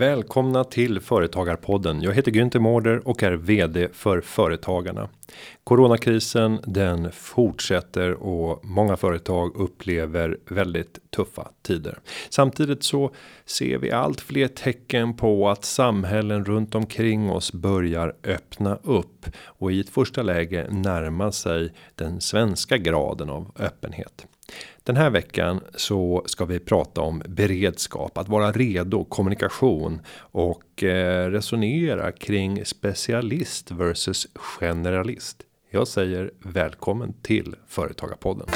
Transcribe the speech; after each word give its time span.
Välkomna 0.00 0.64
till 0.64 1.00
Företagarpodden. 1.00 2.02
Jag 2.02 2.14
heter 2.14 2.30
Günther 2.32 2.58
Mårder 2.58 3.08
och 3.08 3.22
är 3.22 3.32
VD 3.32 3.88
för 3.92 4.20
Företagarna. 4.20 5.08
Coronakrisen 5.64 6.60
den 6.66 7.12
fortsätter 7.12 8.12
och 8.12 8.64
många 8.64 8.96
företag 8.96 9.56
upplever 9.56 10.38
väldigt 10.48 11.10
tuffa 11.10 11.48
tider. 11.62 11.98
Samtidigt 12.30 12.82
så 12.82 13.10
ser 13.44 13.78
vi 13.78 13.90
allt 13.90 14.20
fler 14.20 14.48
tecken 14.48 15.16
på 15.16 15.48
att 15.48 15.64
samhällen 15.64 16.44
runt 16.44 16.74
omkring 16.74 17.30
oss 17.30 17.52
börjar 17.52 18.14
öppna 18.24 18.78
upp 18.82 19.26
och 19.46 19.72
i 19.72 19.80
ett 19.80 19.90
första 19.90 20.22
läge 20.22 20.66
närma 20.70 21.32
sig 21.32 21.72
den 21.94 22.20
svenska 22.20 22.76
graden 22.76 23.30
av 23.30 23.52
öppenhet. 23.58 24.26
Den 24.90 24.96
här 24.96 25.10
veckan 25.10 25.60
så 25.74 26.22
ska 26.26 26.44
vi 26.44 26.58
prata 26.58 27.00
om 27.00 27.22
beredskap, 27.28 28.18
att 28.18 28.28
vara 28.28 28.52
redo, 28.52 29.04
kommunikation 29.04 30.00
och 30.18 30.82
eh, 30.84 31.30
resonera 31.30 32.12
kring 32.12 32.64
specialist 32.64 33.70
versus 33.70 34.28
generalist. 34.34 35.36
Jag 35.70 35.88
säger 35.88 36.30
välkommen 36.44 37.14
till 37.22 37.54
Företagarpodden. 37.68 38.46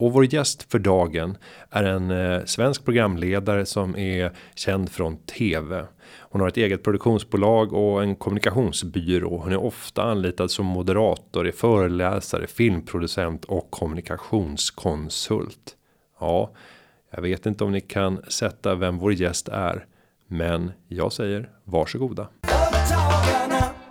Och 0.00 0.12
vår 0.12 0.34
gäst 0.34 0.70
för 0.70 0.78
dagen 0.78 1.36
är 1.70 1.84
en 1.84 2.10
eh, 2.10 2.44
svensk 2.44 2.84
programledare 2.84 3.66
som 3.66 3.96
är 3.96 4.32
känd 4.54 4.90
från 4.90 5.16
tv. 5.16 5.86
Hon 6.10 6.40
har 6.40 6.48
ett 6.48 6.56
eget 6.56 6.82
produktionsbolag 6.82 7.72
och 7.72 8.02
en 8.02 8.16
kommunikationsbyrå. 8.16 9.38
Hon 9.38 9.52
är 9.52 9.56
ofta 9.56 10.02
anlitad 10.02 10.50
som 10.50 10.66
moderator, 10.66 11.46
är 11.46 11.52
föreläsare, 11.52 12.46
filmproducent 12.46 13.44
och 13.44 13.70
kommunikationskonsult. 13.70 15.76
Ja, 16.20 16.52
jag 17.10 17.22
vet 17.22 17.46
inte 17.46 17.64
om 17.64 17.72
ni 17.72 17.80
kan 17.80 18.22
sätta 18.28 18.74
vem 18.74 18.98
vår 18.98 19.12
gäst 19.12 19.48
är, 19.48 19.86
men 20.26 20.72
jag 20.88 21.12
säger 21.12 21.50
varsågoda. 21.64 22.28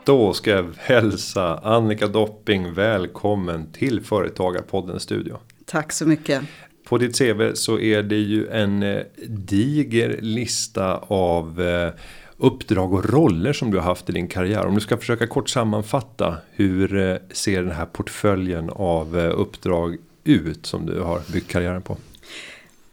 Då 0.06 0.34
ska 0.34 0.50
jag 0.50 0.74
hälsa 0.78 1.58
Annika 1.58 2.08
Dopping 2.08 2.74
välkommen 2.74 3.72
till 3.72 4.02
Företagarpodden 4.02 5.00
studio. 5.00 5.38
Tack 5.72 5.92
så 5.92 6.06
mycket. 6.06 6.42
På 6.84 6.98
ditt 6.98 7.18
CV 7.18 7.54
så 7.54 7.80
är 7.80 8.04
det 8.04 8.16
ju 8.16 8.48
en 8.48 8.84
eh, 8.84 9.04
diger 9.28 10.18
lista 10.22 10.98
av 10.98 11.62
eh, 11.62 11.92
uppdrag 12.38 12.94
och 12.94 13.10
roller 13.10 13.54
som 13.54 13.72
du 13.72 13.78
har 13.78 13.84
haft 13.84 14.10
i 14.10 14.14
din 14.14 14.28
karriär. 14.28 14.66
Om 14.66 14.76
du 14.76 14.82
ska 14.82 14.98
försöka 14.98 15.28
kort 15.28 15.50
sammanfatta 15.50 16.38
hur 16.52 16.98
eh, 16.98 17.16
ser 17.32 17.64
den 17.64 17.72
här 17.72 17.86
portföljen 17.86 18.70
av 18.70 19.18
uppdrag 19.18 19.98
ut 20.24 20.66
som 20.66 20.86
du 20.86 21.00
har 21.00 21.22
byggt 21.32 21.48
karriären 21.48 21.82
på? 21.82 21.98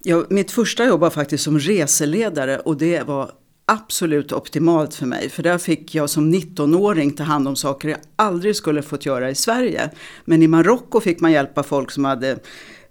Ja, 0.03 0.25
mitt 0.31 0.51
första 0.51 0.87
jobb 0.87 1.01
var 1.01 1.11
faktiskt 1.11 1.45
som 1.45 1.59
reseledare 1.59 2.59
och 2.59 2.77
det 2.77 3.03
var 3.03 3.31
absolut 3.67 4.33
optimalt 4.33 4.95
för 4.95 5.07
mig. 5.07 5.29
För 5.31 5.43
där 5.43 5.59
fick 5.59 5.95
jag 5.95 6.11
som 6.11 6.35
19-åring 6.35 7.13
ta 7.13 7.23
hand 7.23 7.49
om 7.49 7.57
saker 7.57 7.89
jag 7.89 7.99
aldrig 8.17 8.57
skulle 8.57 8.83
fått 8.83 9.07
göra 9.07 9.31
i 9.31 9.35
Sverige. 9.35 9.91
Men 10.25 10.43
i 10.43 10.47
Marocko 10.47 11.01
fick 11.01 11.21
man 11.21 11.33
hjälpa 11.33 11.63
folk 11.63 11.91
som 11.91 12.05
hade 12.05 12.39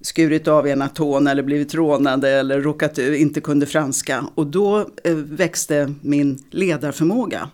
skurit 0.02 0.47
av 0.47 0.67
ena 0.67 0.89
tån 0.89 1.27
eller 1.27 1.43
blivit 1.43 1.73
rånade 1.73 2.30
eller 2.30 2.61
råkat 2.61 2.97
inte 2.97 3.41
kunde 3.41 3.65
franska. 3.65 4.25
Och 4.35 4.47
då 4.47 4.89
eh, 5.03 5.15
växte 5.15 5.93
min 6.02 6.43
ledarförmåga 6.52 7.49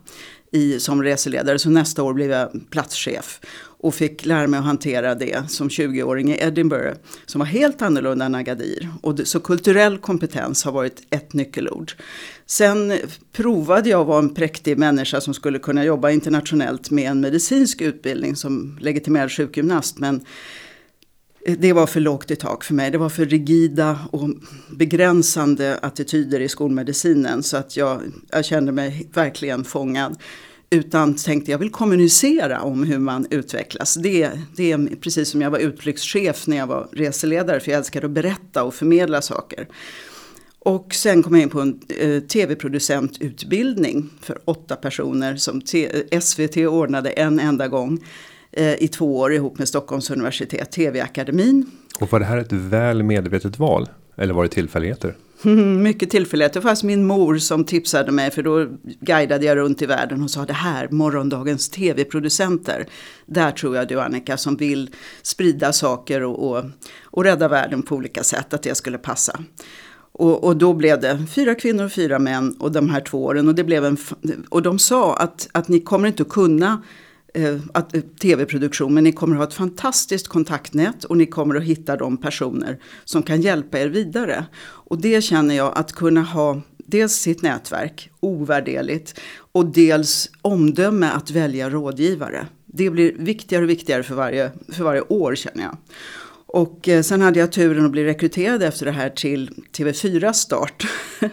i, 0.52 0.80
som 0.80 1.04
reseledare. 1.04 1.60
Så 1.60 1.70
nästa 1.70 2.04
år 2.04 2.14
blev 2.14 2.32
jag 2.32 2.50
platschef 2.70 3.40
och 3.80 3.96
fick 3.96 4.26
lära 4.26 4.48
mig 4.48 4.58
att 4.58 4.66
hantera 4.66 5.16
det 5.16 5.50
som 5.50 5.70
20-åring 5.70 6.32
i 6.32 6.38
Edinburgh. 6.40 6.98
Som 7.26 7.40
var 7.40 7.46
helt 7.46 7.82
annorlunda 7.82 8.26
än 8.26 8.36
Agadir. 8.36 8.90
Och 9.02 9.16
det, 9.16 9.26
så 9.26 9.40
kulturell 9.40 9.98
kompetens 9.98 10.64
har 10.64 10.72
varit 10.72 11.02
ett 11.10 11.34
nyckelord. 11.34 11.92
Sen 12.46 12.94
provade 13.34 13.90
jag 13.90 14.02
att 14.02 14.08
vara 14.08 14.20
en 14.20 14.34
präktig 14.34 14.78
människa 14.78 15.22
som 15.22 15.34
skulle 15.34 15.60
kunna 15.60 15.86
jobba 15.86 16.10
internationellt 16.10 16.92
med 16.92 17.12
en 17.12 17.22
medicinsk 17.22 17.82
utbildning 17.82 18.36
som 18.36 18.78
legitimerad 18.82 19.32
sjukgymnast. 19.32 20.00
Men 20.00 20.26
det 21.58 21.74
var 21.74 21.88
för 21.88 22.00
lågt 22.00 22.32
i 22.32 22.36
tak 22.36 22.64
för 22.64 22.74
mig. 22.74 22.92
Det 22.92 22.98
var 22.98 23.10
för 23.10 23.26
rigida 23.26 24.00
och 24.12 24.30
begränsande 24.70 25.80
attityder 25.82 26.40
i 26.40 26.50
skolmedicinen. 26.50 27.44
Så 27.44 27.58
att 27.58 27.78
jag, 27.78 28.02
jag 28.32 28.46
kände 28.46 28.72
mig 28.72 29.10
verkligen 29.14 29.64
fångad. 29.64 30.18
Utan 30.72 31.16
tänkte 31.16 31.52
jag 31.52 31.58
vill 31.58 31.70
kommunicera 31.70 32.62
om 32.62 32.84
hur 32.84 33.00
man 33.00 33.28
utvecklas. 33.30 33.94
Det, 33.94 34.32
det 34.56 34.72
är 34.72 34.96
precis 34.96 35.30
som 35.30 35.42
jag 35.42 35.52
var 35.52 35.60
utflyktschef 35.60 36.48
när 36.48 36.58
jag 36.58 36.68
var 36.68 36.88
reseledare. 36.92 37.60
För 37.60 37.72
jag 37.72 37.78
älskar 37.78 38.06
att 38.06 38.12
berätta 38.12 38.64
och 38.64 38.74
förmedla 38.74 39.22
saker. 39.22 39.68
Och 40.60 40.94
sen 40.94 41.24
kom 41.24 41.34
jag 41.34 41.44
in 41.44 41.50
på 41.50 41.62
en 41.62 41.80
eh, 42.00 42.20
tv-producentutbildning 42.20 44.10
för 44.22 44.40
åtta 44.46 44.76
personer 44.76 45.36
som 45.36 45.62
SVT 46.22 46.58
eh, 46.58 46.74
ordnade 46.74 47.10
en 47.10 47.40
enda 47.40 47.68
gång 47.68 48.00
eh, 48.52 48.84
i 48.84 48.88
två 48.88 49.18
år 49.18 49.34
ihop 49.34 49.58
med 49.58 49.68
Stockholms 49.68 50.10
universitet, 50.10 50.72
TV-akademin. 50.72 51.66
Och 52.00 52.12
var 52.12 52.20
det 52.20 52.26
här 52.26 52.38
ett 52.38 52.52
väl 52.52 53.04
medvetet 53.04 53.60
val? 53.60 53.90
Eller 54.16 54.34
var 54.34 54.44
det 54.44 54.50
tillfälligheter? 54.50 55.16
Mm, 55.44 55.84
mycket 55.84 56.10
tillfälligheter. 56.10 56.60
det 56.60 56.68
fanns 56.68 56.84
min 56.84 57.06
mor 57.06 57.38
som 57.38 57.64
tipsade 57.64 58.12
mig, 58.12 58.32
för 58.32 58.44
då 58.44 58.68
guidade 59.00 59.46
jag 59.46 59.58
runt 59.58 59.82
i 59.82 59.86
världen 59.86 60.24
och 60.24 60.32
sa 60.32 60.46
det 60.46 60.54
här, 60.54 60.88
morgondagens 60.92 61.70
tv-producenter. 61.70 62.88
Där 63.26 63.52
tror 63.52 63.76
jag 63.76 63.88
du 63.88 64.02
Annika 64.02 64.38
som 64.38 64.56
vill 64.56 64.90
sprida 65.22 65.74
saker 65.74 66.24
och, 66.24 66.50
och, 66.50 66.66
och 67.04 67.24
rädda 67.24 67.48
världen 67.48 67.82
på 67.82 67.96
olika 67.96 68.24
sätt, 68.24 68.54
att 68.54 68.64
det 68.64 68.76
skulle 68.76 68.98
passa. 68.98 69.40
Och, 70.12 70.44
och, 70.44 70.58
då 70.58 70.74
blev 70.74 71.02
det 71.02 71.20
fyra 71.36 71.56
kvinnor 71.56 71.86
och 71.86 71.92
fyra 71.92 72.20
män 72.20 72.56
och 72.60 72.72
de 72.72 72.90
här 72.90 73.02
två 73.02 73.24
åren. 73.24 73.48
Och, 73.48 73.56
det 73.56 73.64
blev 73.64 73.86
en, 73.86 73.98
och 74.50 74.62
de 74.62 74.80
sa 74.80 75.16
att, 75.16 75.50
att 75.52 75.68
ni 75.68 75.80
kommer 75.80 76.08
inte 76.08 76.24
att 76.24 76.30
kunna 76.30 76.84
Eh, 77.34 77.54
eh, 77.94 78.02
tv-produktion 78.22 78.94
men 78.94 79.04
ni 79.04 79.12
kommer 79.12 79.36
att 79.36 79.40
ha 79.40 79.48
ett 79.48 79.54
fantastiskt 79.54 80.28
kontaktnät 80.28 81.04
och 81.04 81.18
ni 81.18 81.26
kommer 81.26 81.56
att 81.56 81.64
hitta 81.64 81.98
de 81.98 82.18
personer 82.18 82.80
som 83.06 83.24
kan 83.24 83.42
hjälpa 83.42 83.80
er 83.80 83.88
vidare. 83.88 84.46
Och 84.62 85.02
det 85.02 85.22
känner 85.22 85.56
jag 85.56 85.78
att 85.78 85.92
kunna 85.92 86.22
ha 86.22 86.62
dels 86.78 87.14
sitt 87.14 87.42
nätverk, 87.42 88.10
ovärderligt, 88.20 89.20
och 89.52 89.66
dels 89.66 90.30
omdöme 90.42 91.10
att 91.10 91.32
välja 91.32 91.70
rådgivare. 91.70 92.48
Det 92.66 92.90
blir 92.90 93.14
viktigare 93.18 93.64
och 93.64 93.70
viktigare 93.70 94.04
för 94.04 94.16
varje, 94.16 94.52
för 94.74 94.84
varje 94.84 95.02
år 95.02 95.36
känner 95.36 95.64
jag. 95.64 95.78
Och 96.46 96.90
eh, 96.90 97.02
sen 97.02 97.22
hade 97.22 97.40
jag 97.40 97.52
turen 97.52 97.86
att 97.86 97.92
bli 97.92 98.06
rekryterad 98.06 98.64
efter 98.64 98.86
det 98.86 98.92
här 98.92 99.10
till 99.10 99.50
TV4 99.78 100.34
start. 100.34 100.88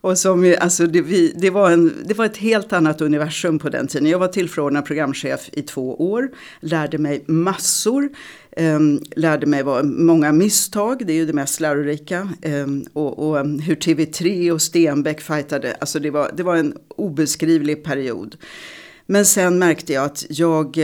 och 0.00 0.18
som, 0.18 0.56
alltså 0.60 0.86
det, 0.86 1.00
vi, 1.00 1.32
det, 1.36 1.50
var 1.50 1.70
en, 1.70 1.92
det 2.04 2.14
var 2.14 2.24
ett 2.24 2.36
helt 2.36 2.72
annat 2.72 3.00
universum 3.00 3.58
på 3.58 3.68
den 3.68 3.86
tiden. 3.86 4.08
Jag 4.08 4.18
var 4.18 4.28
tillförordnad 4.28 4.84
programchef 4.84 5.48
i 5.52 5.62
två 5.62 6.10
år, 6.10 6.30
lärde 6.60 6.98
mig 6.98 7.24
massor. 7.26 8.08
Um, 8.56 9.02
lärde 9.16 9.46
mig 9.46 9.62
var 9.62 9.82
många 9.82 10.32
misstag, 10.32 11.06
det 11.06 11.12
är 11.12 11.16
ju 11.16 11.26
det 11.26 11.32
mest 11.32 11.60
lärorika. 11.60 12.28
Um, 12.42 12.86
och, 12.92 13.28
och 13.28 13.38
ehm, 13.38 13.58
hur 13.58 13.74
TV3 13.74 14.50
och 14.50 14.62
Stenbeck 14.62 15.20
fightade, 15.20 15.76
alltså 15.80 15.98
det 15.98 16.10
var, 16.10 16.30
det 16.36 16.42
var 16.42 16.56
en 16.56 16.74
obeskrivlig 16.88 17.84
period. 17.84 18.36
Men 19.06 19.26
sen 19.26 19.58
märkte 19.58 19.92
jag 19.92 20.04
att 20.04 20.26
jag 20.28 20.78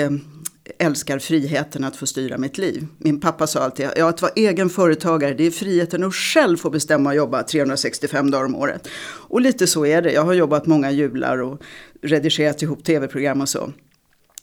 älskar 0.79 1.19
friheten 1.19 1.85
att 1.85 1.97
få 1.97 2.07
styra 2.07 2.39
mitt 2.39 2.59
liv. 2.59 2.87
Min 2.99 3.21
pappa 3.21 3.47
sa 3.47 3.61
alltid, 3.61 3.89
ja 3.97 4.09
att 4.09 4.23
vara 4.23 4.33
egen 4.37 4.71
företagare 4.71 5.35
det 5.35 5.47
är 5.47 5.51
friheten 5.51 6.05
att 6.05 6.15
själv 6.15 6.57
få 6.57 6.71
bestämma 6.71 7.11
och 7.11 7.17
jobba 7.17 7.43
365 7.43 8.31
dagar 8.31 8.45
om 8.45 8.55
året. 8.55 8.89
Och 9.29 9.41
lite 9.41 9.67
så 9.67 9.87
är 9.87 10.03
det, 10.03 10.13
jag 10.13 10.23
har 10.23 10.33
jobbat 10.33 10.67
många 10.67 10.91
jular 10.91 11.39
och 11.39 11.63
redigerat 12.03 12.63
ihop 12.63 12.85
tv-program 12.85 13.41
och 13.41 13.49
så. 13.49 13.73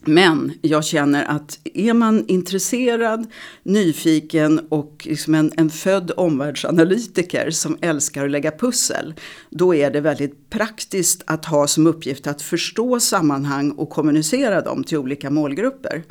Men 0.05 0.53
jag 0.61 0.85
känner 0.85 1.23
att 1.23 1.59
är 1.63 1.93
man 1.93 2.25
intresserad, 2.27 3.27
nyfiken 3.63 4.59
och 4.69 5.07
liksom 5.09 5.35
en, 5.35 5.51
en 5.57 5.69
född 5.69 6.11
omvärldsanalytiker 6.17 7.49
som 7.49 7.77
älskar 7.81 8.25
att 8.25 8.31
lägga 8.31 8.51
pussel. 8.51 9.13
Då 9.49 9.75
är 9.75 9.91
det 9.91 10.01
väldigt 10.01 10.49
praktiskt 10.49 11.23
att 11.25 11.45
ha 11.45 11.67
som 11.67 11.87
uppgift 11.87 12.27
att 12.27 12.41
förstå 12.41 12.99
sammanhang 12.99 13.71
och 13.71 13.89
kommunicera 13.89 14.61
dem 14.61 14.83
till 14.83 14.97
olika 14.97 15.29
målgrupper. 15.29 16.03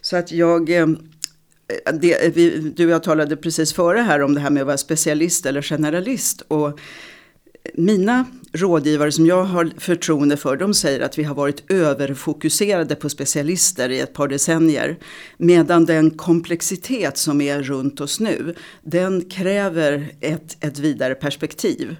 Så 0.00 0.16
att 0.16 0.32
jag 0.32 0.70
eh, 0.70 0.86
det, 2.00 2.34
vi, 2.34 2.72
du 2.76 2.84
och 2.84 2.92
jag 2.92 3.02
talade 3.02 3.36
precis 3.36 3.72
före 3.72 3.98
här 3.98 4.22
om 4.22 4.34
det 4.34 4.40
här 4.40 4.50
med 4.50 4.60
att 4.60 4.66
vara 4.66 4.76
specialist 4.76 5.46
eller 5.46 5.62
generalist. 5.62 6.42
Och 6.48 6.78
mina 7.74 8.26
rådgivare 8.52 9.12
som 9.12 9.26
jag 9.26 9.44
har 9.44 9.70
förtroende 9.78 10.36
för, 10.36 10.56
de 10.56 10.74
säger 10.74 11.00
att 11.00 11.18
vi 11.18 11.22
har 11.22 11.34
varit 11.34 11.70
överfokuserade 11.70 12.94
på 12.94 13.08
specialister 13.08 13.88
i 13.88 14.00
ett 14.00 14.12
par 14.12 14.28
decennier. 14.28 14.98
Medan 15.36 15.84
den 15.84 16.10
komplexitet 16.10 17.16
som 17.16 17.40
är 17.40 17.62
runt 17.62 18.00
oss 18.00 18.20
nu, 18.20 18.54
den 18.82 19.24
kräver 19.24 20.08
ett, 20.20 20.56
ett 20.64 20.78
vidare 20.78 21.14
perspektiv. 21.14 21.96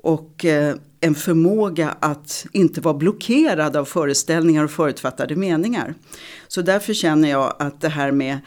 Och 0.00 0.44
eh, 0.44 0.74
en 1.00 1.14
förmåga 1.14 1.96
att 2.00 2.46
inte 2.52 2.80
vara 2.80 2.94
blockerad 2.94 3.76
av 3.76 3.84
föreställningar 3.84 4.64
och 4.64 4.70
förutfattade 4.70 5.36
meningar. 5.36 5.94
Så 6.48 6.62
därför 6.62 6.94
känner 6.94 7.30
jag 7.30 7.56
att 7.58 7.80
det 7.80 7.88
här 7.88 8.12
med 8.12 8.38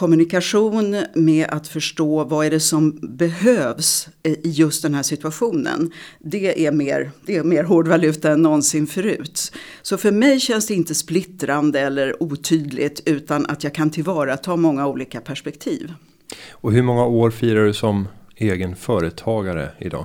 kommunikation 0.00 0.96
med 1.14 1.46
att 1.50 1.68
förstå 1.68 2.24
vad 2.24 2.46
är 2.46 2.50
det 2.50 2.60
som 2.60 2.98
behövs 3.02 4.08
i 4.22 4.50
just 4.50 4.82
den 4.82 4.94
här 4.94 5.02
situationen. 5.02 5.90
Det 6.18 6.66
är 6.66 6.72
mer, 6.72 7.10
det 7.26 7.36
är 7.36 7.44
mer 7.44 7.64
hårdvaluta 7.64 8.32
än 8.32 8.42
någonsin 8.42 8.86
förut. 8.86 9.52
Så 9.82 9.96
för 9.96 10.12
mig 10.12 10.40
känns 10.40 10.66
det 10.66 10.74
inte 10.74 10.94
splittrande 10.94 11.80
eller 11.80 12.22
otydligt 12.22 13.02
utan 13.06 13.46
att 13.46 13.64
jag 13.64 13.74
kan 13.74 13.90
tillvarata 13.90 14.56
många 14.56 14.86
olika 14.86 15.20
perspektiv. 15.20 15.92
Och 16.50 16.72
hur 16.72 16.82
många 16.82 17.06
år 17.06 17.30
firar 17.30 17.64
du 17.64 17.72
som 17.72 18.08
egen 18.36 18.76
företagare 18.76 19.70
idag? 19.78 20.04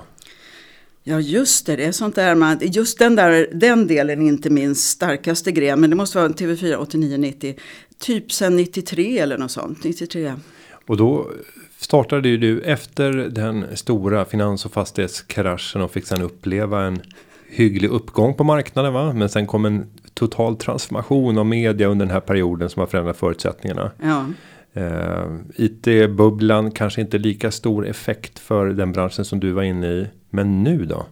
Ja 1.07 1.19
just 1.19 1.66
det, 1.66 1.75
det 1.75 1.86
är 1.86 1.92
sånt 1.92 2.16
där 2.16 2.36
man, 2.36 2.57
just 2.62 3.00
den, 3.00 3.16
där, 3.16 3.48
den 3.54 3.88
delen 3.88 4.22
är 4.22 4.28
inte 4.28 4.50
min 4.50 4.75
starkaste 4.75 5.52
gren. 5.52 5.81
Men 5.81 5.90
det 5.90 5.96
måste 5.96 6.18
vara 6.18 6.28
TV4 6.28 6.78
89-90. 6.78 7.60
Typ 8.00 8.31
sen 8.31 8.56
93 8.56 9.19
eller 9.19 9.38
något 9.38 9.52
sånt. 9.52 9.84
93. 9.84 10.34
Och 10.88 10.98
då 10.98 11.31
startade 11.78 12.30
ju 12.30 12.38
du 12.38 12.62
efter 12.62 13.12
den 13.13 13.66
stora 13.74 14.25
finans 14.25 14.66
och 14.66 14.72
fastighetskraschen 14.72 15.81
och 15.81 15.92
fick 15.92 16.07
sen 16.07 16.22
uppleva 16.22 16.84
en 16.84 17.02
hygglig 17.50 17.90
uppgång 17.90 18.34
på 18.34 18.44
marknaden 18.44 18.94
va? 18.94 19.13
Men 19.13 19.30
sen 19.30 19.48
kom 19.48 19.66
en 19.66 19.86
total 20.13 20.58
transformation 20.58 21.38
av 21.38 21.46
media 21.46 21.88
under 21.88 22.06
den 22.06 22.13
här 22.13 22.19
perioden 22.19 22.69
som 22.69 22.80
har 22.80 22.88
förändrat 22.88 23.18
förutsättningarna. 23.18 23.92
Ja. 24.01 24.25
Eh, 24.75 24.83
uh, 24.83 25.39
IT-bubblan 25.56 26.72
kanske 26.72 27.01
inte 27.01 27.18
lika 27.18 27.51
stor 27.51 27.88
effekt 27.88 28.39
för 28.39 28.66
den 28.66 28.92
branschen 28.92 29.25
som 29.25 29.39
du 29.39 29.51
var 29.51 29.63
inne 29.63 29.88
i. 29.88 30.07
Men 30.30 30.63
nu 30.63 30.86
då? 30.86 31.06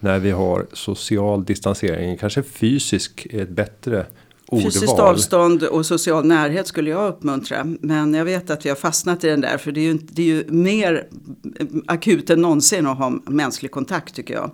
När 0.00 0.18
vi 0.18 0.30
har 0.30 0.66
social 0.72 1.44
distansering, 1.44 2.16
kanske 2.16 2.42
fysisk 2.42 3.26
är 3.30 3.42
ett 3.42 3.48
bättre 3.48 4.06
ordval. 4.48 4.72
Fysiskt 4.72 4.98
avstånd 4.98 5.62
och 5.62 5.86
social 5.86 6.26
närhet 6.26 6.66
skulle 6.66 6.90
jag 6.90 7.08
uppmuntra. 7.08 7.64
Men 7.80 8.14
jag 8.14 8.24
vet 8.24 8.50
att 8.50 8.64
vi 8.64 8.68
har 8.68 8.76
fastnat 8.76 9.24
i 9.24 9.28
den 9.28 9.40
där. 9.40 9.58
För 9.58 9.72
det 9.72 9.80
är 9.80 9.84
ju, 9.84 9.98
det 10.02 10.22
är 10.22 10.26
ju 10.26 10.44
mer 10.48 11.08
akut 11.86 12.30
än 12.30 12.42
någonsin 12.42 12.86
att 12.86 12.98
ha 12.98 13.10
mänsklig 13.10 13.70
kontakt 13.70 14.14
tycker 14.14 14.34
jag. 14.34 14.50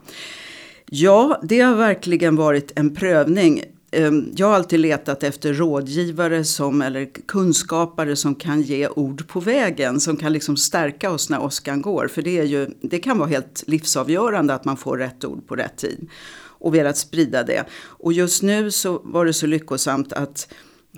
Ja, 0.90 1.40
det 1.42 1.60
har 1.60 1.74
verkligen 1.74 2.36
varit 2.36 2.72
en 2.76 2.94
prövning. 2.94 3.62
Ehm, 3.94 4.32
jag 4.36 4.46
har 4.46 4.54
alltid 4.54 4.80
letat 4.80 5.22
efter 5.22 5.54
rådgivare 5.54 6.44
som, 6.44 6.82
eller 6.82 7.04
kunskapare 7.26 8.16
som 8.16 8.34
kan 8.34 8.62
ge 8.62 8.88
ord 8.88 9.28
på 9.28 9.40
vägen. 9.40 10.00
Som 10.00 10.16
kan 10.16 10.32
liksom 10.32 10.56
stärka 10.56 11.10
oss 11.10 11.30
när 11.30 11.42
åskan 11.42 11.82
går. 11.82 12.08
För 12.08 12.22
det, 12.22 12.38
är 12.38 12.44
ju, 12.44 12.70
det 12.80 12.98
kan 12.98 13.18
vara 13.18 13.28
helt 13.28 13.64
livsavgörande 13.66 14.54
att 14.54 14.64
man 14.64 14.76
får 14.76 14.98
rätt 14.98 15.24
ord 15.24 15.46
på 15.48 15.56
rätt 15.56 15.76
tid. 15.76 16.08
Och 16.36 16.74
velat 16.74 16.96
sprida 16.96 17.42
det. 17.42 17.64
Och 17.74 18.12
just 18.12 18.42
nu 18.42 18.70
så 18.70 19.00
var 19.04 19.24
det 19.24 19.32
så 19.32 19.46
lyckosamt 19.46 20.12
att 20.12 20.48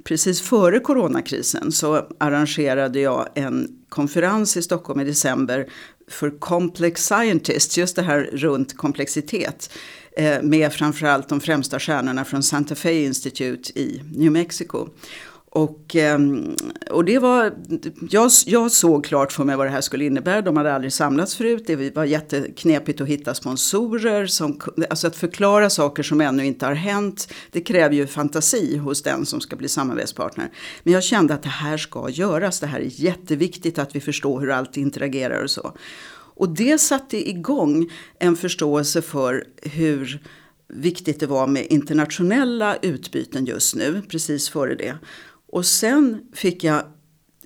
precis 0.04 0.40
före 0.40 0.80
coronakrisen 0.80 1.72
så 1.72 2.06
arrangerade 2.18 3.00
jag 3.00 3.28
en 3.34 3.68
konferens 3.88 4.56
i 4.56 4.62
Stockholm 4.62 5.00
i 5.00 5.04
december 5.04 5.66
för 6.10 6.30
Complex 6.38 7.06
Scientists, 7.06 7.78
just 7.78 7.96
det 7.96 8.02
här 8.02 8.30
runt 8.32 8.76
komplexitet. 8.76 9.70
Eh, 10.16 10.42
med 10.42 10.72
framförallt 10.72 11.28
de 11.28 11.40
främsta 11.40 11.80
stjärnorna 11.80 12.24
från 12.24 12.42
Santa 12.42 12.74
Fe 12.74 12.92
Institute 12.92 13.78
i 13.78 14.02
New 14.14 14.32
Mexico. 14.32 14.88
Och, 15.56 15.96
ehm, 15.96 16.56
och 16.90 17.04
det 17.04 17.18
var, 17.18 17.54
jag, 18.10 18.30
jag 18.46 18.72
såg 18.72 19.04
klart 19.04 19.32
för 19.32 19.44
mig 19.44 19.56
vad 19.56 19.66
det 19.66 19.70
här 19.70 19.80
skulle 19.80 20.04
innebära. 20.04 20.42
De 20.42 20.56
hade 20.56 20.74
aldrig 20.74 20.92
samlats 20.92 21.36
förut. 21.36 21.64
Det 21.66 21.96
var 21.96 22.04
jätteknepigt 22.04 23.00
att 23.00 23.08
hitta 23.08 23.34
sponsorer. 23.34 24.26
Som, 24.26 24.60
alltså 24.90 25.06
att 25.06 25.16
förklara 25.16 25.70
saker 25.70 26.02
som 26.02 26.20
ännu 26.20 26.46
inte 26.46 26.66
har 26.66 26.74
hänt. 26.74 27.32
Det 27.50 27.60
kräver 27.60 27.94
ju 27.94 28.06
fantasi 28.06 28.76
hos 28.76 29.02
den 29.02 29.26
som 29.26 29.40
ska 29.40 29.56
bli 29.56 29.68
samarbetspartner. 29.68 30.50
Men 30.82 30.92
jag 30.92 31.02
kände 31.02 31.34
att 31.34 31.42
det 31.42 31.48
här 31.48 31.76
ska 31.76 32.10
göras. 32.10 32.60
Det 32.60 32.66
här 32.66 32.80
är 32.80 33.00
jätteviktigt 33.00 33.78
att 33.78 33.96
vi 33.96 34.00
förstår 34.00 34.40
hur 34.40 34.50
allt 34.50 34.76
interagerar 34.76 35.42
och 35.42 35.50
så. 35.50 35.72
Och 36.34 36.48
det 36.48 36.78
satte 36.78 37.28
igång 37.30 37.90
en 38.18 38.36
förståelse 38.36 39.02
för 39.02 39.44
hur 39.62 40.20
viktigt 40.68 41.20
det 41.20 41.26
var 41.26 41.46
med 41.46 41.66
internationella 41.70 42.76
utbyten 42.76 43.46
just 43.46 43.74
nu, 43.74 44.02
precis 44.08 44.48
före 44.48 44.74
det. 44.74 44.98
Och 45.56 45.66
sen 45.66 46.20
fick 46.32 46.64
jag 46.64 46.82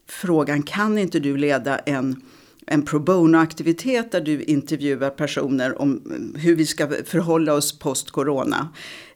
frågan, 0.09 0.63
kan 0.63 0.99
inte 0.99 1.21
du 1.21 1.37
leda 1.37 1.79
en, 1.79 2.23
en 2.67 2.83
pro 2.83 2.99
bono-aktivitet 2.99 4.13
där 4.13 4.21
du 4.21 4.43
intervjuar 4.43 5.11
personer 5.11 5.81
om 5.81 6.03
mm, 6.07 6.35
hur 6.39 6.57
vi 6.57 6.67
ska 6.67 6.89
förhålla 7.05 7.55
oss 7.55 7.79
post-corona? 7.79 8.69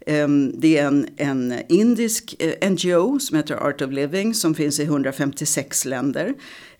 Ehm, 0.06 0.52
det 0.60 0.78
är 0.78 0.86
en, 0.86 1.08
en 1.16 1.54
indisk 1.68 2.34
eh, 2.38 2.70
NGO 2.70 3.18
som 3.18 3.36
heter 3.36 3.54
Art 3.54 3.82
of 3.82 3.90
Living 3.90 4.34
som 4.34 4.54
finns 4.54 4.80
i 4.80 4.82
156 4.82 5.84
länder. 5.84 6.34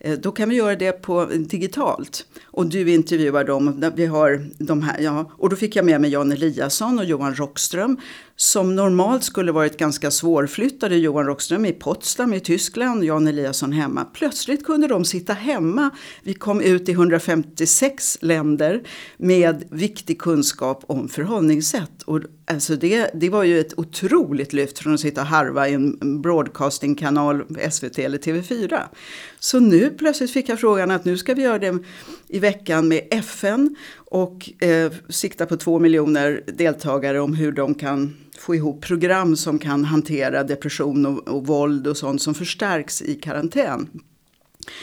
Eh, 0.04 0.18
då 0.18 0.32
kan 0.32 0.48
vi 0.48 0.54
göra 0.54 0.76
det 0.76 0.92
på 0.92 1.22
eh, 1.22 1.28
digitalt. 1.28 2.26
Och 2.44 2.66
du 2.66 2.90
intervjuar 2.90 3.44
dem. 3.44 3.92
Vi 3.96 4.06
har 4.06 4.46
de 4.58 4.82
här, 4.82 5.00
ja. 5.00 5.30
Och 5.38 5.50
då 5.50 5.56
fick 5.56 5.76
jag 5.76 5.84
med 5.84 6.00
mig 6.00 6.10
Jan 6.10 6.32
Eliasson 6.32 6.98
och 6.98 7.04
Johan 7.04 7.34
Rockström. 7.34 7.96
Som 8.36 8.76
normalt 8.76 9.24
skulle 9.24 9.52
varit 9.52 9.76
ganska 9.76 10.10
svårflyttade. 10.10 10.96
Johan 10.96 11.26
Rockström 11.26 11.66
i 11.66 11.72
Potsdam 11.72 12.34
i 12.34 12.40
Tyskland, 12.40 13.04
Jan 13.04 13.26
Eliasson 13.26 13.72
hemma. 13.72 14.04
Plötsligt 14.04 14.64
kunde 14.64 14.88
de 14.88 15.04
sitta 15.04 15.32
hemma. 15.32 15.90
Vi 16.22 16.34
kom 16.34 16.60
ut 16.60 16.88
i 16.88 16.92
156 16.92 18.18
länder 18.20 18.82
med 19.16 19.64
viktig 19.70 20.20
kunskap 20.20 20.84
om 20.86 21.08
förhållningssätt. 21.08 22.02
Och 22.02 22.20
alltså 22.46 22.76
det, 22.76 23.10
det 23.14 23.30
var 23.30 23.42
ju 23.42 23.60
ett 23.60 23.78
otroligt 23.78 24.52
lyft 24.52 24.78
från 24.78 24.94
att 24.94 25.00
sitta 25.00 25.20
och 25.20 25.26
harva 25.26 25.68
i 25.68 25.74
en 25.74 26.20
broadcastingkanal, 26.22 27.44
SVT 27.70 27.98
eller 27.98 28.18
TV4. 28.18 28.80
Så 29.38 29.60
nu 29.60 29.90
plötsligt 29.90 30.30
fick 30.30 30.48
jag 30.48 30.60
frågan 30.60 30.90
att 30.90 31.04
nu 31.04 31.18
ska 31.18 31.34
vi 31.34 31.42
göra 31.42 31.58
det 31.58 31.78
i 32.28 32.38
veckan 32.38 32.88
med 32.88 33.08
FN 33.10 33.76
och 33.94 34.62
eh, 34.62 34.92
sikta 35.08 35.46
på 35.46 35.56
två 35.56 35.78
miljoner 35.78 36.44
deltagare 36.46 37.20
om 37.20 37.34
hur 37.34 37.52
de 37.52 37.74
kan 37.74 38.16
få 38.38 38.54
ihop 38.54 38.82
program 38.82 39.36
som 39.36 39.58
kan 39.58 39.84
hantera 39.84 40.44
depression 40.44 41.06
och, 41.06 41.28
och 41.28 41.46
våld 41.46 41.86
och 41.86 41.96
sånt 41.96 42.22
som 42.22 42.34
förstärks 42.34 43.02
i 43.02 43.14
karantän. 43.14 43.88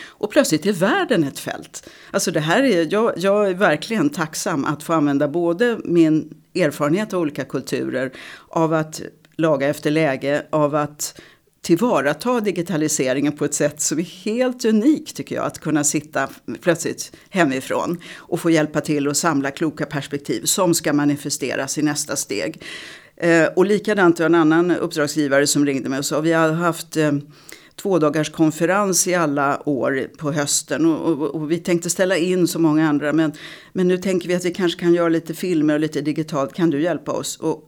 Och 0.06 0.32
plötsligt 0.32 0.66
är 0.66 0.74
världen 0.74 1.24
ett 1.24 1.40
fält. 1.40 1.90
Alltså 2.12 2.32
det 2.32 2.40
här 2.40 2.64
är, 2.64 2.94
jag, 2.94 3.14
jag 3.18 3.50
är 3.50 3.54
verkligen 3.54 4.10
tacksam 4.10 4.66
att 4.66 4.84
få 4.84 4.94
använda 4.94 5.28
både 5.28 5.80
min 5.84 6.41
erfarenhet 6.56 7.14
av 7.14 7.22
olika 7.22 7.44
kulturer, 7.44 8.12
av 8.48 8.74
att 8.74 9.02
laga 9.36 9.68
efter 9.68 9.92
läge, 9.92 10.46
av 10.50 10.76
att 10.76 11.22
tillvarata 11.62 12.40
digitaliseringen 12.40 13.38
på 13.38 13.46
ett 13.46 13.54
sätt 13.54 13.82
som 13.82 14.00
är 14.00 14.04
helt 14.04 14.66
unikt 14.66 15.16
tycker 15.16 15.36
jag. 15.36 15.46
Att 15.46 15.60
kunna 15.60 15.84
sitta 15.84 16.30
plötsligt 16.62 17.12
hemifrån 17.30 18.02
och 18.16 18.40
få 18.40 18.50
hjälpa 18.50 18.82
till 18.82 19.08
och 19.08 19.18
samla 19.18 19.52
kloka 19.52 19.86
perspektiv 19.86 20.44
som 20.44 20.74
ska 20.74 20.94
manifesteras 20.94 21.78
i 21.78 21.82
nästa 21.82 22.16
steg. 22.16 22.64
Eh, 23.18 23.46
och 23.56 23.66
likadant 23.66 24.20
var 24.20 24.26
en 24.26 24.36
annan 24.36 24.72
uppdragsgivare 24.72 25.48
som 25.48 25.66
ringde 25.66 25.90
mig 25.90 26.00
och 26.00 26.06
sa 26.06 26.22
vi 26.22 26.34
har 26.34 26.52
haft 26.52 26.98
eh, 26.98 27.12
tvådagarskonferens 27.82 29.08
i 29.08 29.16
alla 29.16 29.70
år 29.70 30.08
på 30.18 30.32
hösten 30.32 30.86
och, 30.86 31.22
och, 31.22 31.36
och, 31.36 31.52
vi 31.52 31.58
tänkte 31.58 31.90
ställa 31.90 32.18
in 32.18 32.48
så 32.48 32.60
många 32.60 32.90
andra 32.90 33.14
men, 33.14 33.32
men 33.74 33.88
nu 33.88 33.98
tänker 33.98 34.28
vi 34.28 34.36
att 34.36 34.46
vi 34.46 34.54
kanske 34.54 34.80
kan 34.80 34.94
göra 34.94 35.10
lite 35.10 35.34
filmer 35.34 35.74
och 35.74 35.80
lite 35.80 36.02
digitalt, 36.02 36.54
kan 36.54 36.70
du 36.70 36.82
hjälpa 36.82 37.12
oss? 37.12 37.38
Och, 37.38 37.68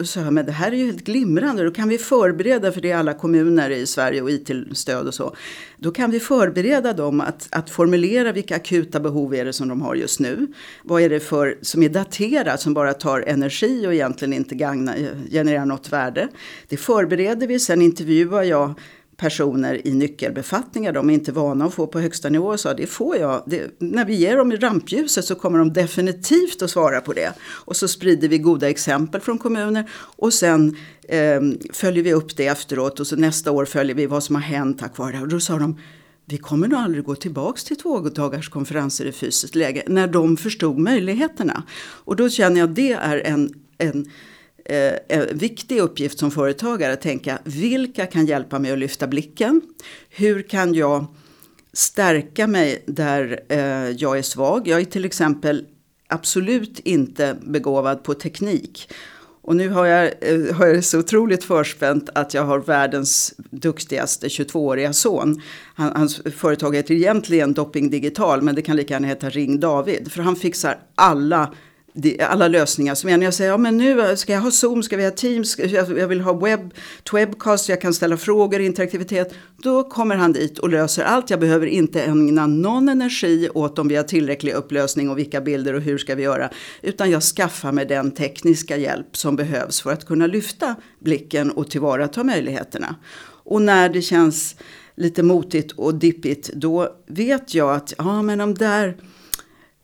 sa 0.00 0.20
jag, 0.20 0.32
men 0.32 0.46
det 0.46 0.52
här 0.52 0.72
är 0.72 0.76
ju 0.76 0.86
helt 0.86 1.04
glimrande, 1.04 1.64
då 1.64 1.70
kan 1.70 1.88
vi 1.88 1.98
förbereda, 1.98 2.72
för 2.72 2.80
det 2.80 2.90
är 2.90 2.96
alla 2.96 3.14
kommuner 3.14 3.70
i 3.70 3.86
Sverige 3.86 4.22
och 4.22 4.30
IT-stöd 4.30 5.06
och 5.06 5.14
så. 5.14 5.36
Då 5.76 5.90
kan 5.90 6.10
vi 6.10 6.20
förbereda 6.20 6.92
dem 6.92 7.20
att, 7.20 7.48
att 7.50 7.70
formulera 7.70 8.32
vilka 8.32 8.56
akuta 8.56 9.00
behov 9.00 9.34
är 9.34 9.44
det 9.44 9.52
som 9.52 9.68
de 9.68 9.82
har 9.82 9.94
just 9.94 10.20
nu. 10.20 10.46
Vad 10.84 11.02
är 11.02 11.10
det 11.10 11.20
för 11.20 11.58
som 11.62 11.82
är 11.82 11.88
daterat, 11.88 12.60
som 12.60 12.74
bara 12.74 12.94
tar 12.94 13.20
energi 13.20 13.86
och 13.86 13.94
egentligen 13.94 14.32
inte 14.32 14.54
gagna, 14.54 14.94
genererar 15.30 15.66
något 15.66 15.92
värde. 15.92 16.28
Det 16.68 16.76
förbereder 16.76 17.46
vi, 17.46 17.60
sen 17.60 17.82
intervjuar 17.82 18.42
jag 18.42 18.74
personer 19.16 19.86
i 19.86 19.92
nyckelbefattningar. 19.92 20.92
De 20.92 21.10
är 21.10 21.14
inte 21.14 21.32
vana 21.32 21.64
att 21.64 21.74
få 21.74 21.86
på 21.86 22.00
högsta 22.00 22.28
nivå. 22.28 22.48
Och 22.48 22.60
sa 22.60 22.74
det 22.74 22.86
får 22.86 23.16
jag. 23.16 23.42
Det, 23.46 23.80
när 23.80 24.04
vi 24.04 24.14
ger 24.14 24.36
dem 24.36 24.52
i 24.52 24.56
rampljuset 24.56 25.24
så 25.24 25.34
kommer 25.34 25.58
de 25.58 25.72
definitivt 25.72 26.62
att 26.62 26.70
svara 26.70 27.00
på 27.00 27.12
det. 27.12 27.32
Och 27.42 27.76
så 27.76 27.88
sprider 27.88 28.28
vi 28.28 28.38
goda 28.38 28.70
exempel 28.70 29.20
från 29.20 29.38
kommuner. 29.38 29.90
Och 29.96 30.34
sen 30.34 30.76
eh, 31.08 31.40
följer 31.72 32.04
vi 32.04 32.12
upp 32.12 32.36
det 32.36 32.46
efteråt. 32.46 33.00
Och 33.00 33.06
så 33.06 33.16
nästa 33.16 33.50
år 33.50 33.64
följer 33.64 33.96
vi 33.96 34.06
vad 34.06 34.24
som 34.24 34.34
har 34.34 34.42
hänt 34.42 34.78
tack 34.78 34.98
vare 34.98 35.12
det. 35.12 35.20
Och 35.20 35.28
då 35.28 35.40
sa 35.40 35.58
de 35.58 35.78
vi 36.28 36.38
kommer 36.38 36.68
nog 36.68 36.78
aldrig 36.78 37.04
gå 37.04 37.14
tillbaks 37.14 37.64
till 37.64 37.76
tvådagarskonferenser 37.76 39.04
i 39.04 39.12
fysiskt 39.12 39.54
läge. 39.54 39.82
När 39.86 40.06
de 40.06 40.36
förstod 40.36 40.78
möjligheterna. 40.78 41.62
Och 41.78 42.16
då 42.16 42.28
känner 42.28 42.60
jag 42.60 42.68
att 42.68 42.76
det 42.76 42.92
är 42.92 43.18
en, 43.18 43.54
en 43.78 44.06
Eh, 44.68 44.94
en 45.08 45.38
viktig 45.38 45.78
uppgift 45.78 46.18
som 46.18 46.30
företagare 46.30 46.92
att 46.92 47.00
tänka 47.00 47.38
vilka 47.44 48.06
kan 48.06 48.26
hjälpa 48.26 48.58
mig 48.58 48.72
att 48.72 48.78
lyfta 48.78 49.06
blicken? 49.06 49.60
Hur 50.10 50.42
kan 50.42 50.74
jag 50.74 51.06
stärka 51.72 52.46
mig 52.46 52.82
där 52.86 53.40
eh, 53.48 53.90
jag 53.90 54.18
är 54.18 54.22
svag? 54.22 54.68
Jag 54.68 54.80
är 54.80 54.84
till 54.84 55.04
exempel 55.04 55.66
absolut 56.08 56.78
inte 56.78 57.36
begåvad 57.42 58.04
på 58.04 58.14
teknik. 58.14 58.88
Och 59.42 59.56
nu 59.56 59.68
har 59.68 59.86
jag, 59.86 60.12
eh, 60.20 60.54
har 60.54 60.66
jag 60.66 60.84
så 60.84 60.98
otroligt 60.98 61.44
förspänt 61.44 62.10
att 62.14 62.34
jag 62.34 62.42
har 62.42 62.58
världens 62.58 63.34
duktigaste 63.50 64.28
22-åriga 64.28 64.92
son. 64.92 65.42
Han, 65.74 65.96
hans 65.96 66.20
företag 66.36 66.76
heter 66.76 66.94
egentligen 66.94 67.52
Dopping 67.52 67.90
Digital 67.90 68.42
men 68.42 68.54
det 68.54 68.62
kan 68.62 68.76
lika 68.76 68.94
gärna 68.94 69.06
heta 69.06 69.30
Ring 69.30 69.60
David. 69.60 70.12
För 70.12 70.22
han 70.22 70.36
fixar 70.36 70.78
alla 70.94 71.54
alla 72.20 72.48
lösningar. 72.48 72.94
Så 72.94 73.08
när 73.08 73.22
jag 73.22 73.34
säger, 73.34 73.50
ja 73.50 73.56
men 73.56 73.76
nu 73.76 74.16
ska 74.16 74.32
jag 74.32 74.40
ha 74.40 74.50
Zoom, 74.50 74.82
ska 74.82 74.96
vi 74.96 75.04
ha 75.04 75.10
Teams, 75.10 75.58
jag 75.58 76.08
vill 76.08 76.20
ha 76.20 76.32
webb, 76.32 76.74
webcast, 77.12 77.68
jag 77.68 77.80
kan 77.80 77.94
ställa 77.94 78.16
frågor, 78.16 78.60
interaktivitet. 78.60 79.34
Då 79.62 79.82
kommer 79.82 80.16
han 80.16 80.32
dit 80.32 80.58
och 80.58 80.68
löser 80.68 81.02
allt. 81.04 81.30
Jag 81.30 81.40
behöver 81.40 81.66
inte 81.66 82.02
ägna 82.02 82.46
någon 82.46 82.88
energi 82.88 83.48
åt 83.54 83.78
om 83.78 83.88
vi 83.88 83.96
har 83.96 84.02
tillräcklig 84.02 84.52
upplösning 84.52 85.10
och 85.10 85.18
vilka 85.18 85.40
bilder 85.40 85.74
och 85.74 85.82
hur 85.82 85.98
ska 85.98 86.14
vi 86.14 86.22
göra. 86.22 86.50
Utan 86.82 87.10
jag 87.10 87.22
skaffar 87.22 87.72
mig 87.72 87.86
den 87.86 88.10
tekniska 88.10 88.76
hjälp 88.76 89.16
som 89.16 89.36
behövs 89.36 89.80
för 89.80 89.92
att 89.92 90.06
kunna 90.06 90.26
lyfta 90.26 90.76
blicken 91.00 91.50
och 91.50 91.70
tillvarata 91.70 92.24
möjligheterna. 92.24 92.96
Och 93.44 93.62
när 93.62 93.88
det 93.88 94.02
känns 94.02 94.56
lite 94.96 95.22
motigt 95.22 95.72
och 95.72 95.94
dippigt, 95.94 96.50
då 96.54 96.88
vet 97.06 97.54
jag 97.54 97.74
att, 97.74 97.94
ja 97.98 98.22
men 98.22 98.38
de 98.38 98.54
där 98.54 98.96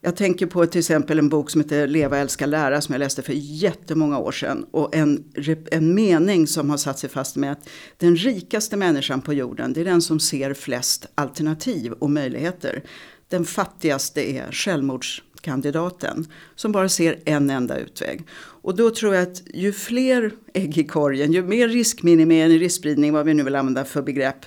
jag 0.05 0.15
tänker 0.15 0.45
på 0.45 0.65
till 0.65 0.79
exempel 0.79 1.19
en 1.19 1.29
bok 1.29 1.49
som 1.49 1.61
heter 1.61 1.87
Leva, 1.87 2.17
älska, 2.17 2.45
lära 2.45 2.81
som 2.81 2.93
jag 2.93 2.99
läste 2.99 3.21
för 3.21 3.33
jättemånga 3.33 4.17
år 4.17 4.31
sedan. 4.31 4.65
Och 4.71 4.95
en, 4.95 5.23
en 5.71 5.95
mening 5.95 6.47
som 6.47 6.69
har 6.69 6.77
satt 6.77 6.99
sig 6.99 7.09
fast 7.09 7.35
med 7.35 7.51
att 7.51 7.69
den 7.97 8.15
rikaste 8.15 8.77
människan 8.77 9.21
på 9.21 9.33
jorden 9.33 9.73
det 9.73 9.81
är 9.81 9.85
den 9.85 10.01
som 10.01 10.19
ser 10.19 10.53
flest 10.53 11.05
alternativ 11.15 11.91
och 11.91 12.09
möjligheter. 12.09 12.83
Den 13.27 13.45
fattigaste 13.45 14.31
är 14.31 14.51
självmordskandidaten 14.51 16.27
som 16.55 16.71
bara 16.71 16.89
ser 16.89 17.19
en 17.25 17.49
enda 17.49 17.77
utväg. 17.77 18.27
Och 18.35 18.75
då 18.75 18.89
tror 18.89 19.15
jag 19.15 19.23
att 19.23 19.41
ju 19.53 19.73
fler 19.73 20.31
ägg 20.53 20.77
i 20.77 20.83
korgen, 20.83 21.31
ju 21.31 21.43
mer 21.43 21.67
riskminimering, 21.67 22.59
riskspridning, 22.59 23.13
vad 23.13 23.25
vi 23.25 23.33
nu 23.33 23.43
vill 23.43 23.55
använda 23.55 23.85
för 23.85 24.01
begrepp, 24.01 24.45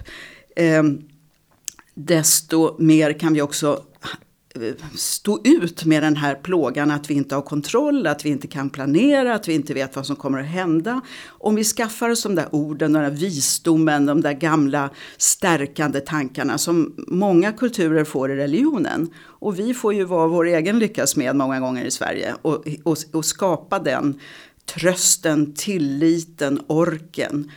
eh, 0.57 0.83
desto 1.95 2.83
mer 2.83 3.13
kan 3.13 3.33
vi 3.33 3.43
också 3.43 3.83
stå 4.97 5.41
ut 5.45 5.85
med 5.85 6.03
den 6.03 6.17
här 6.17 6.35
plågan 6.35 6.91
att 6.91 7.11
vi 7.11 7.15
inte 7.15 7.35
har 7.35 7.43
kontroll, 7.43 8.07
att 8.07 8.25
vi 8.25 8.29
inte 8.29 8.47
kan 8.47 8.71
planera, 8.71 9.35
att 9.35 9.49
vi 9.49 9.55
inte 9.55 9.75
vet 9.75 9.97
vad 9.97 10.07
som 10.07 10.17
kommer 10.17 10.39
att 10.39 10.47
hända. 10.47 11.01
Om 11.29 11.55
vi 11.55 11.65
skaffar 11.65 12.11
oss 12.11 12.23
de 12.23 12.35
där 12.35 12.55
orden, 12.55 12.93
den 12.93 13.03
där 13.03 13.11
visdomen, 13.11 14.07
de 14.07 14.21
där 14.21 14.33
gamla 14.33 14.91
stärkande 15.17 16.01
tankarna 16.01 16.59
som 16.59 16.95
många 16.97 17.53
kulturer 17.53 18.05
får 18.05 18.31
i 18.31 18.37
religionen. 18.37 19.11
Och 19.19 19.59
vi 19.59 19.75
får 19.75 19.95
ju 19.95 20.05
vara 20.05 20.29
vår 20.29 20.47
egen 20.47 20.79
lyckas 20.79 21.17
med 21.17 21.37
många 21.37 21.61
gånger 21.61 21.85
i 21.85 21.91
Sverige 21.91 22.35
och, 22.43 22.67
och, 22.83 22.99
och 23.13 23.25
skapa 23.25 23.79
den 23.79 24.21
trösten, 24.67 25.55
tilliten, 25.55 26.61
orken 26.67 27.51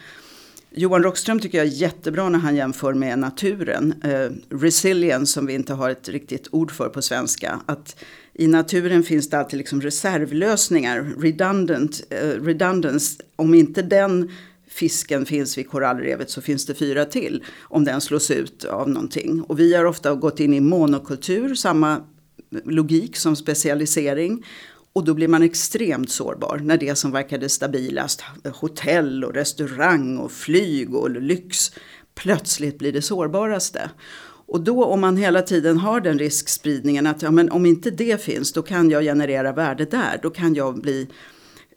Johan 0.71 1.03
Rockström 1.03 1.39
tycker 1.39 1.57
jag 1.57 1.67
är 1.67 1.71
jättebra 1.71 2.29
när 2.29 2.39
han 2.39 2.55
jämför 2.55 2.93
med 2.93 3.19
naturen. 3.19 3.93
Eh, 4.03 4.29
resilience 4.49 5.33
som 5.33 5.45
vi 5.45 5.53
inte 5.53 5.73
har 5.73 5.89
ett 5.89 6.09
riktigt 6.09 6.47
ord 6.51 6.71
för 6.71 6.89
på 6.89 7.01
svenska. 7.01 7.59
Att 7.65 8.03
i 8.33 8.47
naturen 8.47 9.03
finns 9.03 9.29
det 9.29 9.39
alltid 9.39 9.57
liksom 9.57 9.81
reservlösningar, 9.81 11.13
redundant, 11.19 12.01
eh, 12.09 12.29
redundance. 12.29 13.23
Om 13.35 13.53
inte 13.53 13.81
den 13.81 14.31
fisken 14.67 15.25
finns 15.25 15.57
vid 15.57 15.69
korallrevet 15.69 16.29
så 16.29 16.41
finns 16.41 16.65
det 16.65 16.73
fyra 16.73 17.05
till 17.05 17.43
om 17.61 17.85
den 17.85 18.01
slås 18.01 18.31
ut 18.31 18.63
av 18.63 18.89
någonting. 18.89 19.41
Och 19.41 19.59
vi 19.59 19.75
har 19.75 19.85
ofta 19.85 20.15
gått 20.15 20.39
in 20.39 20.53
i 20.53 20.59
monokultur, 20.59 21.55
samma 21.55 22.01
logik 22.65 23.17
som 23.17 23.35
specialisering. 23.35 24.45
Och 24.93 25.03
då 25.05 25.13
blir 25.13 25.27
man 25.27 25.43
extremt 25.43 26.11
sårbar 26.11 26.59
när 26.63 26.77
det 26.77 26.95
som 26.95 27.11
verkade 27.11 27.49
stabilast, 27.49 28.23
hotell 28.53 29.23
och 29.23 29.33
restaurang 29.33 30.17
och 30.17 30.31
flyg 30.31 30.95
och 30.95 31.09
lyx, 31.09 31.71
plötsligt 32.15 32.77
blir 32.77 32.93
det 32.93 33.01
sårbaraste. 33.01 33.89
Och 34.51 34.61
då 34.61 34.85
om 34.85 35.01
man 35.01 35.17
hela 35.17 35.41
tiden 35.41 35.77
har 35.77 36.01
den 36.01 36.19
riskspridningen 36.19 37.07
att 37.07 37.21
ja, 37.21 37.31
men 37.31 37.51
om 37.51 37.65
inte 37.65 37.91
det 37.91 38.21
finns 38.21 38.53
då 38.53 38.61
kan 38.61 38.89
jag 38.89 39.03
generera 39.03 39.51
värde 39.51 39.85
där, 39.85 40.19
då 40.21 40.29
kan 40.29 40.53
jag 40.53 40.81
bli, 40.81 41.07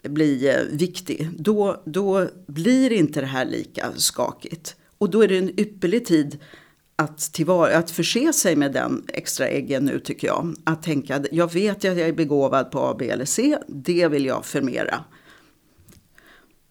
bli 0.03 0.49
eh, 0.49 0.61
viktig. 0.71 1.29
Då, 1.37 1.83
då 1.85 2.27
blir 2.47 2.91
inte 2.91 3.21
det 3.21 3.27
här 3.27 3.45
lika 3.45 3.91
skakigt. 3.95 4.75
Och 4.97 5.09
då 5.09 5.21
är 5.21 5.27
det 5.27 5.37
en 5.37 5.59
ypperlig 5.59 6.05
tid 6.05 6.39
att, 6.95 7.33
tillvara, 7.33 7.77
att 7.77 7.91
förse 7.91 8.33
sig 8.33 8.55
med 8.55 8.71
den 8.71 9.03
extra 9.07 9.47
äggen 9.47 9.85
nu 9.85 9.99
tycker 9.99 10.27
jag. 10.27 10.55
Att 10.63 10.83
tänka, 10.83 11.23
jag 11.31 11.53
vet 11.53 11.77
att 11.77 11.83
jag 11.83 11.99
är 11.99 12.13
begåvad 12.13 12.71
på 12.71 12.79
A, 12.79 12.95
B 12.99 13.09
eller 13.09 13.25
C, 13.25 13.57
det 13.67 14.07
vill 14.07 14.25
jag 14.25 14.45
förmera. 14.45 15.03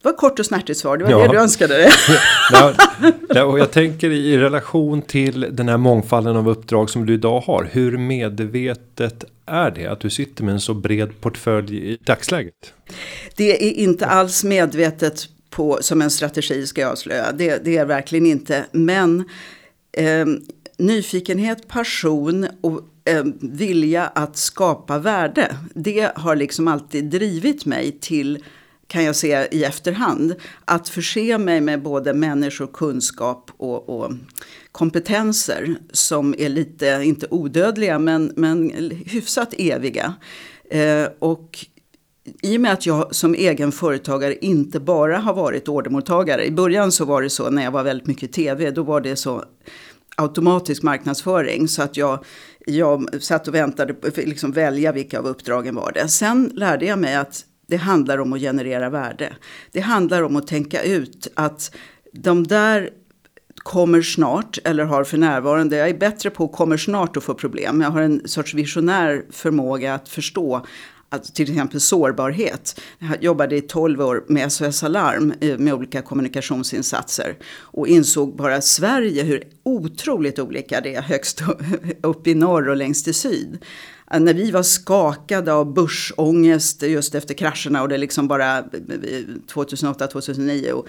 Det 0.02 0.08
var 0.08 0.16
kort 0.16 0.38
och 0.38 0.46
snärtigt 0.46 0.78
svar, 0.78 0.96
det 0.96 1.04
var 1.04 1.10
ja. 1.10 1.18
det 1.18 1.28
du 1.28 1.38
önskade 1.38 1.74
dig. 1.74 1.90
ja, 3.28 3.44
och 3.44 3.58
jag 3.58 3.70
tänker 3.70 4.10
i 4.10 4.38
relation 4.38 5.02
till 5.02 5.46
den 5.50 5.68
här 5.68 5.76
mångfalden 5.76 6.36
av 6.36 6.48
uppdrag 6.48 6.90
som 6.90 7.06
du 7.06 7.14
idag 7.14 7.40
har. 7.40 7.68
Hur 7.72 7.98
medvetet 7.98 9.24
är 9.46 9.70
det 9.70 9.86
att 9.86 10.00
du 10.00 10.10
sitter 10.10 10.44
med 10.44 10.54
en 10.54 10.60
så 10.60 10.74
bred 10.74 11.20
portfölj 11.20 11.92
i 11.92 11.98
dagsläget? 12.04 12.74
Det 13.36 13.68
är 13.68 13.72
inte 13.72 14.06
alls 14.06 14.44
medvetet 14.44 15.28
på, 15.50 15.78
som 15.80 16.02
en 16.02 16.10
strategi 16.10 16.66
ska 16.66 16.80
jag 16.80 16.90
avslöja. 16.90 17.32
Det, 17.32 17.64
det 17.64 17.76
är 17.76 17.84
verkligen 17.84 18.26
inte. 18.26 18.64
Men 18.72 19.24
eh, 19.92 20.26
nyfikenhet, 20.78 21.68
passion 21.68 22.46
och 22.60 22.80
eh, 23.04 23.24
vilja 23.40 24.06
att 24.06 24.36
skapa 24.36 24.98
värde. 24.98 25.56
Det 25.74 26.12
har 26.16 26.36
liksom 26.36 26.68
alltid 26.68 27.04
drivit 27.04 27.66
mig 27.66 27.98
till 28.00 28.44
kan 28.86 29.04
jag 29.04 29.16
se 29.16 29.48
i 29.50 29.64
efterhand. 29.64 30.34
Att 30.64 30.88
förse 30.88 31.38
mig 31.38 31.60
med 31.60 31.82
både 31.82 32.14
människor, 32.14 32.66
kunskap 32.66 33.50
och, 33.56 33.88
och 33.88 34.12
kompetenser 34.72 35.76
som 35.92 36.34
är 36.38 36.48
lite, 36.48 37.00
inte 37.04 37.26
odödliga, 37.30 37.98
men, 37.98 38.32
men 38.36 38.70
hyfsat 39.06 39.54
eviga. 39.58 40.14
Eh, 40.70 41.08
och 41.18 41.66
i 42.42 42.56
och 42.56 42.60
med 42.60 42.72
att 42.72 42.86
jag 42.86 43.14
som 43.14 43.34
egen 43.34 43.72
företagare 43.72 44.34
inte 44.34 44.80
bara 44.80 45.18
har 45.18 45.34
varit 45.34 45.68
ordermottagare. 45.68 46.46
I 46.46 46.50
början 46.50 46.92
så 46.92 47.04
var 47.04 47.22
det 47.22 47.30
så 47.30 47.50
när 47.50 47.62
jag 47.64 47.70
var 47.70 47.82
väldigt 47.82 48.06
mycket 48.06 48.22
i 48.22 48.32
tv. 48.32 48.70
Då 48.70 48.82
var 48.82 49.00
det 49.00 49.16
så 49.16 49.44
automatisk 50.16 50.82
marknadsföring. 50.82 51.68
Så 51.68 51.82
att 51.82 51.96
jag, 51.96 52.24
jag 52.66 53.22
satt 53.22 53.48
och 53.48 53.54
väntade 53.54 53.94
på 53.94 54.06
att 54.06 54.16
liksom 54.16 54.52
välja 54.52 54.92
vilka 54.92 55.18
av 55.18 55.26
uppdragen 55.26 55.74
var 55.74 55.92
det. 55.92 56.08
Sen 56.08 56.50
lärde 56.54 56.86
jag 56.86 56.98
mig 56.98 57.14
att 57.14 57.44
det 57.68 57.76
handlar 57.76 58.18
om 58.18 58.32
att 58.32 58.40
generera 58.40 58.90
värde. 58.90 59.32
Det 59.72 59.80
handlar 59.80 60.22
om 60.22 60.36
att 60.36 60.46
tänka 60.46 60.82
ut 60.82 61.28
att 61.34 61.74
de 62.12 62.46
där 62.46 62.90
kommer 63.56 64.02
snart 64.02 64.58
eller 64.64 64.84
har 64.84 65.04
för 65.04 65.18
närvarande. 65.18 65.76
Jag 65.76 65.88
är 65.88 65.98
bättre 65.98 66.30
på 66.30 66.44
att 66.44 66.52
kommer 66.52 66.76
snart 66.76 67.16
att 67.16 67.24
få 67.24 67.34
problem. 67.34 67.80
Jag 67.80 67.90
har 67.90 68.02
en 68.02 68.28
sorts 68.28 68.54
visionär 68.54 69.24
förmåga 69.30 69.94
att 69.94 70.08
förstå 70.08 70.66
till 71.18 71.50
exempel 71.50 71.80
sårbarhet. 71.80 72.80
Jag 72.98 73.22
jobbade 73.22 73.56
i 73.56 73.60
12 73.60 74.00
år 74.00 74.24
med 74.28 74.52
SOS 74.52 74.82
Alarm 74.82 75.34
eh, 75.40 75.58
med 75.58 75.74
olika 75.74 76.02
kommunikationsinsatser 76.02 77.36
och 77.58 77.88
insåg 77.88 78.36
bara 78.36 78.60
Sverige 78.60 79.22
hur 79.22 79.44
otroligt 79.62 80.38
olika 80.38 80.80
det 80.80 80.94
är 80.94 81.02
högst 81.02 81.42
upp 82.02 82.26
i 82.26 82.34
norr 82.34 82.68
och 82.68 82.76
längst 82.76 83.08
i 83.08 83.12
syd. 83.12 83.58
Eh, 84.10 84.20
när 84.20 84.34
vi 84.34 84.50
var 84.50 84.62
skakade 84.62 85.52
av 85.52 85.74
börsångest 85.74 86.82
just 86.82 87.14
efter 87.14 87.34
krascherna 87.34 87.82
och 87.82 87.88
det 87.88 87.98
liksom 87.98 88.28
bara 88.28 88.58
eh, 88.58 88.64
2008-2009 89.52 90.82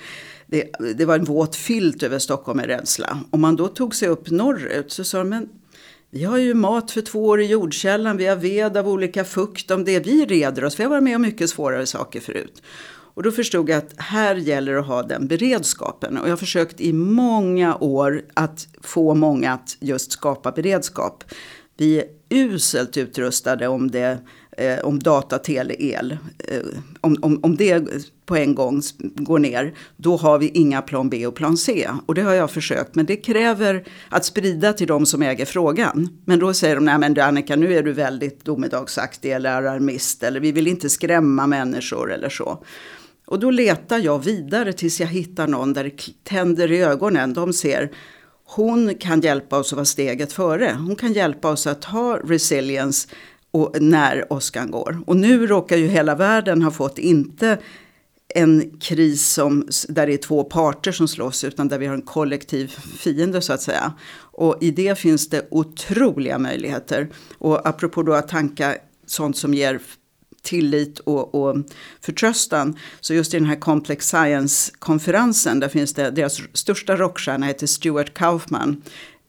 det, 0.48 0.70
det 0.96 1.06
var 1.06 1.20
en 1.20 1.26
våt 1.26 1.56
filt 1.56 2.04
över 2.04 2.20
Stockholm 2.20 2.58
med 2.58 2.66
rädsla. 2.66 3.20
Om 3.30 3.42
man 3.42 3.56
då 3.56 3.68
tog 3.68 3.96
sig 3.96 4.08
upp 4.08 4.30
norrut 4.30 4.92
så 4.92 5.04
sa 5.04 5.18
de, 5.18 5.30
men 5.30 5.50
vi 6.14 6.24
har 6.24 6.38
ju 6.38 6.54
mat 6.54 6.92
för 6.92 7.02
två 7.02 7.26
år 7.26 7.42
i 7.42 7.46
jordkällan, 7.46 8.18
vi 8.18 8.26
har 8.26 8.36
ved 8.36 8.78
av 8.78 8.88
olika 8.88 9.24
fukt. 9.24 9.72
Om 9.72 9.86
det 9.86 10.00
vi 10.00 10.26
reder 10.26 10.66
oss, 10.66 10.80
vi 10.80 10.84
har 10.84 10.90
varit 10.90 11.04
med 11.04 11.16
om 11.16 11.22
mycket 11.22 11.50
svårare 11.50 11.86
saker 11.86 12.20
förut. 12.20 12.64
Och 12.86 13.24
då 13.24 13.32
förstod 13.32 13.70
jag 13.70 13.78
att 13.78 13.94
här 13.98 14.36
gäller 14.36 14.74
det 14.74 14.80
att 14.80 14.88
ha 14.88 15.04
den 15.04 15.28
beredskapen. 15.28 16.18
Och 16.18 16.26
jag 16.28 16.32
har 16.32 16.38
försökt 16.38 16.82
i 16.82 16.94
många 16.94 17.76
år 17.76 18.22
att 18.34 18.68
få 18.82 19.16
många 19.16 19.54
att 19.54 19.78
just 19.80 20.12
skapa 20.12 20.52
beredskap. 20.52 21.24
Vi 21.78 21.98
är 21.98 22.06
uselt 22.30 22.98
utrustade 22.98 23.68
om 23.68 23.92
det 23.92 24.18
eh, 24.58 24.80
om 24.80 25.00
data, 25.00 25.38
tele, 25.38 25.76
el. 25.80 26.18
Eh, 26.38 26.58
om, 27.02 27.18
om, 27.22 27.40
om 27.44 27.56
det 27.58 27.84
på 28.26 28.36
en 28.36 28.56
gång 28.56 28.82
går 29.00 29.40
ner, 29.40 29.74
då 29.98 30.18
har 30.18 30.40
vi 30.40 30.50
inga 30.50 30.82
plan 30.82 31.10
B 31.10 31.28
och 31.28 31.36
plan 31.36 31.58
C. 31.58 31.90
Och 32.06 32.16
det 32.16 32.22
har 32.22 32.34
jag 32.34 32.52
försökt, 32.52 32.96
men 32.96 33.06
det 33.06 33.16
kräver 33.16 33.84
att 34.10 34.26
sprida 34.26 34.74
till 34.74 34.88
de 34.88 35.06
som 35.06 35.22
äger 35.22 35.46
frågan. 35.46 36.10
Men 36.26 36.40
då 36.40 36.54
säger 36.54 36.76
de, 36.76 36.86
nej 36.86 36.98
men 36.98 37.20
Annika, 37.20 37.56
nu 37.56 37.74
är 37.74 37.84
du 37.84 37.94
väldigt 37.94 38.46
domedagsaktig 38.46 39.32
eller 39.32 39.52
alarmist, 39.52 40.24
eller 40.24 40.40
vi 40.40 40.52
vill 40.52 40.68
inte 40.68 40.90
skrämma 40.90 41.48
människor 41.48 42.14
eller 42.14 42.30
så. 42.30 42.64
Och 43.26 43.40
då 43.40 43.52
letar 43.52 44.00
jag 44.00 44.24
vidare 44.24 44.74
tills 44.74 45.00
jag 45.00 45.08
hittar 45.08 45.48
någon 45.48 45.74
där 45.74 45.84
det 45.84 46.24
tänder 46.24 46.72
i 46.72 46.82
ögonen. 46.82 47.34
De 47.34 47.54
ser, 47.54 47.92
hon 48.46 48.96
kan 48.96 49.22
hjälpa 49.22 49.58
oss 49.58 49.74
att 49.74 49.78
vara 49.78 49.86
steget 49.86 50.34
före. 50.34 50.78
Hon 50.80 50.96
kan 50.96 51.14
hjälpa 51.14 51.52
oss 51.52 51.68
att 51.68 51.84
ha 51.84 52.18
resilience 52.18 53.10
och 53.54 53.82
när 53.82 54.34
åskan 54.34 54.72
går. 54.72 55.04
Och 55.06 55.18
nu 55.18 55.48
råkar 55.48 55.78
ju 55.78 55.88
hela 55.88 56.16
världen 56.16 56.62
ha 56.62 56.72
fått 56.72 56.98
inte 56.98 57.58
en 58.36 58.78
kris 58.80 59.30
som, 59.30 59.68
där 59.90 60.08
det 60.08 60.14
är 60.14 60.18
två 60.18 60.44
parter 60.44 60.92
som 60.92 61.08
slåss 61.08 61.44
utan 61.44 61.68
där 61.68 61.78
vi 61.78 61.86
har 61.86 61.96
en 61.96 62.02
kollektiv 62.02 62.68
fiende 62.98 63.42
så 63.42 63.54
att 63.54 63.62
säga. 63.62 63.94
Och 64.16 64.58
i 64.62 64.72
det 64.72 65.00
finns 65.00 65.30
det 65.30 65.48
otroliga 65.52 66.40
möjligheter. 66.40 67.10
Och 67.38 67.68
apropå 67.68 68.04
då 68.04 68.14
att 68.14 68.28
tanka 68.28 68.76
sånt 69.06 69.38
som 69.38 69.54
ger 69.54 69.80
tillit 70.44 71.00
och, 71.00 71.36
och 71.36 71.58
förtröstan. 72.02 72.78
Så 73.00 73.14
just 73.14 73.34
i 73.34 73.38
den 73.38 73.46
här 73.46 73.60
Complex 73.60 74.08
Science-konferensen, 74.08 75.60
där 75.60 75.70
finns 75.70 75.94
det, 75.94 76.12
deras 76.12 76.42
största 76.54 76.96
rockstjärna 76.96 77.46
heter 77.46 77.68
Stuart 77.68 78.14
Kaufman. 78.14 78.82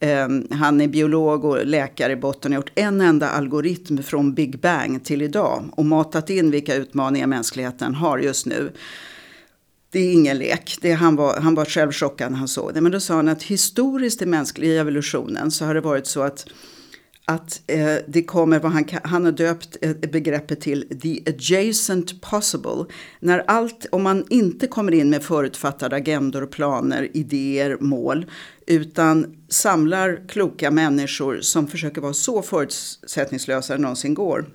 Ehm, 0.05 0.47
han 0.51 0.81
är 0.81 0.87
biolog 0.87 1.45
och 1.45 1.65
läkare 1.65 2.13
i 2.13 2.15
botten 2.15 2.51
och 2.51 2.55
har 2.55 2.61
gjort 2.61 2.71
en 2.75 3.01
enda 3.01 3.29
algoritm 3.29 4.03
från 4.03 4.33
Big 4.33 4.59
Bang 4.59 5.03
till 5.03 5.21
idag 5.21 5.63
och 5.71 5.85
matat 5.85 6.29
in 6.29 6.51
vilka 6.51 6.75
utmaningar 6.75 7.27
mänskligheten 7.27 7.95
har 7.95 8.17
just 8.17 8.45
nu. 8.45 8.71
Det 9.91 9.99
är 9.99 10.13
ingen 10.13 10.37
lek. 10.37 10.77
Det, 10.81 10.91
han, 10.91 11.15
var, 11.15 11.39
han 11.39 11.55
var 11.55 11.65
själv 11.65 11.91
chockad 11.91 12.31
när 12.31 12.39
han 12.39 12.47
såg 12.47 12.73
det. 12.73 12.81
Men 12.81 12.91
då 12.91 12.99
sa 12.99 13.15
han 13.15 13.27
att 13.27 13.43
historiskt 13.43 14.21
i 14.21 14.25
mänskliga 14.25 14.81
evolutionen 14.81 15.51
så 15.51 15.65
har 15.65 15.73
det 15.73 15.81
varit 15.81 16.07
så 16.07 16.21
att 16.21 16.47
att 17.25 17.61
eh, 17.67 17.95
det 18.07 18.23
kommer 18.23 18.59
vad 18.59 18.71
han, 18.71 18.85
han 19.03 19.25
har 19.25 19.31
döpt 19.31 19.77
eh, 19.81 19.95
begreppet 19.95 20.61
till 20.61 20.99
the 21.01 21.23
adjacent 21.25 22.21
possible. 22.21 22.85
När 23.19 23.39
allt, 23.47 23.85
om 23.91 24.03
man 24.03 24.25
inte 24.29 24.67
kommer 24.67 24.91
in 24.91 25.09
med 25.09 25.23
förutfattade 25.23 25.95
agendor, 25.95 26.45
planer, 26.45 27.09
idéer, 27.13 27.77
mål 27.79 28.25
utan 28.67 29.35
samlar 29.49 30.27
kloka 30.27 30.71
människor 30.71 31.39
som 31.41 31.67
försöker 31.67 32.01
vara 32.01 32.13
så 32.13 32.41
förutsättningslösa 32.41 33.75
det 33.75 33.81
någonsin 33.81 34.13
går 34.13 34.45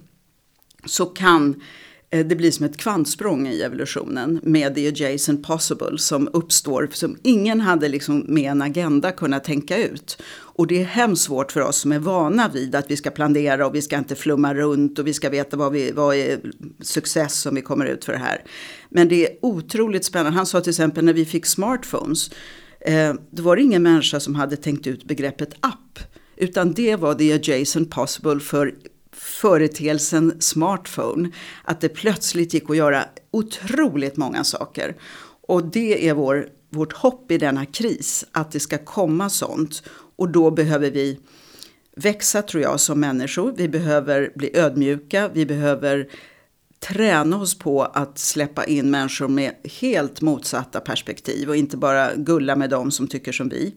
så 0.84 1.06
kan 1.06 1.62
Eh, 2.10 2.26
det 2.26 2.36
blir 2.36 2.50
som 2.50 2.66
ett 2.66 2.76
kvantsprång 2.76 3.48
i 3.48 3.62
evolutionen 3.62 4.40
med 4.42 4.74
the 4.74 4.88
adjacent 4.88 5.46
possible 5.46 5.98
som 5.98 6.28
uppstår 6.32 6.88
som 6.92 7.16
ingen 7.22 7.60
hade 7.60 7.88
liksom 7.88 8.24
med 8.28 8.50
en 8.50 8.62
agenda 8.62 9.12
kunnat 9.12 9.44
tänka 9.44 9.78
ut. 9.78 10.22
Och 10.32 10.66
det 10.66 10.80
är 10.80 10.84
hemskt 10.84 11.22
svårt 11.22 11.52
för 11.52 11.60
oss 11.60 11.76
som 11.76 11.92
är 11.92 11.98
vana 11.98 12.48
vid 12.48 12.74
att 12.74 12.90
vi 12.90 12.96
ska 12.96 13.10
planera 13.10 13.66
och 13.66 13.74
vi 13.74 13.82
ska 13.82 13.98
inte 13.98 14.14
flumma 14.14 14.54
runt 14.54 14.98
och 14.98 15.06
vi 15.06 15.12
ska 15.12 15.30
veta 15.30 15.56
vad, 15.56 15.72
vi, 15.72 15.92
vad 15.92 16.16
är 16.16 16.40
success 16.80 17.46
om 17.46 17.54
vi 17.54 17.62
kommer 17.62 17.86
ut 17.86 18.04
för 18.04 18.12
det 18.12 18.18
här. 18.18 18.44
Men 18.88 19.08
det 19.08 19.26
är 19.26 19.36
otroligt 19.42 20.04
spännande. 20.04 20.36
Han 20.36 20.46
sa 20.46 20.60
till 20.60 20.70
exempel 20.70 21.04
när 21.04 21.12
vi 21.12 21.24
fick 21.24 21.46
smartphones, 21.46 22.30
eh, 22.80 23.14
då 23.30 23.42
var 23.42 23.56
det 23.56 23.62
ingen 23.62 23.82
människa 23.82 24.20
som 24.20 24.34
hade 24.34 24.56
tänkt 24.56 24.86
ut 24.86 25.04
begreppet 25.04 25.54
app. 25.60 25.98
Utan 26.36 26.72
det 26.72 26.96
var 26.96 27.14
the 27.14 27.32
adjacent 27.32 27.90
possible 27.90 28.40
för 28.40 28.74
företeelsen 29.40 30.36
smartphone. 30.40 31.30
Att 31.64 31.80
det 31.80 31.88
plötsligt 31.88 32.54
gick 32.54 32.70
att 32.70 32.76
göra 32.76 33.04
otroligt 33.30 34.16
många 34.16 34.44
saker. 34.44 34.96
Och 35.48 35.64
det 35.64 36.08
är 36.08 36.14
vår, 36.14 36.48
vårt 36.70 36.92
hopp 36.92 37.30
i 37.30 37.38
denna 37.38 37.66
kris, 37.66 38.24
att 38.32 38.52
det 38.52 38.60
ska 38.60 38.78
komma 38.78 39.30
sånt. 39.30 39.82
Och 40.16 40.28
då 40.28 40.50
behöver 40.50 40.90
vi 40.90 41.20
växa 41.96 42.42
tror 42.42 42.62
jag 42.62 42.80
som 42.80 43.00
människor. 43.00 43.54
Vi 43.56 43.68
behöver 43.68 44.32
bli 44.34 44.56
ödmjuka, 44.56 45.30
vi 45.32 45.46
behöver 45.46 46.08
träna 46.80 47.40
oss 47.40 47.58
på 47.58 47.82
att 47.82 48.18
släppa 48.18 48.64
in 48.64 48.90
människor 48.90 49.28
med 49.28 49.54
helt 49.80 50.20
motsatta 50.20 50.80
perspektiv 50.80 51.48
och 51.48 51.56
inte 51.56 51.76
bara 51.76 52.14
gulla 52.14 52.56
med 52.56 52.70
dem 52.70 52.90
som 52.90 53.08
tycker 53.08 53.32
som 53.32 53.48
vi. 53.48 53.74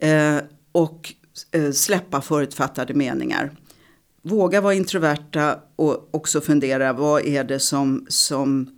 Eh, 0.00 0.36
och 0.72 1.12
eh, 1.52 1.70
släppa 1.70 2.20
förutfattade 2.20 2.94
meningar 2.94 3.52
våga 4.26 4.60
vara 4.60 4.74
introverta 4.74 5.58
och 5.76 6.08
också 6.10 6.40
fundera 6.40 6.92
vad 6.92 7.26
är 7.26 7.44
det 7.44 7.58
som, 7.58 8.06
som 8.08 8.70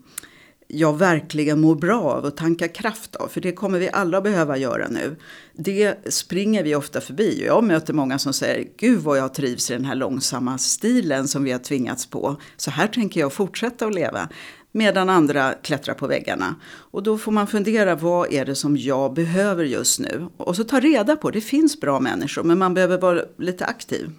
jag 0.68 0.98
verkligen 0.98 1.60
mår 1.60 1.74
bra 1.74 2.02
av 2.02 2.24
och 2.24 2.36
tankar 2.36 2.74
kraft 2.74 3.16
av. 3.16 3.28
För 3.28 3.40
det 3.40 3.52
kommer 3.52 3.78
vi 3.78 3.90
alla 3.92 4.20
behöva 4.20 4.56
göra 4.56 4.88
nu. 4.88 5.16
Det 5.54 6.12
springer 6.12 6.62
vi 6.62 6.74
ofta 6.74 7.00
förbi. 7.00 7.44
Jag 7.46 7.64
möter 7.64 7.94
många 7.94 8.18
som 8.18 8.32
säger, 8.32 8.68
gud 8.78 9.00
vad 9.00 9.18
jag 9.18 9.34
trivs 9.34 9.70
i 9.70 9.74
den 9.74 9.84
här 9.84 9.94
långsamma 9.94 10.58
stilen 10.58 11.28
som 11.28 11.44
vi 11.44 11.52
har 11.52 11.58
tvingats 11.58 12.06
på. 12.06 12.36
Så 12.56 12.70
här 12.70 12.86
tänker 12.86 13.20
jag 13.20 13.32
fortsätta 13.32 13.86
att 13.86 13.94
leva. 13.94 14.28
Medan 14.72 15.08
andra 15.08 15.52
klättrar 15.62 15.94
på 15.94 16.06
väggarna. 16.06 16.54
Och 16.70 17.02
då 17.02 17.18
får 17.18 17.32
man 17.32 17.46
fundera, 17.46 17.94
vad 17.94 18.32
är 18.32 18.44
det 18.44 18.54
som 18.54 18.76
jag 18.76 19.14
behöver 19.14 19.64
just 19.64 20.00
nu? 20.00 20.26
Och 20.36 20.56
så 20.56 20.64
ta 20.64 20.80
reda 20.80 21.16
på, 21.16 21.30
det 21.30 21.40
finns 21.40 21.80
bra 21.80 22.00
människor 22.00 22.42
men 22.42 22.58
man 22.58 22.74
behöver 22.74 22.98
vara 22.98 23.22
lite 23.38 23.66
aktiv. 23.66 24.10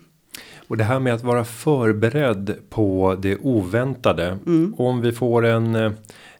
Och 0.69 0.77
det 0.77 0.83
här 0.83 0.99
med 0.99 1.13
att 1.13 1.23
vara 1.23 1.43
förberedd 1.43 2.55
på 2.69 3.15
det 3.19 3.37
oväntade. 3.37 4.37
Mm. 4.45 4.73
Om 4.77 5.01
vi 5.01 5.11
får 5.11 5.45
en 5.45 5.75
eh, 5.75 5.91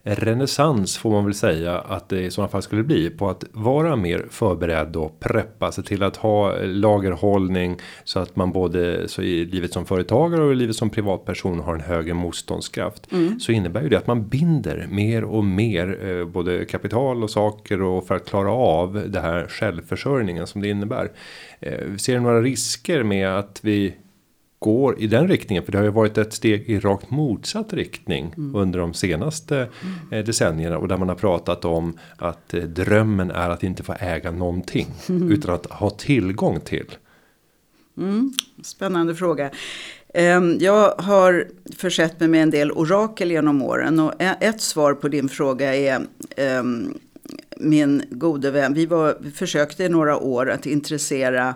renässans 0.03 0.97
får 0.97 1.11
man 1.11 1.25
väl 1.25 1.33
säga 1.33 1.79
att 1.79 2.09
det 2.09 2.21
i 2.21 2.31
sådana 2.31 2.49
fall 2.49 2.61
skulle 2.61 2.83
bli 2.83 3.09
på 3.09 3.29
att 3.29 3.43
vara 3.51 3.95
mer 3.95 4.25
förberedd 4.29 4.95
och 4.95 5.19
preppa 5.19 5.71
sig 5.71 5.83
till 5.83 6.03
att 6.03 6.17
ha 6.17 6.55
lagerhållning 6.61 7.77
så 8.03 8.19
att 8.19 8.35
man 8.35 8.51
både 8.51 9.07
så 9.07 9.21
i 9.21 9.45
livet 9.45 9.73
som 9.73 9.85
företagare 9.85 10.43
och 10.43 10.51
i 10.51 10.55
livet 10.55 10.75
som 10.75 10.89
privatperson 10.89 11.59
har 11.59 11.73
en 11.73 11.81
högre 11.81 12.13
motståndskraft 12.13 13.11
mm. 13.11 13.39
så 13.39 13.51
innebär 13.51 13.81
ju 13.81 13.89
det 13.89 13.97
att 13.97 14.07
man 14.07 14.27
binder 14.27 14.87
mer 14.91 15.23
och 15.23 15.43
mer 15.43 16.09
eh, 16.09 16.25
både 16.25 16.65
kapital 16.65 17.23
och 17.23 17.29
saker 17.29 17.81
och 17.81 18.07
för 18.07 18.15
att 18.15 18.29
klara 18.29 18.51
av 18.51 19.03
det 19.07 19.19
här 19.19 19.47
självförsörjningen 19.47 20.47
som 20.47 20.61
det 20.61 20.69
innebär. 20.69 21.11
Eh, 21.59 21.95
ser 21.97 22.13
du 22.13 22.19
några 22.19 22.41
risker 22.41 23.03
med 23.03 23.39
att 23.39 23.59
vi 23.63 23.93
går 24.59 24.99
i 24.99 25.07
den 25.07 25.27
riktningen. 25.27 25.63
För 25.63 25.71
det 25.71 25.77
har 25.77 25.85
ju 25.85 25.91
varit 25.91 26.17
ett 26.17 26.33
steg 26.33 26.69
i 26.69 26.79
rakt 26.79 27.09
motsatt 27.09 27.73
riktning 27.73 28.33
mm. 28.37 28.55
under 28.55 28.79
de 28.79 28.93
senaste 28.93 29.67
mm. 30.11 30.25
decennierna. 30.25 30.77
Och 30.77 30.87
där 30.87 30.97
man 30.97 31.09
har 31.09 31.15
pratat 31.15 31.65
om 31.65 31.97
att 32.17 32.53
eh, 32.53 32.63
drömmen 32.63 33.31
är 33.31 33.49
att 33.49 33.63
inte 33.63 33.83
få 33.83 33.95
äga 33.99 34.31
någonting. 34.31 34.87
Mm. 35.09 35.31
Utan 35.31 35.55
att 35.55 35.65
ha 35.65 35.89
tillgång 35.89 36.59
till. 36.59 36.95
Mm. 37.97 38.33
Spännande 38.63 39.15
fråga. 39.15 39.49
Ehm, 40.13 40.57
jag 40.59 40.95
har 40.97 41.47
försett 41.77 42.19
mig 42.19 42.29
med 42.29 42.43
en 42.43 42.49
del 42.49 42.71
orakel 42.71 43.31
genom 43.31 43.61
åren. 43.61 43.99
Och 43.99 44.13
ett 44.19 44.61
svar 44.61 44.93
på 44.93 45.07
din 45.07 45.29
fråga 45.29 45.75
är 45.75 46.05
ehm, 46.37 46.93
min 47.57 48.03
gode 48.09 48.51
vän. 48.51 48.73
Vi, 48.73 48.85
var, 48.85 49.17
försökte 49.35 49.83
i 49.83 49.89
några 49.89 50.17
år 50.17 50.49
att 50.49 50.65
intressera 50.65 51.55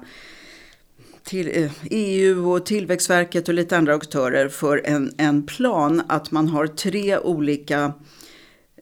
till 1.23 1.63
eh, 1.63 1.71
EU 1.89 2.51
och 2.51 2.65
Tillväxtverket 2.65 3.47
och 3.47 3.53
lite 3.53 3.77
andra 3.77 3.95
aktörer 3.95 4.49
för 4.49 4.81
en, 4.85 5.13
en 5.17 5.45
plan 5.45 6.01
att 6.07 6.31
man 6.31 6.47
har 6.47 6.67
tre 6.67 7.17
olika 7.17 7.93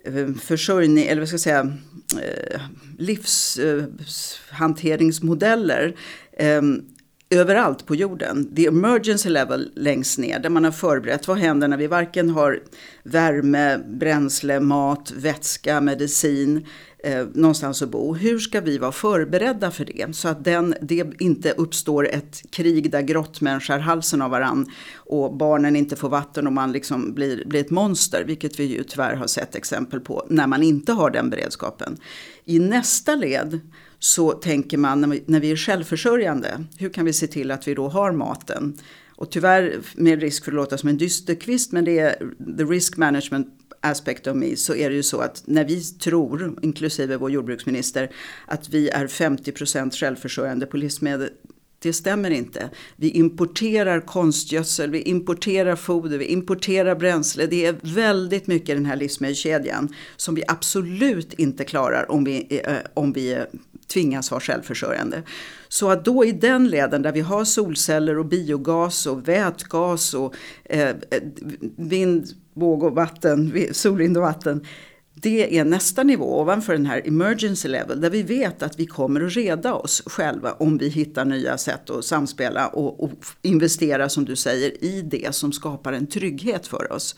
eh, 0.05 0.33
försörjning, 0.33 1.05
eller 1.05 1.21
vad 1.21 1.27
ska 1.27 1.33
jag 1.33 1.41
säga, 1.41 1.73
eh, 2.21 2.61
livshanteringsmodeller 2.97 5.95
ehm, 6.37 6.81
överallt 7.31 7.85
på 7.85 7.95
jorden. 7.95 8.55
The 8.55 8.65
emergency 8.65 9.29
level 9.29 9.71
längst 9.75 10.19
ner 10.19 10.39
där 10.39 10.49
man 10.49 10.63
har 10.63 10.71
förberett 10.71 11.27
vad 11.27 11.37
händer 11.37 11.67
när 11.67 11.77
vi 11.77 11.87
varken 11.87 12.29
har 12.29 12.59
värme, 13.03 13.77
bränsle, 13.77 14.59
mat, 14.59 15.11
vätska, 15.11 15.81
medicin, 15.81 16.65
eh, 17.03 17.25
någonstans 17.33 17.81
att 17.81 17.89
bo. 17.89 18.13
Hur 18.13 18.39
ska 18.39 18.61
vi 18.61 18.77
vara 18.77 18.91
förberedda 18.91 19.71
för 19.71 19.85
det? 19.85 20.15
Så 20.15 20.27
att 20.27 20.43
den, 20.43 20.75
det 20.81 21.13
inte 21.19 21.51
uppstår 21.51 22.07
ett 22.07 22.41
krig 22.51 22.91
där 22.91 23.01
grottmän 23.01 23.59
skär 23.59 23.79
halsen 23.79 24.21
av 24.21 24.31
varann 24.31 24.71
och 24.95 25.35
barnen 25.35 25.75
inte 25.75 25.95
får 25.95 26.09
vatten 26.09 26.47
och 26.47 26.53
man 26.53 26.71
liksom 26.71 27.13
blir, 27.13 27.45
blir 27.45 27.61
ett 27.61 27.71
monster. 27.71 28.23
Vilket 28.23 28.59
vi 28.59 28.63
ju 28.63 28.83
tyvärr 28.83 29.15
har 29.15 29.27
sett 29.27 29.55
exempel 29.55 29.99
på 29.99 30.25
när 30.29 30.47
man 30.47 30.63
inte 30.63 30.93
har 30.93 31.09
den 31.09 31.29
beredskapen. 31.29 31.97
I 32.45 32.59
nästa 32.59 33.15
led 33.15 33.59
så 34.03 34.31
tänker 34.31 34.77
man 34.77 35.01
när 35.01 35.07
vi, 35.07 35.23
när 35.25 35.39
vi 35.39 35.51
är 35.51 35.55
självförsörjande, 35.55 36.63
hur 36.77 36.89
kan 36.89 37.05
vi 37.05 37.13
se 37.13 37.27
till 37.27 37.51
att 37.51 37.67
vi 37.67 37.73
då 37.73 37.87
har 37.87 38.11
maten? 38.11 38.77
Och 39.15 39.31
tyvärr 39.31 39.79
med 39.95 40.21
risk 40.21 40.43
för 40.43 40.51
att 40.51 40.55
låta 40.55 40.77
som 40.77 40.89
en 40.89 40.97
dysterkvist, 40.97 41.71
men 41.71 41.85
det 41.85 41.99
är 41.99 42.15
the 42.57 42.63
risk 42.63 42.97
management 42.97 43.47
aspect 43.79 44.27
of 44.27 44.35
me 44.35 44.55
så 44.55 44.75
är 44.75 44.89
det 44.89 44.95
ju 44.95 45.03
så 45.03 45.21
att 45.21 45.43
när 45.45 45.65
vi 45.65 45.83
tror, 45.83 46.59
inklusive 46.61 47.17
vår 47.17 47.31
jordbruksminister, 47.31 48.11
att 48.45 48.69
vi 48.69 48.89
är 48.89 49.07
50% 49.07 49.91
självförsörjande 49.91 50.65
på 50.65 50.77
livsmedel. 50.77 51.29
Det 51.79 51.93
stämmer 51.93 52.29
inte. 52.29 52.69
Vi 52.95 53.09
importerar 53.09 53.99
konstgödsel, 53.99 54.91
vi 54.91 55.01
importerar 55.01 55.75
foder, 55.75 56.17
vi 56.17 56.25
importerar 56.25 56.95
bränsle. 56.95 57.45
Det 57.45 57.65
är 57.65 57.75
väldigt 57.81 58.47
mycket 58.47 58.69
i 58.69 58.73
den 58.73 58.85
här 58.85 58.95
livsmedelskedjan 58.95 59.95
som 60.15 60.35
vi 60.35 60.43
absolut 60.47 61.33
inte 61.33 61.63
klarar 61.63 62.11
om 62.11 62.23
vi, 62.23 62.61
eh, 62.65 62.75
om 62.93 63.13
vi 63.13 63.37
tvingas 63.93 64.31
vara 64.31 64.41
självförsörjande. 64.41 65.23
Så 65.67 65.89
att 65.89 66.05
då 66.05 66.25
i 66.25 66.31
den 66.31 66.67
leden 66.67 67.01
där 67.01 67.11
vi 67.11 67.19
har 67.19 67.45
solceller 67.45 68.17
och 68.17 68.25
biogas 68.25 69.05
och 69.05 69.27
vätgas 69.27 70.13
och 70.13 70.35
eh, 70.63 70.95
vind, 71.75 72.27
våg 72.53 72.83
och 72.83 72.95
vatten, 72.95 73.67
solvind 73.71 74.17
och 74.17 74.23
vatten. 74.23 74.65
Det 75.13 75.57
är 75.57 75.65
nästa 75.65 76.03
nivå 76.03 76.41
ovanför 76.41 76.73
den 76.73 76.85
här 76.85 77.07
emergency 77.07 77.67
level 77.67 78.01
där 78.01 78.09
vi 78.09 78.23
vet 78.23 78.63
att 78.63 78.79
vi 78.79 78.85
kommer 78.85 79.21
att 79.21 79.35
reda 79.35 79.73
oss 79.73 80.03
själva 80.05 80.51
om 80.51 80.77
vi 80.77 80.89
hittar 80.89 81.25
nya 81.25 81.57
sätt 81.57 81.89
att 81.89 82.05
samspela 82.05 82.67
och, 82.67 83.03
och 83.03 83.11
investera 83.41 84.09
som 84.09 84.25
du 84.25 84.35
säger 84.35 84.83
i 84.83 85.01
det 85.01 85.35
som 85.35 85.51
skapar 85.51 85.93
en 85.93 86.07
trygghet 86.07 86.67
för 86.67 86.91
oss. 86.93 87.15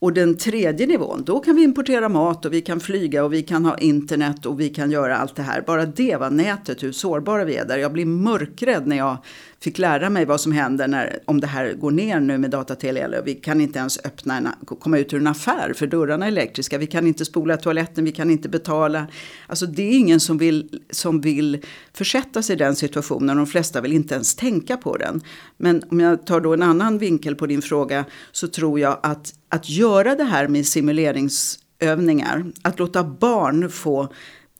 Och 0.00 0.12
den 0.12 0.36
tredje 0.36 0.86
nivån, 0.86 1.22
då 1.24 1.40
kan 1.40 1.56
vi 1.56 1.62
importera 1.62 2.08
mat 2.08 2.44
och 2.44 2.52
vi 2.52 2.60
kan 2.60 2.80
flyga 2.80 3.24
och 3.24 3.32
vi 3.32 3.42
kan 3.42 3.64
ha 3.64 3.78
internet 3.78 4.46
och 4.46 4.60
vi 4.60 4.68
kan 4.68 4.90
göra 4.90 5.16
allt 5.16 5.36
det 5.36 5.42
här. 5.42 5.62
Bara 5.66 5.86
det 5.86 6.16
var 6.16 6.30
nätet, 6.30 6.82
hur 6.82 6.92
sårbara 6.92 7.44
vi 7.44 7.56
är 7.56 7.64
där. 7.64 7.78
Jag 7.78 7.92
blir 7.92 8.06
mörkrädd 8.06 8.86
när 8.86 8.96
jag 8.96 9.16
fick 9.62 9.78
lära 9.78 10.10
mig 10.10 10.24
vad 10.24 10.40
som 10.40 10.52
händer 10.52 10.88
när, 10.88 11.18
om 11.24 11.40
det 11.40 11.46
här 11.46 11.74
går 11.74 11.90
ner 11.90 12.20
nu 12.20 12.38
med 12.38 12.50
datatele. 12.50 13.22
Vi 13.24 13.34
kan 13.34 13.60
inte 13.60 13.78
ens 13.78 13.98
öppna 14.04 14.36
en, 14.36 14.48
komma 14.66 14.98
ut 14.98 15.12
ur 15.12 15.18
en 15.18 15.26
affär 15.26 15.72
för 15.72 15.86
dörrarna 15.86 16.24
är 16.24 16.28
elektriska. 16.28 16.78
Vi 16.78 16.86
kan 16.86 17.06
inte 17.06 17.24
spola 17.24 17.56
toaletten, 17.56 18.04
vi 18.04 18.12
kan 18.12 18.30
inte 18.30 18.48
betala. 18.48 19.06
Alltså 19.46 19.66
det 19.66 19.82
är 19.82 19.98
ingen 19.98 20.20
som 20.20 20.38
vill, 20.38 20.80
som 20.90 21.20
vill 21.20 21.58
försätta 21.92 22.42
sig 22.42 22.54
i 22.54 22.58
den 22.58 22.76
situationen. 22.76 23.36
De 23.36 23.46
flesta 23.46 23.80
vill 23.80 23.92
inte 23.92 24.14
ens 24.14 24.34
tänka 24.34 24.76
på 24.76 24.96
den. 24.96 25.20
Men 25.56 25.82
om 25.90 26.00
jag 26.00 26.26
tar 26.26 26.40
då 26.40 26.52
en 26.54 26.62
annan 26.62 26.98
vinkel 26.98 27.34
på 27.34 27.46
din 27.46 27.62
fråga 27.62 28.04
så 28.32 28.48
tror 28.48 28.80
jag 28.80 29.00
att 29.02 29.34
att 29.50 29.70
göra 29.70 30.14
det 30.14 30.24
här 30.24 30.48
med 30.48 30.66
simuleringsövningar, 30.66 32.44
att 32.62 32.78
låta 32.78 33.04
barn 33.04 33.70
få 33.70 34.12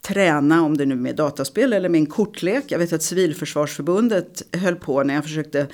träna, 0.02 0.62
om 0.62 0.76
det 0.76 0.86
nu 0.86 0.94
är 0.94 0.98
med 0.98 1.16
dataspel 1.16 1.72
eller 1.72 1.88
med 1.88 1.98
en 1.98 2.06
kortlek. 2.06 2.64
Jag 2.68 2.78
vet 2.78 2.92
att 2.92 3.02
Civilförsvarsförbundet 3.02 4.42
höll 4.52 4.76
på 4.76 5.02
när 5.02 5.14
jag 5.14 5.24
försökte 5.24 5.66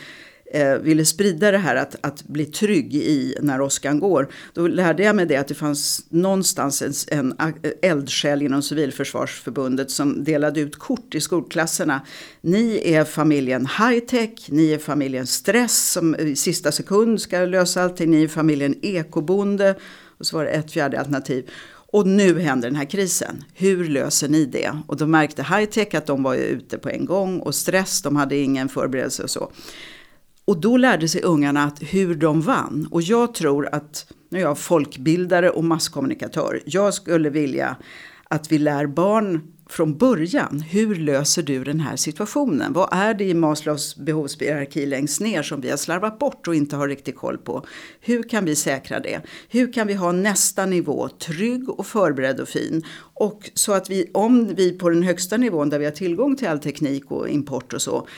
eh, 0.52 0.74
ville 0.74 1.04
sprida 1.04 1.50
det 1.50 1.58
här 1.58 1.76
att, 1.76 1.96
att 2.00 2.24
bli 2.24 2.44
trygg 2.44 2.94
i 2.94 3.36
när 3.40 3.60
åskan 3.60 4.00
går. 4.00 4.28
Då 4.54 4.66
lärde 4.66 5.02
jag 5.02 5.16
mig 5.16 5.26
det 5.26 5.36
att 5.36 5.48
det 5.48 5.54
fanns 5.54 6.06
någonstans 6.08 7.08
en, 7.08 7.34
en 7.38 7.54
eldsjäl 7.82 8.42
inom 8.42 8.62
Civilförsvarsförbundet 8.62 9.90
som 9.90 10.24
delade 10.24 10.60
ut 10.60 10.76
kort 10.76 11.14
i 11.14 11.20
skolklasserna. 11.20 12.00
Ni 12.40 12.80
är 12.84 13.04
familjen 13.04 13.66
high-tech, 13.66 14.48
ni 14.48 14.72
är 14.72 14.78
familjen 14.78 15.26
stress 15.26 15.92
som 15.92 16.16
i 16.16 16.36
sista 16.36 16.72
sekund 16.72 17.20
ska 17.20 17.38
lösa 17.38 17.82
allting, 17.82 18.10
ni 18.10 18.22
är 18.22 18.28
familjen 18.28 18.74
ekobonde 18.82 19.74
och 20.18 20.26
så 20.26 20.36
var 20.36 20.44
det 20.44 20.50
ett 20.50 20.72
fjärde 20.72 20.98
alternativ. 20.98 21.50
Och 21.96 22.06
nu 22.06 22.40
händer 22.40 22.68
den 22.68 22.76
här 22.76 22.84
krisen. 22.84 23.44
Hur 23.54 23.88
löser 23.88 24.28
ni 24.28 24.44
det? 24.44 24.78
Och 24.86 24.96
då 24.96 25.06
märkte 25.06 25.42
high-tech 25.42 25.94
att 25.94 26.06
de 26.06 26.22
var 26.22 26.34
ute 26.34 26.78
på 26.78 26.88
en 26.88 27.04
gång 27.04 27.40
och 27.40 27.54
stress, 27.54 28.02
de 28.02 28.16
hade 28.16 28.36
ingen 28.36 28.68
förberedelse 28.68 29.22
och 29.22 29.30
så. 29.30 29.52
Och 30.44 30.60
då 30.60 30.76
lärde 30.76 31.08
sig 31.08 31.22
ungarna 31.22 31.64
att 31.64 31.82
hur 31.82 32.14
de 32.14 32.40
vann. 32.40 32.88
Och 32.90 33.02
jag 33.02 33.34
tror 33.34 33.68
att, 33.72 34.12
nu 34.28 34.38
är 34.38 34.42
jag 34.42 34.58
folkbildare 34.58 35.50
och 35.50 35.64
masskommunikatör, 35.64 36.62
jag 36.64 36.94
skulle 36.94 37.30
vilja 37.30 37.76
att 38.24 38.52
vi 38.52 38.58
lär 38.58 38.86
barn 38.86 39.52
från 39.68 39.96
början. 39.98 40.60
Hur 40.60 40.94
löser 40.94 41.42
du 41.42 41.64
den 41.64 41.80
här 41.80 41.96
situationen? 41.96 42.72
Vad 42.72 42.88
är 42.92 43.14
det 43.14 43.24
i 43.24 43.34
Maslows 43.34 43.96
behovshierarki 43.96 44.86
längst 44.86 45.20
ner 45.20 45.42
som 45.42 45.60
vi 45.60 45.70
har 45.70 45.76
slarvat 45.76 46.18
bort 46.18 46.48
och 46.48 46.54
inte 46.54 46.76
har 46.76 46.88
riktigt 46.88 47.16
koll 47.16 47.38
på? 47.38 47.66
Hur 48.00 48.22
kan 48.22 48.44
vi 48.44 48.56
säkra 48.56 49.00
det? 49.00 49.20
Hur 49.48 49.72
kan 49.72 49.86
vi 49.86 49.94
ha 49.94 50.12
nästa 50.12 50.66
nivå 50.66 51.08
trygg 51.08 51.68
och 51.68 51.86
förberedd 51.86 52.40
och 52.40 52.48
fin? 52.48 52.84
Och 53.14 53.50
så 53.54 53.72
att 53.72 53.90
vi, 53.90 54.10
om 54.14 54.54
vi 54.54 54.78
på 54.78 54.90
den 54.90 55.02
högsta 55.02 55.36
nivån 55.36 55.68
där 55.68 55.78
vi 55.78 55.84
har 55.84 55.92
tillgång 55.92 56.36
till 56.36 56.48
all 56.48 56.58
teknik 56.58 57.10
och 57.10 57.28
import 57.28 57.72
och 57.72 57.82
så, 57.82 58.08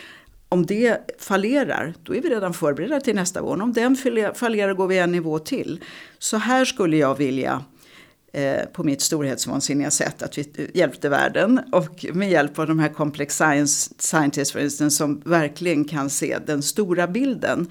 om 0.48 0.66
det 0.66 0.98
fallerar, 1.18 1.94
då 2.02 2.14
är 2.14 2.22
vi 2.22 2.30
redan 2.30 2.54
förberedda 2.54 3.00
till 3.00 3.14
nästa 3.14 3.42
vår. 3.42 3.62
Om 3.62 3.72
den 3.72 3.96
fallerar 4.34 4.74
går 4.74 4.86
vi 4.86 4.98
en 4.98 5.12
nivå 5.12 5.38
till. 5.38 5.80
Så 6.18 6.36
här 6.36 6.64
skulle 6.64 6.96
jag 6.96 7.18
vilja 7.18 7.64
Eh, 8.32 8.64
på 8.72 8.84
mitt 8.84 9.00
storhetsvansinniga 9.00 9.90
sätt 9.90 10.22
att 10.22 10.38
vi 10.38 10.70
hjälpte 10.74 11.08
världen 11.08 11.60
och 11.72 12.06
med 12.12 12.30
hjälp 12.30 12.58
av 12.58 12.66
de 12.66 12.78
här 12.78 12.88
complex 12.88 13.36
science 13.36 13.90
scientists 13.98 14.52
för 14.52 14.60
instance 14.60 14.96
som 14.96 15.22
verkligen 15.24 15.84
kan 15.84 16.10
se 16.10 16.38
den 16.46 16.62
stora 16.62 17.06
bilden. 17.06 17.70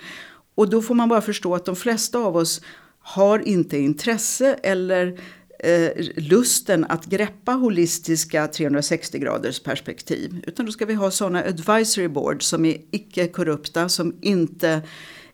Och 0.56 0.70
då 0.70 0.82
får 0.82 0.96
man 0.96 1.10
bara 1.10 1.22
förstå 1.22 1.56
att 1.56 1.66
de 1.66 1.76
flesta 1.76 2.20
av 2.20 2.36
oss 2.36 2.62
har 3.00 3.40
inte 3.40 3.78
intresse 3.78 4.60
eller 4.64 5.20
eh, 5.60 5.92
lusten 6.16 6.86
att 6.90 7.06
greppa 7.06 7.52
holistiska 7.52 8.48
360 8.48 9.20
graders 9.20 9.60
perspektiv. 9.60 10.44
Utan 10.48 10.66
då 10.66 10.72
ska 10.72 10.86
vi 10.86 10.94
ha 10.94 11.12
sådana 11.12 11.44
advisory 11.44 12.08
boards 12.08 12.48
som 12.48 12.66
är 12.66 12.78
icke 12.92 13.28
korrupta, 13.28 13.90
som 13.90 14.16
inte 14.22 14.82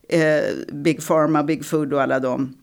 eh, 0.10 0.44
Big 0.74 1.08
Pharma, 1.08 1.44
Big 1.44 1.66
Food 1.66 1.94
och 1.94 2.02
alla 2.02 2.20
de 2.20 2.54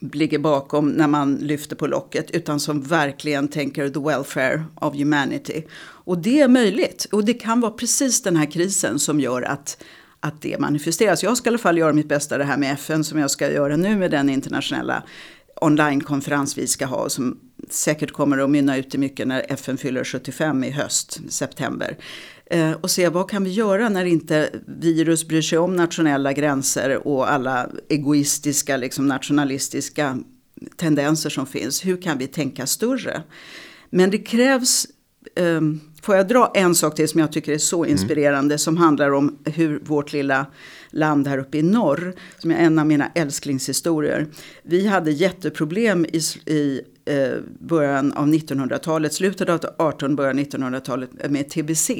ligger 0.00 0.38
bakom 0.38 0.88
när 0.88 1.08
man 1.08 1.34
lyfter 1.34 1.76
på 1.76 1.86
locket 1.86 2.30
utan 2.30 2.60
som 2.60 2.82
verkligen 2.82 3.48
tänker 3.48 3.88
the 3.88 4.00
welfare 4.00 4.64
of 4.74 4.94
humanity. 4.94 5.62
Och 5.82 6.18
det 6.18 6.40
är 6.40 6.48
möjligt 6.48 7.06
och 7.12 7.24
det 7.24 7.34
kan 7.34 7.60
vara 7.60 7.72
precis 7.72 8.22
den 8.22 8.36
här 8.36 8.50
krisen 8.50 8.98
som 8.98 9.20
gör 9.20 9.42
att 9.42 9.84
att 10.22 10.42
det 10.42 10.60
manifesteras. 10.60 11.22
Jag 11.22 11.36
ska 11.36 11.48
i 11.48 11.50
alla 11.50 11.58
fall 11.58 11.78
göra 11.78 11.92
mitt 11.92 12.08
bästa 12.08 12.38
det 12.38 12.44
här 12.44 12.56
med 12.56 12.72
FN 12.72 13.04
som 13.04 13.18
jag 13.18 13.30
ska 13.30 13.52
göra 13.52 13.76
nu 13.76 13.96
med 13.96 14.10
den 14.10 14.30
internationella 14.30 15.02
onlinekonferens 15.60 16.58
vi 16.58 16.66
ska 16.66 16.86
ha 16.86 17.08
som 17.08 17.38
säkert 17.70 18.12
kommer 18.12 18.38
att 18.38 18.50
mynna 18.50 18.76
ut 18.76 18.94
i 18.94 18.98
mycket 18.98 19.28
när 19.28 19.46
FN 19.48 19.78
fyller 19.78 20.04
75 20.04 20.64
i 20.64 20.70
höst, 20.70 21.20
september. 21.28 21.96
Eh, 22.50 22.72
och 22.72 22.90
se 22.90 23.08
vad 23.08 23.30
kan 23.30 23.44
vi 23.44 23.50
göra 23.50 23.88
när 23.88 24.04
inte 24.04 24.50
virus 24.66 25.28
bryr 25.28 25.42
sig 25.42 25.58
om 25.58 25.76
nationella 25.76 26.32
gränser 26.32 27.06
och 27.06 27.32
alla 27.32 27.70
egoistiska, 27.88 28.76
liksom 28.76 29.06
nationalistiska 29.06 30.18
tendenser 30.76 31.30
som 31.30 31.46
finns. 31.46 31.84
Hur 31.86 32.02
kan 32.02 32.18
vi 32.18 32.26
tänka 32.26 32.66
större? 32.66 33.22
Men 33.90 34.10
det 34.10 34.18
krävs 34.18 34.86
eh, 35.34 35.60
Får 36.02 36.16
jag 36.16 36.28
dra 36.28 36.52
en 36.54 36.74
sak 36.74 36.94
till 36.94 37.08
som 37.08 37.20
jag 37.20 37.32
tycker 37.32 37.52
är 37.52 37.58
så 37.58 37.84
mm. 37.84 37.90
inspirerande 37.90 38.54
mm. 38.54 38.58
som 38.58 38.76
handlar 38.76 39.10
om 39.12 39.38
hur 39.44 39.80
vårt 39.84 40.12
lilla 40.12 40.46
land 40.90 41.28
här 41.28 41.38
uppe 41.38 41.58
i 41.58 41.62
norr, 41.62 42.14
som 42.38 42.50
är 42.50 42.54
en 42.54 42.78
av 42.78 42.86
mina 42.86 43.10
älsklingshistorier. 43.14 44.26
Vi 44.62 44.86
hade 44.86 45.10
jätteproblem 45.10 46.06
i, 46.06 46.20
i 46.52 46.80
Eh, 47.10 47.38
början 47.58 48.12
av 48.12 48.26
1900-talet, 48.26 49.12
slutet 49.12 49.48
av 49.48 49.56
1800 49.56 50.16
början 50.16 50.38
av 50.38 50.44
1900-talet 50.44 51.10
med 51.30 51.48
tbc. 51.48 51.90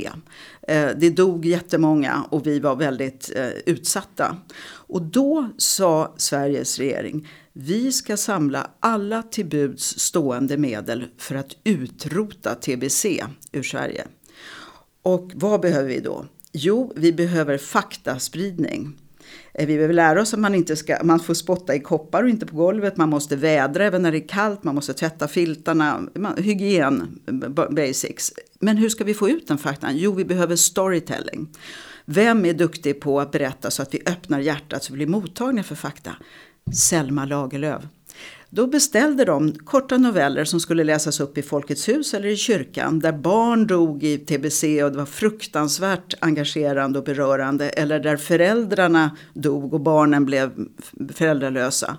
Eh, 0.69 0.89
det 0.97 1.11
dog 1.11 1.47
jättemånga 1.47 2.25
och 2.31 2.47
vi 2.47 2.61
var 2.61 2.77
väldigt 2.77 3.33
eh, 3.37 3.49
utsatta. 3.67 4.37
Och 4.73 5.03
då 5.03 5.49
sa 5.57 6.15
Sveriges 6.17 6.79
regering, 6.79 7.29
vi 7.53 7.93
ska 7.93 8.17
samla 8.17 8.71
alla 8.81 9.23
till 9.23 9.47
buds 9.47 9.99
stående 9.99 10.57
medel 10.57 11.05
för 11.19 11.35
att 11.35 11.57
utrota 11.65 12.55
tbc 12.55 13.25
ur 13.53 13.63
Sverige. 13.63 14.07
Och 15.03 15.31
vad 15.35 15.61
behöver 15.61 15.89
vi 15.89 16.01
då? 16.01 16.27
Jo, 16.53 16.93
vi 16.97 17.13
behöver 17.13 17.59
faktaspridning. 17.59 18.97
Eh, 19.55 19.67
vi 19.67 19.75
behöver 19.75 19.95
lära 19.95 20.23
oss 20.23 20.35
att 20.35 20.41
man 20.41 20.55
inte 20.55 20.77
ska, 20.77 20.97
man 21.05 21.21
får 21.21 21.35
spotta 21.35 21.75
i 21.75 21.81
koppar 21.81 22.23
och 22.23 22.29
inte 22.29 22.47
på 22.47 22.57
golvet. 22.57 22.97
Man 22.97 23.09
måste 23.09 23.37
vädra 23.37 23.85
även 23.85 24.03
när 24.03 24.13
det 24.13 24.19
är 24.19 24.29
kallt. 24.29 24.65
Man 24.65 24.75
måste 24.75 24.95
tvätta 24.95 25.29
filtarna. 25.29 26.09
Hygien, 26.37 27.21
basics. 27.71 28.33
Men 28.61 28.77
hur 28.77 28.89
ska 28.89 29.05
vi 29.05 29.15
få 29.15 29.29
ut 29.29 29.49
den 29.49 29.59
faktan? 29.59 29.97
Jo, 29.97 30.13
vi 30.13 30.25
behöver 30.25 30.57
storytelling. 30.57 31.49
Vem 32.05 32.45
är 32.45 32.53
duktig 32.53 33.01
på 33.01 33.21
att 33.21 33.33
berätta 33.33 33.71
så 33.71 33.83
att 33.83 33.95
vi 33.95 34.03
öppnar 34.07 34.41
hjärtat 34.41 34.85
så 34.85 34.93
vi 34.93 34.97
blir 34.97 35.07
mottagna 35.07 35.63
för 35.63 35.75
fakta? 35.75 36.17
Selma 36.75 37.25
Lagerlöf. 37.25 37.83
Då 38.53 38.67
beställde 38.67 39.25
de 39.25 39.55
korta 39.55 39.99
noveller 39.99 40.45
som 40.45 40.61
skulle 40.61 40.85
läsas 40.85 41.21
upp 41.21 41.39
i 41.39 41.43
Folkets 41.43 41.89
hus 41.89 42.15
eller 42.15 42.29
i 42.29 42.37
kyrkan 42.37 42.99
där 42.99 43.13
barn 43.13 43.67
dog 43.67 44.05
i 44.05 44.19
tbc 44.19 44.83
och 44.83 44.93
det 44.93 44.99
var 44.99 45.07
fruktansvärt 45.07 46.15
engagerande 46.21 46.99
och 46.99 47.05
berörande 47.05 47.69
eller 47.69 48.01
där 48.01 48.17
föräldrarna 48.17 49.17
dog 49.35 49.75
och 49.75 49.81
barnen 49.81 50.25
blev 50.25 50.51
föräldralösa. 51.13 51.97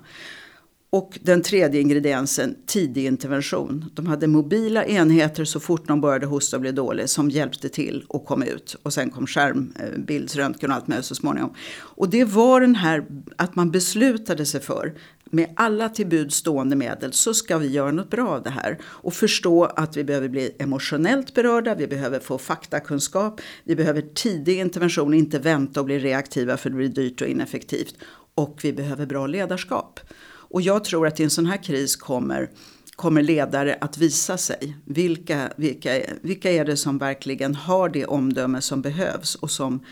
Och 0.90 1.18
den 1.22 1.42
tredje 1.42 1.80
ingrediensen, 1.80 2.56
tidig 2.66 3.06
intervention. 3.06 3.84
De 3.94 4.06
hade 4.06 4.26
mobila 4.26 4.84
enheter 4.84 5.44
så 5.44 5.60
fort 5.60 5.88
de 5.88 6.00
började 6.00 6.26
hosta 6.26 6.56
och 6.56 6.60
blev 6.60 6.74
dålig 6.74 7.08
som 7.08 7.30
hjälpte 7.30 7.68
till 7.68 8.04
och 8.08 8.24
kom 8.24 8.42
ut. 8.42 8.76
Och 8.82 8.92
sen 8.92 9.10
kom 9.10 9.26
skärmbildsröntgen 9.26 10.70
och 10.70 10.76
allt 10.76 10.88
möjligt 10.88 11.06
så 11.06 11.14
småningom. 11.14 11.54
Och 11.78 12.10
det 12.10 12.24
var 12.24 12.60
den 12.60 12.74
här 12.74 13.04
att 13.36 13.56
man 13.56 13.70
beslutade 13.70 14.46
sig 14.46 14.60
för 14.60 14.94
med 15.34 15.52
alla 15.56 15.88
till 15.88 16.30
stående 16.30 16.76
medel 16.76 17.12
så 17.12 17.34
ska 17.34 17.58
vi 17.58 17.68
göra 17.68 17.92
något 17.92 18.10
bra 18.10 18.28
av 18.28 18.42
det 18.42 18.50
här. 18.50 18.78
Och 18.84 19.14
förstå 19.14 19.64
att 19.64 19.96
vi 19.96 20.04
behöver 20.04 20.28
bli 20.28 20.56
emotionellt 20.58 21.34
berörda, 21.34 21.74
vi 21.74 21.86
behöver 21.86 22.20
få 22.20 22.38
faktakunskap, 22.38 23.40
vi 23.64 23.76
behöver 23.76 24.02
tidig 24.02 24.58
intervention, 24.58 25.14
inte 25.14 25.38
vänta 25.38 25.80
och 25.80 25.86
bli 25.86 25.98
reaktiva 25.98 26.56
för 26.56 26.70
det 26.70 26.76
blir 26.76 26.88
dyrt 26.88 27.20
och 27.20 27.28
ineffektivt. 27.28 27.94
Och 28.34 28.60
vi 28.62 28.72
behöver 28.72 29.06
bra 29.06 29.26
ledarskap. 29.26 30.00
Och 30.24 30.62
jag 30.62 30.84
tror 30.84 31.06
att 31.06 31.20
i 31.20 31.24
en 31.24 31.30
sån 31.30 31.46
här 31.46 31.62
kris 31.62 31.96
kommer, 31.96 32.50
kommer 32.96 33.22
ledare 33.22 33.78
att 33.80 33.98
visa 33.98 34.38
sig. 34.38 34.76
Vilka, 34.84 35.52
vilka, 35.56 36.00
vilka 36.20 36.50
är 36.50 36.64
det 36.64 36.76
som 36.76 36.98
verkligen 36.98 37.54
har 37.54 37.88
det 37.88 38.06
omdöme 38.06 38.60
som 38.60 38.82
behövs 38.82 39.34
och 39.34 39.50
som 39.50 39.84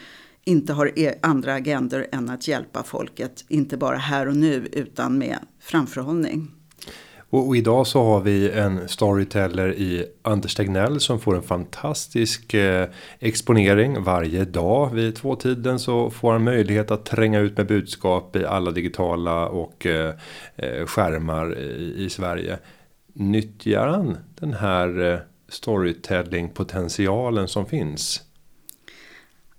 inte 0.44 0.72
har 0.72 0.98
e- 0.98 1.14
andra 1.22 1.54
agender 1.54 2.06
än 2.12 2.30
att 2.30 2.48
hjälpa 2.48 2.82
folket, 2.82 3.44
inte 3.48 3.76
bara 3.76 3.96
här 3.96 4.28
och 4.28 4.36
nu 4.36 4.68
utan 4.72 5.18
med 5.18 5.38
framförhållning. 5.60 6.50
Och, 7.30 7.48
och, 7.48 7.56
idag 7.56 7.86
så 7.86 8.04
har 8.04 8.20
vi 8.20 8.50
en 8.50 8.88
storyteller 8.88 9.72
i 9.72 10.06
Anders 10.22 10.54
Tegnell 10.54 11.00
som 11.00 11.20
får 11.20 11.36
en 11.36 11.42
fantastisk 11.42 12.54
eh, 12.54 12.88
exponering 13.18 14.02
varje 14.02 14.44
dag. 14.44 14.94
Vid 14.94 15.16
tvåtiden 15.16 15.78
så 15.78 16.10
får 16.10 16.32
han 16.32 16.44
möjlighet 16.44 16.90
att 16.90 17.04
tränga 17.04 17.40
ut 17.40 17.56
med 17.56 17.66
budskap 17.66 18.36
i 18.36 18.44
alla 18.44 18.70
digitala 18.70 19.48
och 19.48 19.86
eh, 19.86 20.14
eh 20.56 20.86
skärmar 20.86 21.58
i, 21.58 21.94
i, 22.04 22.10
Sverige. 22.10 22.58
Nyttjar 23.12 23.86
han 23.86 24.16
den 24.40 24.52
här 24.52 25.12
eh, 25.12 25.18
storytelling 25.48 26.48
potentialen 26.48 27.48
som 27.48 27.66
finns? 27.66 28.29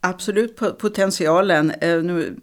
Absolut 0.02 0.56
potentialen. 0.56 1.72
Eh, 1.72 2.04
nu, 2.04 2.36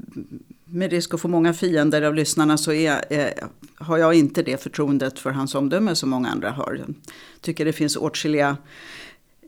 med 0.64 0.90
risk 0.90 1.14
att 1.14 1.20
få 1.20 1.28
många 1.28 1.54
fiender 1.54 2.02
av 2.02 2.14
lyssnarna 2.14 2.58
så 2.58 2.72
är, 2.72 3.04
eh, 3.10 3.48
har 3.74 3.98
jag 3.98 4.14
inte 4.14 4.42
det 4.42 4.62
förtroendet 4.62 5.18
för 5.18 5.30
hans 5.30 5.54
omdöme 5.54 5.94
som 5.94 6.10
många 6.10 6.28
andra 6.28 6.50
har. 6.50 6.80
Jag 6.86 6.94
tycker 7.40 7.64
det 7.64 7.72
finns 7.72 7.96
åtskilliga 7.96 8.56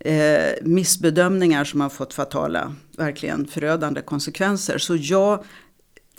eh, 0.01 0.53
missbedömningar 0.62 1.64
som 1.64 1.81
har 1.81 1.88
fått 1.88 2.14
fatala, 2.14 2.75
verkligen 2.96 3.46
förödande 3.46 4.01
konsekvenser. 4.01 4.79
Så 4.79 4.96
jag 4.96 5.44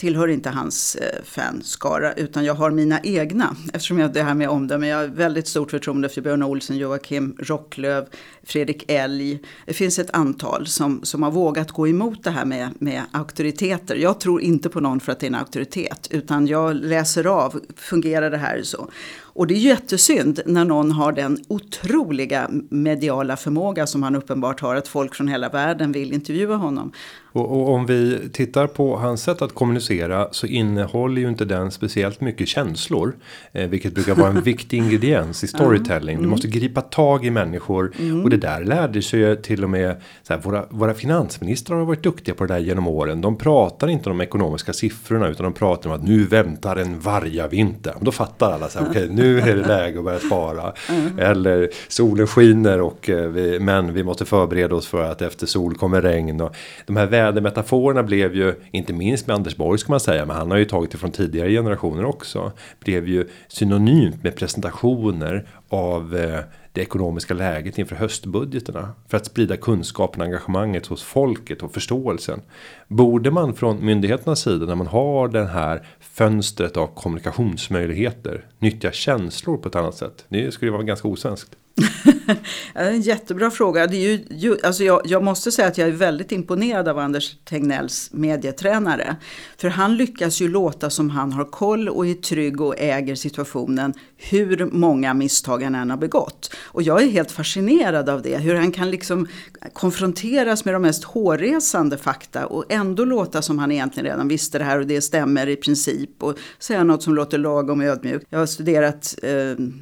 tillhör 0.01 0.27
inte 0.27 0.49
hans 0.49 0.95
eh, 0.95 1.23
fanskara 1.23 2.13
utan 2.13 2.45
jag 2.45 2.53
har 2.53 2.71
mina 2.71 2.99
egna. 3.03 3.55
Eftersom 3.73 3.99
jag 3.99 4.13
det 4.13 4.23
här 4.23 4.33
med 4.33 4.49
omdöme, 4.49 4.87
jag 4.87 4.97
har 4.97 5.07
väldigt 5.07 5.47
stort 5.47 5.71
förtroende 5.71 6.09
för 6.09 6.21
Björn 6.21 6.43
Olsen, 6.43 6.77
Joakim 6.77 7.35
Rocklöv, 7.39 8.05
Fredrik 8.43 8.91
Elg. 8.91 9.39
Det 9.65 9.73
finns 9.73 9.99
ett 9.99 10.11
antal 10.11 10.67
som, 10.67 11.03
som 11.03 11.23
har 11.23 11.31
vågat 11.31 11.71
gå 11.71 11.87
emot 11.87 12.23
det 12.23 12.31
här 12.31 12.45
med, 12.45 12.69
med 12.79 13.01
auktoriteter. 13.11 13.95
Jag 13.95 14.19
tror 14.19 14.41
inte 14.41 14.69
på 14.69 14.79
någon 14.79 14.99
för 14.99 15.11
att 15.11 15.19
det 15.19 15.25
är 15.25 15.29
en 15.29 15.35
auktoritet 15.35 16.07
utan 16.11 16.47
jag 16.47 16.75
läser 16.75 17.25
av, 17.25 17.61
fungerar 17.75 18.31
det 18.31 18.37
här 18.37 18.61
så? 18.63 18.89
Och 19.33 19.47
det 19.47 19.53
är 19.53 19.57
jättesynd 19.57 20.41
när 20.45 20.65
någon 20.65 20.91
har 20.91 21.11
den 21.11 21.37
otroliga 21.47 22.49
mediala 22.69 23.37
förmåga 23.37 23.87
som 23.87 24.03
han 24.03 24.15
uppenbart 24.15 24.59
har, 24.59 24.75
att 24.75 24.87
folk 24.87 25.15
från 25.15 25.27
hela 25.27 25.49
världen 25.49 25.91
vill 25.91 26.13
intervjua 26.13 26.55
honom. 26.55 26.91
Och, 27.33 27.51
och, 27.51 27.69
om 27.69 27.85
vi 27.85 28.29
tittar 28.33 28.67
på 28.67 28.97
hans 28.97 29.23
sätt 29.23 29.41
att 29.41 29.55
kommunicera 29.55 30.27
så 30.31 30.47
innehåller 30.47 31.21
ju 31.21 31.29
inte 31.29 31.45
den 31.45 31.71
speciellt 31.71 32.21
mycket 32.21 32.47
känslor. 32.47 33.15
Eh, 33.51 33.69
vilket 33.69 33.93
brukar 33.93 34.15
vara 34.15 34.29
en 34.29 34.41
viktig 34.43 34.77
ingrediens 34.77 35.43
i 35.43 35.47
storytelling. 35.47 36.13
Mm. 36.13 36.23
Du 36.23 36.29
måste 36.29 36.47
gripa 36.47 36.81
tag 36.81 37.25
i 37.25 37.29
människor. 37.29 37.91
Mm. 37.99 38.23
Och 38.23 38.29
det 38.29 38.37
där 38.37 38.63
lärde 38.63 39.01
sig 39.01 39.19
ju 39.19 39.35
till 39.35 39.63
och 39.63 39.69
med 39.69 40.01
så 40.23 40.33
här, 40.33 40.41
våra, 40.41 40.65
våra 40.69 40.93
finansministrar 40.93 41.77
har 41.77 41.85
varit 41.85 42.03
duktiga 42.03 42.35
på 42.35 42.45
det 42.45 42.53
där 42.53 42.59
genom 42.59 42.87
åren. 42.87 43.21
De 43.21 43.37
pratar 43.37 43.87
inte 43.87 44.09
om 44.09 44.17
de 44.17 44.23
ekonomiska 44.23 44.73
siffrorna 44.73 45.27
utan 45.27 45.43
de 45.43 45.53
pratar 45.53 45.89
om 45.89 45.95
att 45.95 46.03
nu 46.03 46.23
väntar 46.23 46.75
en 46.75 46.99
vargavinter. 46.99 47.95
Då 48.01 48.11
fattar 48.11 48.51
alla 48.51 48.69
så 48.69 48.79
här, 48.79 48.89
okej 48.89 49.03
okay, 49.03 49.15
nu 49.15 49.20
är 49.21 49.55
det 49.55 49.67
läge 49.67 49.99
att 49.99 50.05
börja 50.05 50.19
spara. 50.19 50.73
Mm. 50.89 51.19
Eller 51.19 51.69
solen 51.88 52.27
skiner 52.27 52.81
och 52.81 53.10
eh, 53.10 53.27
vi, 53.27 53.60
men 53.60 53.93
vi 53.93 54.03
måste 54.03 54.25
förbereda 54.25 54.75
oss 54.75 54.88
för 54.88 55.03
att 55.03 55.21
efter 55.21 55.47
sol 55.47 55.75
kommer 55.75 56.01
regn. 56.01 56.41
Och 56.41 56.55
de 56.86 56.97
här 56.97 57.05
vädermetaforerna 57.05 58.03
blev 58.03 58.36
ju, 58.36 58.53
inte 58.71 58.93
minst 58.93 59.27
med 59.27 59.36
Anders 59.36 59.55
Borg 59.55 59.79
ska 59.79 59.91
man 59.91 59.99
säga, 59.99 60.25
men 60.25 60.36
han 60.36 60.51
har 60.51 60.57
ju 60.57 60.65
tagit 60.65 60.91
det 60.91 60.97
från 60.97 61.12
tidigare 61.12 61.49
generationer 61.49 62.05
också. 62.05 62.51
Blev 62.79 63.07
ju 63.07 63.27
synonymt 63.47 64.23
med 64.23 64.36
presentationer 64.36 65.47
av 65.69 66.15
eh, 66.15 66.39
det 66.73 66.81
ekonomiska 66.81 67.34
läget 67.34 67.77
inför 67.77 67.95
höstbudgeterna. 67.95 68.91
För 69.07 69.17
att 69.17 69.25
sprida 69.25 69.57
kunskapen 69.57 70.21
och 70.21 70.25
engagemanget 70.25 70.88
hos 70.88 71.03
folket 71.03 71.63
och 71.63 71.73
förståelsen. 71.73 72.41
Borde 72.88 73.31
man 73.31 73.53
från 73.53 73.86
myndigheternas 73.86 74.41
sida 74.41 74.65
när 74.65 74.75
man 74.75 74.88
har 74.88 75.27
den 75.27 75.47
här 75.47 75.88
fönstret 75.99 76.77
av 76.77 76.88
kommunikationsmöjligheter 76.88 78.45
nyttja 78.60 78.91
känslor 78.91 79.57
på 79.57 79.67
ett 79.67 79.75
annat 79.75 79.95
sätt? 79.95 80.25
Det 80.29 80.51
skulle 80.51 80.69
ju 80.69 80.73
vara 80.73 80.84
ganska 80.84 81.07
osvenskt. 81.07 81.55
en 82.73 83.01
jättebra 83.01 83.51
fråga. 83.51 83.87
Det 83.87 83.97
är 83.97 84.19
ju, 84.29 84.57
alltså 84.63 84.83
jag, 84.83 85.01
jag, 85.05 85.23
måste 85.23 85.51
säga 85.51 85.67
att 85.67 85.77
jag 85.77 85.87
är 85.87 85.93
väldigt 85.93 86.31
imponerad 86.31 86.87
av 86.87 86.99
Anders 86.99 87.35
Tegnells 87.45 88.09
medietränare. 88.13 89.15
För 89.57 89.69
han 89.69 89.97
lyckas 89.97 90.41
ju 90.41 90.47
låta 90.47 90.89
som 90.89 91.09
han 91.09 91.33
har 91.33 91.45
koll 91.45 91.89
och 91.89 92.07
är 92.07 92.13
trygg 92.13 92.61
och 92.61 92.75
äger 92.77 93.15
situationen 93.15 93.93
hur 94.17 94.69
många 94.71 95.13
misstag 95.13 95.63
han 95.63 95.75
än 95.75 95.89
har 95.89 95.97
begått. 95.97 96.55
Och 96.63 96.81
jag 96.81 97.03
är 97.03 97.07
helt 97.07 97.31
fascinerad 97.31 98.09
av 98.09 98.21
det. 98.21 98.37
Hur 98.37 98.55
han 98.55 98.71
kan 98.71 98.91
liksom 98.91 99.27
konfronteras 99.73 100.65
med 100.65 100.75
de 100.75 100.81
mest 100.81 101.03
hårresande 101.03 101.97
fakta 101.97 102.45
och 102.45 102.65
ändå 102.69 103.05
låta 103.05 103.41
som 103.41 103.59
han 103.59 103.71
egentligen 103.71 104.09
redan 104.09 104.27
visste 104.27 104.57
det 104.57 104.63
här 104.63 104.79
och 104.79 104.87
det 104.87 105.01
stämmer 105.01 105.49
i 105.49 105.55
princip. 105.55 106.23
Och 106.23 106.37
säga 106.59 106.83
något 106.83 107.03
som 107.03 107.15
låter 107.15 107.37
lagom 107.37 107.81
ödmjukt. 107.81 108.25
Jag 108.29 108.39
har 108.39 108.45
studerat 108.45 109.15
eh, 109.23 109.31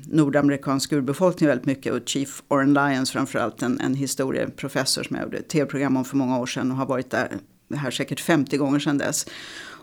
nordamerikansk 0.08 0.92
urbefolkning 0.92 1.50
väldigt 1.50 1.66
mycket 1.66 1.89
mycket 1.90 2.04
och 2.04 2.10
Chief 2.10 2.44
Oren 2.48 2.74
Lyons 2.74 3.12
framförallt 3.12 3.62
en, 3.62 3.80
en 3.80 3.96
historieprofessor 3.96 5.04
som 5.04 5.16
jag 5.16 5.24
gjorde 5.24 5.38
ett 5.38 5.50
tv-program 5.50 5.98
om 5.98 6.06
för 6.06 6.18
många 6.18 6.40
år 6.40 6.46
sedan 6.46 6.72
och 6.72 6.78
har 6.78 6.86
varit 6.86 7.12
där 7.12 7.38
här 7.76 7.92
säkert 7.92 8.20
50 8.20 8.58
gånger 8.58 8.80
sedan 8.80 8.98
dess. 8.98 9.26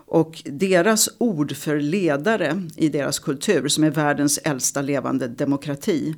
Och 0.08 0.42
deras 0.44 1.08
ord 1.18 1.56
för 1.56 1.80
ledare 1.80 2.62
i 2.76 2.88
deras 2.88 3.18
kultur 3.18 3.68
som 3.68 3.84
är 3.84 3.90
världens 3.90 4.38
äldsta 4.38 4.82
levande 4.82 5.28
demokrati. 5.28 6.14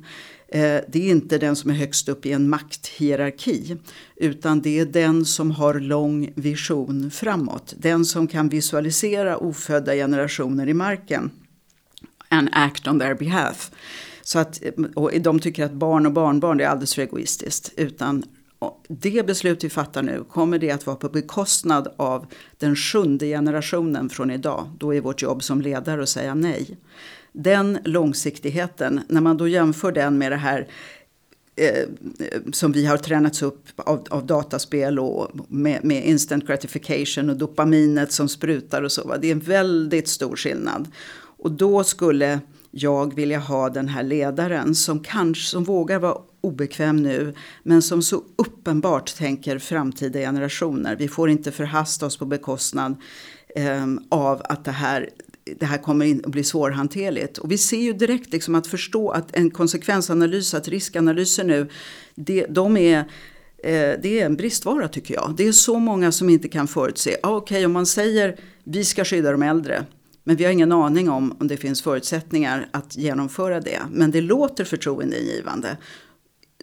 Eh, 0.47 0.81
det 0.87 0.99
är 0.99 1.11
inte 1.11 1.37
den 1.37 1.55
som 1.55 1.71
är 1.71 1.75
högst 1.75 2.09
upp 2.09 2.25
i 2.25 2.31
en 2.31 2.49
makthierarki. 2.49 3.77
Utan 4.15 4.61
det 4.61 4.79
är 4.79 4.85
den 4.85 5.25
som 5.25 5.51
har 5.51 5.79
lång 5.79 6.31
vision 6.35 7.11
framåt. 7.11 7.73
Den 7.77 8.05
som 8.05 8.27
kan 8.27 8.49
visualisera 8.49 9.37
ofödda 9.37 9.93
generationer 9.93 10.69
i 10.69 10.73
marken. 10.73 11.31
And 12.29 12.49
act 12.51 12.87
on 12.87 12.99
their 12.99 13.15
behalf. 13.15 13.71
Så 14.29 14.39
att, 14.39 14.61
och 14.95 15.11
de 15.21 15.39
tycker 15.39 15.65
att 15.65 15.71
barn 15.71 16.05
och 16.05 16.11
barnbarn 16.11 16.59
är 16.59 16.65
alldeles 16.65 16.95
för 16.95 17.01
egoistiskt. 17.01 17.71
Utan 17.75 18.23
det 18.87 19.25
beslut 19.25 19.63
vi 19.63 19.69
fattar 19.69 20.03
nu, 20.03 20.23
kommer 20.29 20.59
det 20.59 20.71
att 20.71 20.85
vara 20.85 20.95
på 20.97 21.09
bekostnad 21.09 21.87
av 21.97 22.25
den 22.57 22.75
sjunde 22.75 23.25
generationen 23.25 24.09
från 24.09 24.31
idag? 24.31 24.69
Då 24.79 24.95
är 24.95 25.01
vårt 25.01 25.21
jobb 25.21 25.43
som 25.43 25.61
ledare 25.61 26.03
att 26.03 26.09
säga 26.09 26.35
nej. 26.35 26.77
Den 27.31 27.77
långsiktigheten, 27.85 29.01
när 29.07 29.21
man 29.21 29.37
då 29.37 29.47
jämför 29.47 29.91
den 29.91 30.17
med 30.17 30.31
det 30.31 30.35
här 30.35 30.67
eh, 31.55 31.87
som 32.51 32.71
vi 32.71 32.85
har 32.85 32.97
tränats 32.97 33.41
upp 33.41 33.65
av, 33.75 34.07
av 34.09 34.25
dataspel 34.25 34.99
och 34.99 35.31
med, 35.47 35.83
med, 35.83 36.05
instant 36.05 36.47
gratification 36.47 37.29
och 37.29 37.37
dopaminet 37.37 38.11
som 38.11 38.29
sprutar 38.29 38.83
och 38.83 38.91
så. 38.91 39.07
Va? 39.07 39.17
Det 39.17 39.27
är 39.27 39.31
en 39.31 39.39
väldigt 39.39 40.07
stor 40.07 40.35
skillnad. 40.35 40.87
Och 41.37 41.51
då 41.51 41.83
skulle 41.83 42.39
jag 42.71 43.15
vilja 43.15 43.39
ha 43.39 43.69
den 43.69 43.87
här 43.87 44.03
ledaren 44.03 44.75
som 44.75 44.99
kanske 44.99 45.45
som 45.45 45.63
vågar 45.63 45.99
vara 45.99 46.17
obekväm 46.41 46.95
nu 46.95 47.33
men 47.63 47.81
som 47.81 48.01
så 48.01 48.23
uppenbart 48.35 49.15
tänker 49.17 49.59
framtida 49.59 50.19
generationer. 50.19 50.95
Vi 50.95 51.07
får 51.07 51.29
inte 51.29 51.51
förhasta 51.51 52.05
oss 52.05 52.17
på 52.17 52.25
bekostnad 52.25 52.95
eh, 53.55 53.85
av 54.09 54.41
att 54.45 54.65
det 54.65 54.71
här 54.71 55.09
det 55.59 55.65
här 55.65 55.77
kommer 55.77 56.15
att 56.15 56.31
bli 56.31 56.43
svårhanterligt. 56.43 57.37
Och 57.37 57.51
vi 57.51 57.57
ser 57.57 57.81
ju 57.81 57.93
direkt 57.93 58.33
liksom 58.33 58.55
att 58.55 58.67
förstå 58.67 59.11
att 59.11 59.35
en 59.35 59.51
konsekvensanalys, 59.51 60.53
att 60.53 60.67
riskanalyser 60.67 61.43
nu, 61.43 61.69
det, 62.15 62.45
de 62.49 62.77
är 62.77 62.99
eh, 63.63 63.99
det 64.01 64.19
är 64.19 64.25
en 64.25 64.35
bristvara 64.35 64.87
tycker 64.87 65.13
jag. 65.13 65.33
Det 65.37 65.47
är 65.47 65.51
så 65.51 65.79
många 65.79 66.11
som 66.11 66.29
inte 66.29 66.47
kan 66.47 66.67
förutse. 66.67 67.17
Ah, 67.23 67.35
Okej, 67.35 67.55
okay, 67.55 67.65
om 67.65 67.71
man 67.71 67.85
säger 67.85 68.39
vi 68.63 68.85
ska 68.85 69.05
skydda 69.05 69.31
de 69.31 69.43
äldre. 69.43 69.85
Men 70.29 70.35
vi 70.35 70.43
har 70.43 70.51
ingen 70.51 70.71
aning 70.71 71.09
om 71.09 71.35
om 71.39 71.47
det 71.47 71.57
finns 71.57 71.81
förutsättningar 71.81 72.69
att 72.71 72.97
genomföra 72.97 73.59
det. 73.59 73.79
Men 73.91 74.11
det 74.11 74.21
låter 74.21 74.63
förtroendeingivande. 74.63 75.77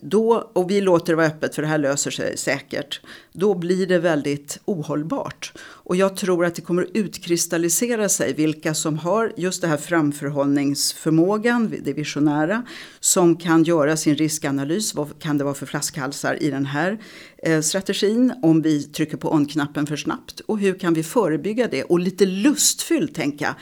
Då, 0.01 0.51
och 0.53 0.71
vi 0.71 0.81
låter 0.81 1.13
det 1.13 1.17
vara 1.17 1.27
öppet 1.27 1.55
för 1.55 1.63
det 1.63 1.69
här 1.69 1.79
löser 1.79 2.11
sig 2.11 2.37
säkert. 2.37 3.01
Då 3.33 3.55
blir 3.55 3.87
det 3.87 3.99
väldigt 3.99 4.59
ohållbart. 4.65 5.53
Och 5.59 5.97
jag 5.97 6.17
tror 6.17 6.45
att 6.45 6.55
det 6.55 6.63
kommer 6.63 6.83
att 6.83 6.89
utkristallisera 6.95 8.09
sig 8.09 8.33
vilka 8.35 8.75
som 8.75 8.99
har 8.99 9.33
just 9.37 9.63
det 9.63 9.69
här 9.69 9.77
framförhållningsförmågan, 9.77 11.75
det 11.85 11.93
visionära, 11.93 12.63
som 13.01 13.37
kan 13.37 13.65
göra 13.65 13.97
sin 13.97 14.15
riskanalys. 14.15 14.95
Vad 14.95 15.19
kan 15.19 15.39
det 15.39 15.45
vara 15.45 15.55
för 15.55 15.67
flaskhalsar 15.67 16.43
i 16.43 16.51
den 16.51 16.67
här 16.67 16.99
eh, 17.39 17.61
strategin 17.61 18.33
om 18.43 18.63
vi 18.63 18.83
trycker 18.83 19.17
på 19.17 19.33
on-knappen 19.33 19.87
för 19.87 19.97
snabbt? 19.97 20.41
Och 20.41 20.59
hur 20.59 20.79
kan 20.79 20.95
vi 20.95 21.03
förebygga 21.03 21.69
det? 21.69 21.85
Och 21.85 22.01
lite 22.01 22.27
lustfyllt 22.27 23.15
tänka, 23.15 23.57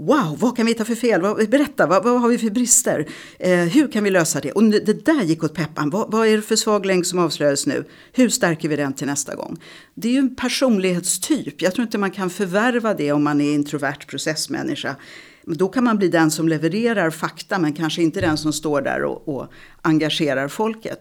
Wow, 0.00 0.36
vad 0.38 0.56
kan 0.56 0.66
vi 0.66 0.74
ta 0.74 0.84
för 0.84 0.94
fel? 0.94 1.20
Berätta, 1.48 1.86
vad, 1.86 2.04
vad 2.04 2.20
har 2.20 2.28
vi 2.28 2.38
för 2.38 2.50
brister? 2.50 3.06
Eh, 3.38 3.58
hur 3.58 3.92
kan 3.92 4.04
vi 4.04 4.10
lösa 4.10 4.40
det? 4.40 4.52
Och 4.52 4.64
det 4.64 5.04
där 5.04 5.22
gick 5.22 5.44
åt 5.44 5.54
peppan. 5.54 5.90
Vad, 5.90 6.12
vad 6.12 6.26
är 6.26 6.36
det 6.36 6.42
för 6.42 6.56
svag 6.56 6.86
länk 6.86 7.06
som 7.06 7.18
avslöjades 7.18 7.66
nu? 7.66 7.84
Hur 8.12 8.28
stärker 8.28 8.68
vi 8.68 8.76
den 8.76 8.92
till 8.92 9.06
nästa 9.06 9.34
gång? 9.34 9.56
Det 9.94 10.08
är 10.08 10.12
ju 10.12 10.18
en 10.18 10.36
personlighetstyp. 10.36 11.62
Jag 11.62 11.74
tror 11.74 11.82
inte 11.82 11.98
man 11.98 12.10
kan 12.10 12.30
förvärva 12.30 12.94
det 12.94 13.12
om 13.12 13.24
man 13.24 13.40
är 13.40 13.54
introvert 13.54 14.06
processmänniska. 14.06 14.96
Då 15.42 15.68
kan 15.68 15.84
man 15.84 15.98
bli 15.98 16.08
den 16.08 16.30
som 16.30 16.48
levererar 16.48 17.10
fakta 17.10 17.58
men 17.58 17.72
kanske 17.72 18.02
inte 18.02 18.20
den 18.20 18.36
som 18.36 18.52
står 18.52 18.82
där 18.82 19.04
och, 19.04 19.28
och 19.28 19.52
engagerar 19.82 20.48
folket. 20.48 21.00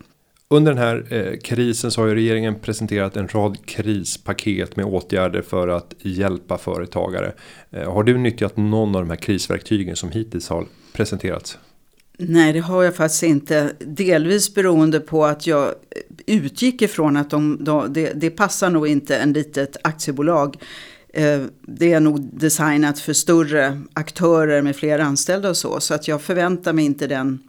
Under 0.50 0.74
den 0.74 0.84
här 0.84 1.06
eh, 1.10 1.38
krisen 1.38 1.92
så 1.92 2.02
har 2.02 2.08
ju 2.08 2.16
regeringen 2.16 2.56
presenterat 2.60 3.18
en 3.18 3.28
rad 3.28 3.66
krispaket 3.66 4.76
med 4.76 4.86
åtgärder 4.86 5.42
för 5.42 5.68
att 5.68 5.94
hjälpa 6.02 6.58
företagare. 6.58 7.34
Eh, 7.72 7.94
har 7.94 8.04
du 8.04 8.18
nyttjat 8.18 8.58
någon 8.58 8.96
av 8.96 9.02
de 9.02 9.10
här 9.10 9.18
krisverktygen 9.18 9.96
som 9.96 10.12
hittills 10.12 10.50
har 10.50 10.66
presenterats? 10.94 11.58
Nej, 12.18 12.54
det 12.54 12.60
har 12.60 12.84
jag 12.84 12.96
faktiskt 12.96 13.24
inte. 13.24 13.72
Delvis 13.80 14.56
beroende 14.56 15.00
på 15.00 15.26
att 15.26 15.48
jag 15.48 15.74
utgick 16.26 16.82
ifrån 16.82 17.18
att 17.18 17.30
de, 17.30 17.64
de, 17.64 17.94
det, 17.94 18.12
det 18.16 18.30
passar 18.30 18.70
nog 18.70 18.88
inte 18.88 19.18
en 19.18 19.34
litet 19.34 19.78
aktiebolag. 19.84 20.58
Eh, 21.14 21.42
det 21.62 21.94
är 21.94 22.00
nog 22.00 22.40
designat 22.40 23.00
för 23.00 23.14
större 23.14 23.82
aktörer 23.94 24.62
med 24.62 24.76
fler 24.76 25.00
anställda 25.00 25.50
och 25.50 25.58
så. 25.58 25.80
Så 25.80 25.94
att 25.94 26.08
jag 26.08 26.22
förväntar 26.22 26.74
mig 26.74 26.86
inte 26.86 27.08
den 27.08 27.40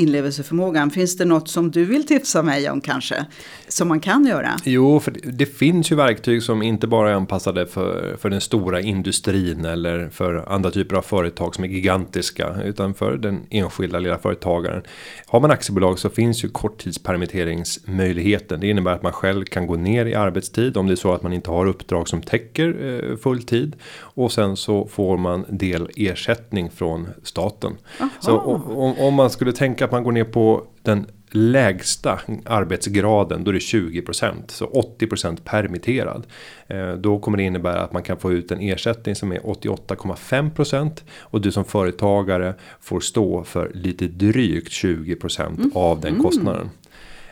inlevelseförmågan. 0.00 0.90
Finns 0.90 1.16
det 1.16 1.24
något 1.24 1.48
som 1.48 1.70
du 1.70 1.84
vill 1.84 2.06
tipsa 2.06 2.42
mig 2.42 2.70
om 2.70 2.80
kanske? 2.80 3.26
Som 3.68 3.88
man 3.88 4.00
kan 4.00 4.26
göra? 4.26 4.50
Jo, 4.64 5.00
för 5.00 5.14
det, 5.24 5.46
finns 5.46 5.92
ju 5.92 5.96
verktyg 5.96 6.42
som 6.42 6.62
inte 6.62 6.86
bara 6.86 7.10
är 7.10 7.14
anpassade 7.14 7.66
för, 7.66 8.16
för 8.20 8.30
den 8.30 8.40
stora 8.40 8.80
industrin 8.80 9.64
eller 9.64 10.08
för 10.08 10.44
andra 10.48 10.70
typer 10.70 10.96
av 10.96 11.02
företag 11.02 11.54
som 11.54 11.64
är 11.64 11.68
gigantiska. 11.68 12.56
Utan 12.64 12.94
för 12.94 13.16
den 13.16 13.40
enskilda 13.50 13.98
lilla 13.98 14.18
företagaren. 14.18 14.82
Har 15.26 15.40
man 15.40 15.50
aktiebolag 15.50 15.98
så 15.98 16.10
finns 16.10 16.44
ju 16.44 16.48
korttidspermitteringsmöjligheten. 16.48 18.60
Det 18.60 18.68
innebär 18.68 18.92
att 18.92 19.02
man 19.02 19.12
själv 19.12 19.44
kan 19.44 19.66
gå 19.66 19.76
ner 19.76 20.06
i 20.06 20.14
arbetstid 20.14 20.76
om 20.76 20.86
det 20.86 20.94
är 20.94 20.96
så 20.96 21.12
att 21.12 21.22
man 21.22 21.32
inte 21.32 21.50
har 21.50 21.66
uppdrag 21.66 22.08
som 22.08 22.22
täcker 22.22 23.00
eh, 23.10 23.16
full 23.16 23.42
tid. 23.42 23.76
Och 23.98 24.32
sen 24.32 24.56
så 24.56 24.86
får 24.86 25.16
man 25.16 25.44
del 25.48 25.90
ersättning 25.96 26.70
från 26.70 27.08
staten. 27.22 27.76
Aha. 28.00 28.10
Så 28.20 28.38
om, 28.38 28.98
om 28.98 29.14
man 29.14 29.30
skulle 29.30 29.52
tänka 29.52 29.88
att 29.90 29.92
man 29.92 30.04
går 30.04 30.12
ner 30.12 30.24
på 30.24 30.66
den 30.82 31.06
lägsta 31.30 32.20
arbetsgraden 32.44 33.44
då 33.44 33.50
är 33.50 33.52
det 33.52 33.58
20% 33.58 34.34
så 34.48 34.66
80% 34.98 35.38
permitterad. 35.44 36.26
Eh, 36.66 36.92
då 36.92 37.18
kommer 37.18 37.38
det 37.38 37.44
innebära 37.44 37.80
att 37.80 37.92
man 37.92 38.02
kan 38.02 38.16
få 38.16 38.32
ut 38.32 38.50
en 38.50 38.60
ersättning 38.60 39.14
som 39.14 39.32
är 39.32 39.38
88,5% 39.38 41.02
och 41.20 41.40
du 41.40 41.52
som 41.52 41.64
företagare 41.64 42.54
får 42.80 43.00
stå 43.00 43.44
för 43.44 43.70
lite 43.74 44.06
drygt 44.06 44.68
20% 44.68 45.46
mm. 45.46 45.70
av 45.74 46.00
den 46.00 46.22
kostnaden. 46.22 46.70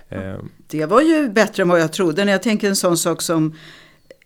Mm. 0.09 0.49
Det 0.66 0.87
var 0.87 1.01
ju 1.01 1.29
bättre 1.29 1.62
än 1.62 1.68
vad 1.68 1.81
jag 1.81 1.92
trodde 1.92 2.25
när 2.25 2.33
jag 2.33 2.42
tänker 2.42 2.68
en 2.68 2.77
sån 2.77 2.97
sak 2.97 3.23
som 3.23 3.55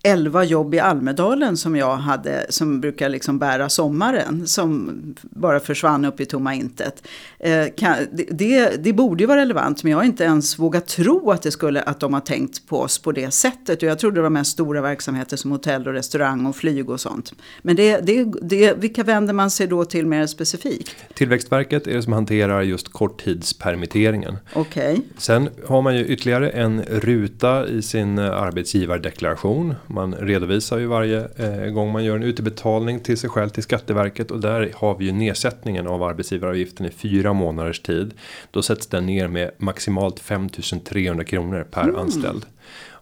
11 0.02 0.44
jobb 0.44 0.74
i 0.74 0.78
Almedalen 0.78 1.56
som 1.56 1.76
jag 1.76 1.96
hade 1.96 2.46
som 2.48 2.80
brukar 2.80 3.08
liksom 3.08 3.38
bära 3.38 3.68
sommaren 3.68 4.46
som 4.46 4.90
bara 5.22 5.60
försvann 5.60 6.04
upp 6.04 6.20
i 6.20 6.26
tomma 6.26 6.54
intet. 6.54 7.06
Eh, 7.38 7.66
kan, 7.76 7.96
det, 8.30 8.76
det, 8.84 8.92
borde 8.92 9.22
ju 9.22 9.26
vara 9.26 9.40
relevant 9.40 9.82
men 9.82 9.92
jag 9.92 9.98
har 9.98 10.04
inte 10.04 10.24
ens 10.24 10.58
vågat 10.58 10.86
tro 10.86 11.30
att, 11.30 11.42
det 11.42 11.50
skulle, 11.50 11.82
att 11.82 12.00
de 12.00 12.14
har 12.14 12.20
tänkt 12.20 12.66
på 12.66 12.80
oss 12.80 12.98
på 12.98 13.12
det 13.12 13.30
sättet. 13.30 13.82
Och 13.82 13.88
jag 13.88 13.98
trodde 13.98 14.16
det 14.16 14.22
var 14.22 14.30
mest 14.30 14.52
stora 14.52 14.80
verksamheter 14.80 15.36
som 15.36 15.50
hotell 15.50 15.88
och 15.88 15.92
restaurang 15.94 16.46
och 16.46 16.56
flyg 16.56 16.90
och 16.90 17.00
sånt. 17.00 17.32
Men 17.62 17.76
det, 17.76 17.96
det, 17.96 18.24
det, 18.42 18.74
vilka 18.78 19.04
vänder 19.04 19.34
man 19.34 19.50
sig 19.50 19.66
då 19.66 19.84
till 19.84 20.06
mer 20.06 20.26
specifikt? 20.26 20.96
Tillväxtverket 21.14 21.86
är 21.86 21.94
det 21.94 22.02
som 22.02 22.12
hanterar 22.12 22.62
just 22.62 22.92
korttidspermitteringen. 22.92 24.38
Okej. 24.54 24.92
Okay. 24.92 25.02
Sen 25.18 25.48
har 25.66 25.82
man 25.82 25.96
ju 25.96 26.06
ytterligare 26.06 26.50
en 26.50 26.82
ruta 26.82 27.68
i 27.68 27.82
sin 27.82 28.18
arbetsgivardeklaration 28.18 29.74
man 29.92 30.14
redovisar 30.14 30.78
ju 30.78 30.86
varje 30.86 31.28
eh, 31.36 31.70
gång 31.70 31.92
man 31.92 32.04
gör 32.04 32.16
en 32.16 32.22
utbetalning 32.22 33.00
till 33.00 33.18
sig 33.18 33.30
själv 33.30 33.48
till 33.48 33.62
Skatteverket 33.62 34.30
och 34.30 34.40
där 34.40 34.72
har 34.74 34.98
vi 34.98 35.04
ju 35.04 35.12
nedsättningen 35.12 35.86
av 35.86 36.02
arbetsgivaravgiften 36.02 36.86
i 36.86 36.90
fyra 36.90 37.32
månaders 37.32 37.80
tid. 37.80 38.14
Då 38.50 38.62
sätts 38.62 38.86
den 38.86 39.06
ner 39.06 39.28
med 39.28 39.50
maximalt 39.58 40.20
5300 40.20 41.24
kronor 41.24 41.66
per 41.70 41.82
mm. 41.82 41.96
anställd. 41.96 42.46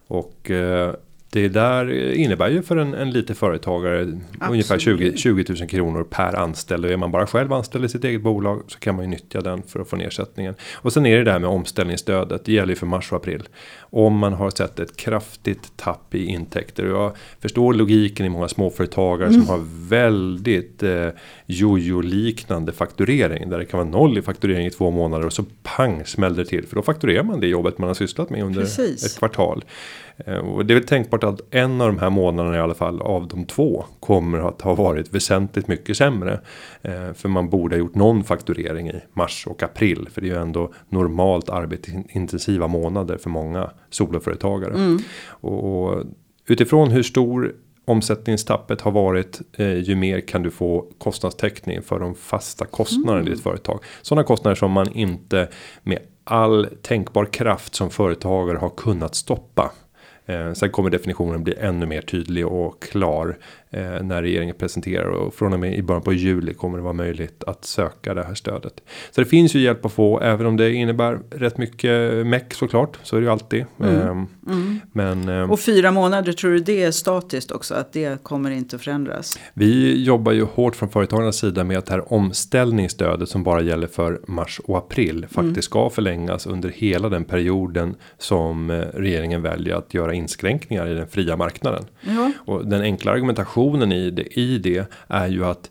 Och 0.07 0.51
eh, 0.51 0.93
det 1.33 1.49
där 1.49 2.13
innebär 2.13 2.49
ju 2.49 2.61
för 2.61 2.77
en, 2.77 2.93
en 2.93 3.11
liten 3.11 3.35
företagare 3.35 4.01
Absolut. 4.01 4.51
ungefär 4.51 4.79
20, 4.79 5.17
20 5.17 5.45
000 5.59 5.69
kronor 5.69 6.03
per 6.03 6.35
anställd. 6.35 6.85
Och 6.85 6.91
är 6.91 6.97
man 6.97 7.11
bara 7.11 7.27
själv 7.27 7.53
anställd 7.53 7.85
i 7.85 7.89
sitt 7.89 8.03
eget 8.03 8.21
bolag 8.21 8.63
så 8.67 8.79
kan 8.79 8.95
man 8.95 9.05
ju 9.05 9.11
nyttja 9.11 9.41
den 9.41 9.63
för 9.63 9.79
att 9.79 9.89
få 9.89 9.95
nedsättningen. 9.95 10.55
Och 10.73 10.93
sen 10.93 11.05
är 11.05 11.17
det 11.17 11.23
där 11.23 11.39
med 11.39 11.49
omställningsstödet. 11.49 12.45
Det 12.45 12.53
gäller 12.53 12.69
ju 12.69 12.75
för 12.75 12.85
mars 12.85 13.11
och 13.11 13.17
april. 13.17 13.43
Om 13.79 14.17
man 14.17 14.33
har 14.33 14.49
sett 14.49 14.79
ett 14.79 14.97
kraftigt 14.97 15.77
tapp 15.77 16.15
i 16.15 16.25
intäkter. 16.25 16.93
Och 16.93 17.03
jag 17.03 17.15
förstår 17.39 17.73
logiken 17.73 18.25
i 18.25 18.29
många 18.29 18.47
småföretagare 18.47 19.29
mm. 19.29 19.41
som 19.41 19.49
har 19.49 19.87
väldigt 19.89 20.83
eh, 20.83 21.07
jojo-liknande 21.45 22.71
fakturering. 22.71 23.49
Där 23.49 23.57
det 23.57 23.65
kan 23.65 23.77
vara 23.77 23.89
noll 23.89 24.17
i 24.17 24.21
fakturering 24.21 24.67
i 24.67 24.71
två 24.71 24.91
månader 24.91 25.25
och 25.25 25.33
så 25.33 25.45
pang 25.63 26.05
smäller 26.05 26.35
det 26.35 26.45
till. 26.45 26.67
För 26.67 26.75
då 26.75 26.81
fakturerar 26.81 27.23
man 27.23 27.39
det 27.39 27.47
jobbet 27.47 27.77
man 27.77 27.87
har 27.87 27.93
sysslat 27.93 28.29
med 28.29 28.43
under 28.43 28.61
Precis. 28.61 29.05
ett 29.05 29.19
kvartal. 29.19 29.63
Eh, 30.25 30.37
och 30.37 30.65
det 30.65 30.73
är 30.73 30.75
väl 30.75 30.87
tänkbart 30.87 31.23
att 31.23 31.41
en 31.51 31.81
av 31.81 31.87
de 31.87 31.99
här 31.99 32.09
månaderna 32.09 32.57
i 32.57 32.59
alla 32.59 32.73
fall 32.73 33.01
av 33.01 33.27
de 33.27 33.45
två 33.45 33.85
kommer 33.99 34.47
att 34.47 34.61
ha 34.61 34.75
varit 34.75 35.13
väsentligt 35.13 35.67
mycket 35.67 35.97
sämre. 35.97 36.39
Eh, 36.81 37.13
för 37.13 37.29
man 37.29 37.49
borde 37.49 37.75
ha 37.75 37.79
gjort 37.79 37.95
någon 37.95 38.23
fakturering 38.23 38.89
i 38.89 39.01
mars 39.13 39.47
och 39.47 39.63
april. 39.63 40.09
För 40.11 40.21
det 40.21 40.27
är 40.27 40.33
ju 40.35 40.41
ändå 40.41 40.73
normalt 40.89 41.49
arbetsintensiva 41.49 42.67
månader 42.67 43.17
för 43.17 43.29
många 43.29 43.71
soloföretagare. 43.89 44.73
Mm. 44.73 44.99
Och, 45.29 46.03
utifrån 46.47 46.91
hur 46.91 47.03
stor 47.03 47.55
omsättningstappet 47.85 48.81
har 48.81 48.91
varit 48.91 49.41
eh, 49.57 49.73
ju 49.73 49.95
mer 49.95 50.19
kan 50.19 50.43
du 50.43 50.51
få 50.51 50.85
kostnadstäckning 50.97 51.81
för 51.81 51.99
de 51.99 52.15
fasta 52.15 52.65
kostnaderna 52.65 53.19
mm. 53.19 53.27
i 53.27 53.35
ditt 53.35 53.43
företag. 53.43 53.79
Sådana 54.01 54.23
kostnader 54.23 54.55
som 54.55 54.71
man 54.71 54.93
inte 54.93 55.47
med 55.83 55.99
all 56.23 56.67
tänkbar 56.81 57.25
kraft 57.25 57.75
som 57.75 57.89
företagare 57.89 58.57
har 58.57 58.69
kunnat 58.69 59.15
stoppa. 59.15 59.71
Eh, 60.25 60.53
sen 60.53 60.69
kommer 60.69 60.89
definitionen 60.89 61.43
bli 61.43 61.55
ännu 61.59 61.85
mer 61.85 62.01
tydlig 62.01 62.47
och 62.47 62.81
klar 62.81 63.37
eh, 63.71 64.03
när 64.03 64.21
regeringen 64.21 64.55
presenterar 64.55 65.09
och 65.09 65.33
från 65.33 65.53
och 65.53 65.59
med 65.59 65.75
i 65.75 65.83
början 65.83 66.03
på 66.03 66.13
juli 66.13 66.53
kommer 66.53 66.77
det 66.77 66.83
vara 66.83 66.93
möjligt 66.93 67.43
att 67.43 67.65
söka 67.65 68.13
det 68.13 68.23
här 68.23 68.33
stödet. 68.33 68.73
Så 69.11 69.21
det 69.21 69.27
finns 69.27 69.55
ju 69.55 69.59
hjälp 69.59 69.85
att 69.85 69.91
få 69.91 70.19
även 70.19 70.45
om 70.45 70.57
det 70.57 70.73
innebär 70.73 71.19
rätt 71.31 71.57
mycket 71.57 72.27
meck 72.27 72.53
såklart 72.53 72.99
så 73.03 73.15
är 73.15 73.21
det 73.21 73.25
ju 73.25 73.31
alltid. 73.31 73.65
Mm. 73.79 73.95
Eh, 73.95 74.07
mm. 74.07 74.79
Men, 74.91 75.29
eh, 75.29 75.51
och 75.51 75.59
fyra 75.59 75.91
månader 75.91 76.33
tror 76.33 76.51
du 76.51 76.59
det 76.59 76.83
är 76.83 76.91
statiskt 76.91 77.51
också 77.51 77.73
att 77.73 77.93
det 77.93 78.23
kommer 78.23 78.51
inte 78.51 78.75
att 78.75 78.81
förändras? 78.81 79.39
Vi 79.53 80.03
jobbar 80.03 80.31
ju 80.31 80.43
hårt 80.43 80.75
från 80.75 80.89
företagarnas 80.89 81.37
sida 81.37 81.63
med 81.63 81.77
att 81.77 81.85
det 81.85 81.93
här 81.93 82.13
omställningsstödet 82.13 83.29
som 83.29 83.43
bara 83.43 83.61
gäller 83.61 83.87
för 83.87 84.21
mars 84.27 84.61
och 84.63 84.77
april 84.77 85.21
faktiskt 85.21 85.35
mm. 85.35 85.61
ska 85.61 85.89
förlängas 85.89 86.47
under 86.47 86.69
hela 86.69 87.09
den 87.09 87.23
perioden 87.23 87.95
som 88.17 88.69
eh, 88.69 88.75
regeringen 88.93 89.41
väljer 89.41 89.75
att 89.75 89.93
göra 89.93 90.13
inskränkningar 90.13 90.87
i 90.87 90.93
den 90.93 91.07
fria 91.07 91.37
marknaden. 91.37 91.83
Ja. 92.01 92.31
Och 92.37 92.67
den 92.67 92.81
enkla 92.81 93.11
argumentationen 93.11 93.60
i 93.91 94.11
det, 94.11 94.39
i 94.39 94.57
det 94.57 94.85
är 95.07 95.27
ju 95.27 95.45
att 95.45 95.69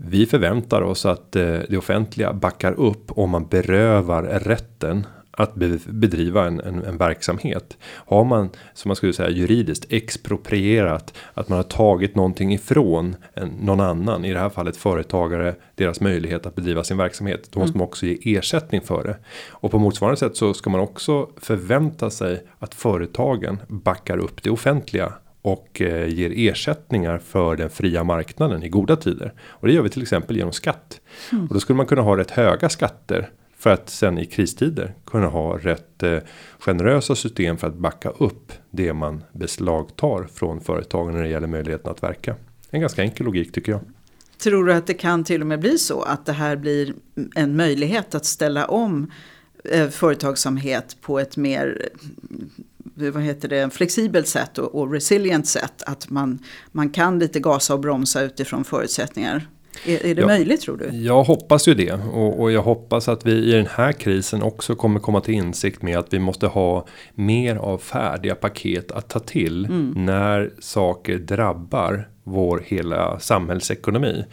vi 0.00 0.26
förväntar 0.26 0.82
oss 0.82 1.06
att 1.06 1.36
eh, 1.36 1.58
det 1.68 1.78
offentliga 1.78 2.32
backar 2.32 2.72
upp 2.72 3.18
om 3.18 3.30
man 3.30 3.46
berövar 3.46 4.22
rätten 4.22 5.06
att 5.30 5.54
bedriva 5.86 6.46
en, 6.46 6.60
en, 6.60 6.84
en, 6.84 6.96
verksamhet. 6.96 7.76
Har 7.82 8.24
man 8.24 8.50
som 8.74 8.88
man 8.88 8.96
skulle 8.96 9.12
säga 9.12 9.30
juridiskt 9.30 9.86
exproprierat 9.88 11.14
att 11.34 11.48
man 11.48 11.56
har 11.56 11.62
tagit 11.62 12.14
någonting 12.14 12.54
ifrån 12.54 13.16
en, 13.34 13.48
någon 13.48 13.80
annan 13.80 14.24
i 14.24 14.32
det 14.32 14.38
här 14.38 14.48
fallet 14.48 14.76
företagare 14.76 15.54
deras 15.74 16.00
möjlighet 16.00 16.46
att 16.46 16.54
bedriva 16.54 16.84
sin 16.84 16.96
verksamhet. 16.96 17.48
Då 17.52 17.60
måste 17.60 17.70
mm. 17.70 17.78
man 17.78 17.88
också 17.88 18.06
ge 18.06 18.36
ersättning 18.38 18.80
för 18.80 19.04
det 19.04 19.16
och 19.50 19.70
på 19.70 19.78
motsvarande 19.78 20.16
sätt 20.16 20.36
så 20.36 20.54
ska 20.54 20.70
man 20.70 20.80
också 20.80 21.28
förvänta 21.36 22.10
sig 22.10 22.42
att 22.58 22.74
företagen 22.74 23.58
backar 23.68 24.18
upp 24.18 24.42
det 24.42 24.50
offentliga 24.50 25.12
och 25.42 25.80
eh, 25.80 26.08
ger 26.08 26.32
ersättningar 26.36 27.18
för 27.18 27.56
den 27.56 27.70
fria 27.70 28.04
marknaden 28.04 28.62
i 28.62 28.68
goda 28.68 28.96
tider 28.96 29.32
och 29.40 29.66
det 29.66 29.72
gör 29.72 29.82
vi 29.82 29.88
till 29.88 30.02
exempel 30.02 30.36
genom 30.36 30.52
skatt 30.52 31.00
mm. 31.32 31.46
och 31.46 31.54
då 31.54 31.60
skulle 31.60 31.76
man 31.76 31.86
kunna 31.86 32.02
ha 32.02 32.16
rätt 32.16 32.30
höga 32.30 32.68
skatter 32.68 33.30
för 33.58 33.70
att 33.70 33.90
sen 33.90 34.18
i 34.18 34.26
kristider 34.26 34.94
kunna 35.06 35.26
ha 35.26 35.58
rätt 35.58 36.02
eh, 36.02 36.18
generösa 36.58 37.14
system 37.14 37.56
för 37.56 37.66
att 37.66 37.74
backa 37.74 38.10
upp 38.10 38.52
det 38.70 38.92
man 38.92 39.24
beslagtar 39.32 40.26
från 40.34 40.60
företagen 40.60 41.14
när 41.14 41.22
det 41.22 41.28
gäller 41.28 41.46
möjligheten 41.46 41.90
att 41.90 42.02
verka. 42.02 42.34
En 42.70 42.80
ganska 42.80 43.02
enkel 43.02 43.26
logik 43.26 43.52
tycker 43.52 43.72
jag. 43.72 43.80
Tror 44.38 44.64
du 44.64 44.72
att 44.72 44.86
det 44.86 44.94
kan 44.94 45.24
till 45.24 45.40
och 45.40 45.46
med 45.46 45.60
bli 45.60 45.78
så 45.78 46.02
att 46.02 46.26
det 46.26 46.32
här 46.32 46.56
blir 46.56 46.94
en 47.34 47.56
möjlighet 47.56 48.14
att 48.14 48.24
ställa 48.24 48.66
om 48.66 49.10
eh, 49.64 49.88
företagsamhet 49.88 50.96
på 51.00 51.18
ett 51.18 51.36
mer 51.36 51.88
vad 52.98 53.22
heter 53.22 53.48
det, 53.48 53.70
flexibelt 53.74 54.28
sätt 54.28 54.58
och, 54.58 54.74
och 54.74 54.92
resilient 54.92 55.46
sätt. 55.46 55.82
Att 55.86 56.10
man, 56.10 56.38
man 56.72 56.90
kan 56.90 57.18
lite 57.18 57.40
gasa 57.40 57.74
och 57.74 57.80
bromsa 57.80 58.22
utifrån 58.22 58.64
förutsättningar. 58.64 59.48
Är, 59.86 60.06
är 60.06 60.14
det 60.14 60.20
ja, 60.20 60.26
möjligt 60.26 60.60
tror 60.60 60.76
du? 60.76 60.96
Jag 60.96 61.24
hoppas 61.24 61.68
ju 61.68 61.74
det 61.74 61.92
och, 61.92 62.40
och, 62.40 62.52
jag 62.52 62.62
hoppas 62.62 63.08
att 63.08 63.26
vi 63.26 63.32
i 63.32 63.52
den 63.52 63.66
här 63.70 63.92
krisen 63.92 64.42
också 64.42 64.74
kommer 64.74 65.00
komma 65.00 65.20
till 65.20 65.34
insikt 65.34 65.82
med 65.82 65.98
att 65.98 66.12
vi 66.12 66.18
måste 66.18 66.46
ha 66.46 66.86
mer 67.14 67.56
av 67.56 67.78
färdiga 67.78 68.34
paket 68.34 68.92
att 68.92 69.08
ta 69.08 69.18
till 69.18 69.64
mm. 69.64 69.92
när 69.96 70.50
saker 70.58 71.18
drabbar 71.18 72.08
vår 72.24 72.62
hela 72.66 73.20
samhällsekonomi. 73.20 74.24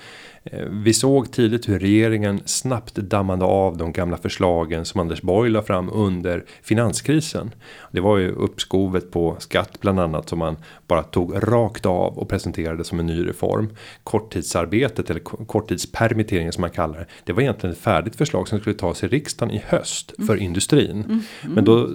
Eh, 0.52 0.66
vi 0.70 0.94
såg 0.94 1.32
tidigt 1.32 1.70
hur 1.70 1.80
regeringen 1.80 2.42
snabbt 2.46 2.96
dammade 2.96 3.46
av 3.46 3.78
de 3.78 3.92
gamla 3.92 4.18
förslagen 4.18 4.86
som 4.86 5.02
Anders 5.02 5.22
Borg 5.22 5.50
la 5.50 5.62
fram 5.62 5.90
under 5.94 6.46
finanskrisen. 6.62 7.52
Det 7.92 8.00
var 8.02 8.18
ju 8.18 8.32
uppskovet 8.32 9.12
på 9.12 9.36
skatt 9.40 9.80
bland 9.80 10.00
annat 10.00 10.30
som 10.30 10.40
man 10.40 10.58
bara 10.88 11.04
tog 11.04 11.34
rakt 11.36 11.86
av 11.86 12.18
och 12.18 12.30
presenterade 12.30 12.84
som 12.84 13.00
en 13.00 13.06
ny 13.06 13.28
reform. 13.28 13.70
Korttidsarbetet 14.04 15.10
eller 15.10 15.20
korttidspermitteringen 15.20 16.54
som 16.54 16.62
man 16.62 16.70
kallar 16.70 17.00
det. 17.00 17.06
Det 17.24 17.34
var 17.34 17.42
egentligen 17.42 17.74
ett 17.74 17.82
färdigt 17.82 18.16
förslag 18.16 18.48
som 18.48 18.60
skulle 18.60 18.76
tas 18.76 19.04
i 19.04 19.08
riksdagen 19.08 19.56
i 19.56 19.64
höst 19.68 20.14
för 20.18 20.34
mm. 20.34 20.46
industrin. 20.46 20.92
Mm. 20.92 21.06
Mm. 21.06 21.24
Men 21.56 21.66
då 21.66 21.80
eh, 21.80 21.90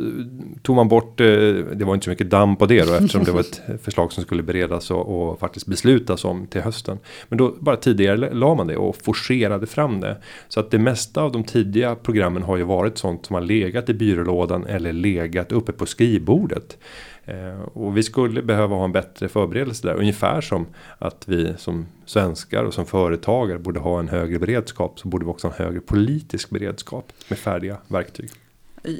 tog 0.62 0.76
man 0.76 0.88
bort, 0.88 1.20
eh, 1.20 1.26
det 1.26 1.84
var 1.84 1.94
inte 1.94 2.05
så 2.05 2.11
mycket 2.11 2.30
damm 2.30 2.57
på 2.57 2.66
det 2.66 2.84
då 2.84 2.92
eftersom 2.92 3.24
det 3.24 3.32
var 3.32 3.40
ett 3.40 3.62
förslag 3.82 4.12
som 4.12 4.22
skulle 4.22 4.42
beredas 4.42 4.90
och, 4.90 5.30
och 5.30 5.38
faktiskt 5.38 5.66
beslutas 5.66 6.24
om 6.24 6.46
till 6.46 6.61
hösten. 6.61 6.98
Men 7.28 7.38
då 7.38 7.55
bara 7.61 7.76
tidigare 7.76 8.39
la 8.41 8.55
man 8.55 8.66
det 8.66 8.76
och 8.76 8.97
forcerade 8.97 9.66
fram 9.66 10.01
det. 10.01 10.16
Så 10.49 10.61
att 10.61 10.70
det 10.70 10.78
mesta 10.78 11.22
av 11.22 11.32
de 11.32 11.45
tidiga 11.45 11.95
programmen 11.95 12.43
har 12.43 12.57
ju 12.57 12.64
varit 12.64 12.99
sånt 12.99 13.26
som 13.26 13.34
har 13.34 13.41
legat 13.41 13.88
i 13.88 13.95
byrålådan 13.95 14.66
eller 14.66 14.93
legat 14.93 15.53
uppe 15.53 15.72
på 15.72 15.86
skrivbordet. 15.86 16.78
Eh, 17.24 17.61
och 17.61 17.97
vi 17.97 18.03
skulle 18.03 18.43
behöva 18.43 18.76
ha 18.76 18.84
en 18.84 18.93
bättre 18.93 19.28
förberedelse 19.28 19.86
där. 19.86 19.95
Ungefär 19.95 20.41
som 20.41 20.66
att 20.99 21.28
vi 21.28 21.55
som 21.59 21.86
svenskar 22.05 22.64
och 22.64 22.74
som 22.74 22.86
företagare 22.86 23.59
borde 23.59 23.80
ha 23.80 23.99
en 23.99 24.09
högre 24.09 24.38
beredskap. 24.38 24.99
Så 24.99 25.09
borde 25.09 25.24
vi 25.24 25.30
också 25.30 25.49
ha 25.49 25.55
en 25.55 25.64
högre 25.64 25.80
politisk 25.80 26.51
beredskap 26.51 27.12
med 27.28 27.38
färdiga 27.38 27.76
verktyg. 27.88 28.30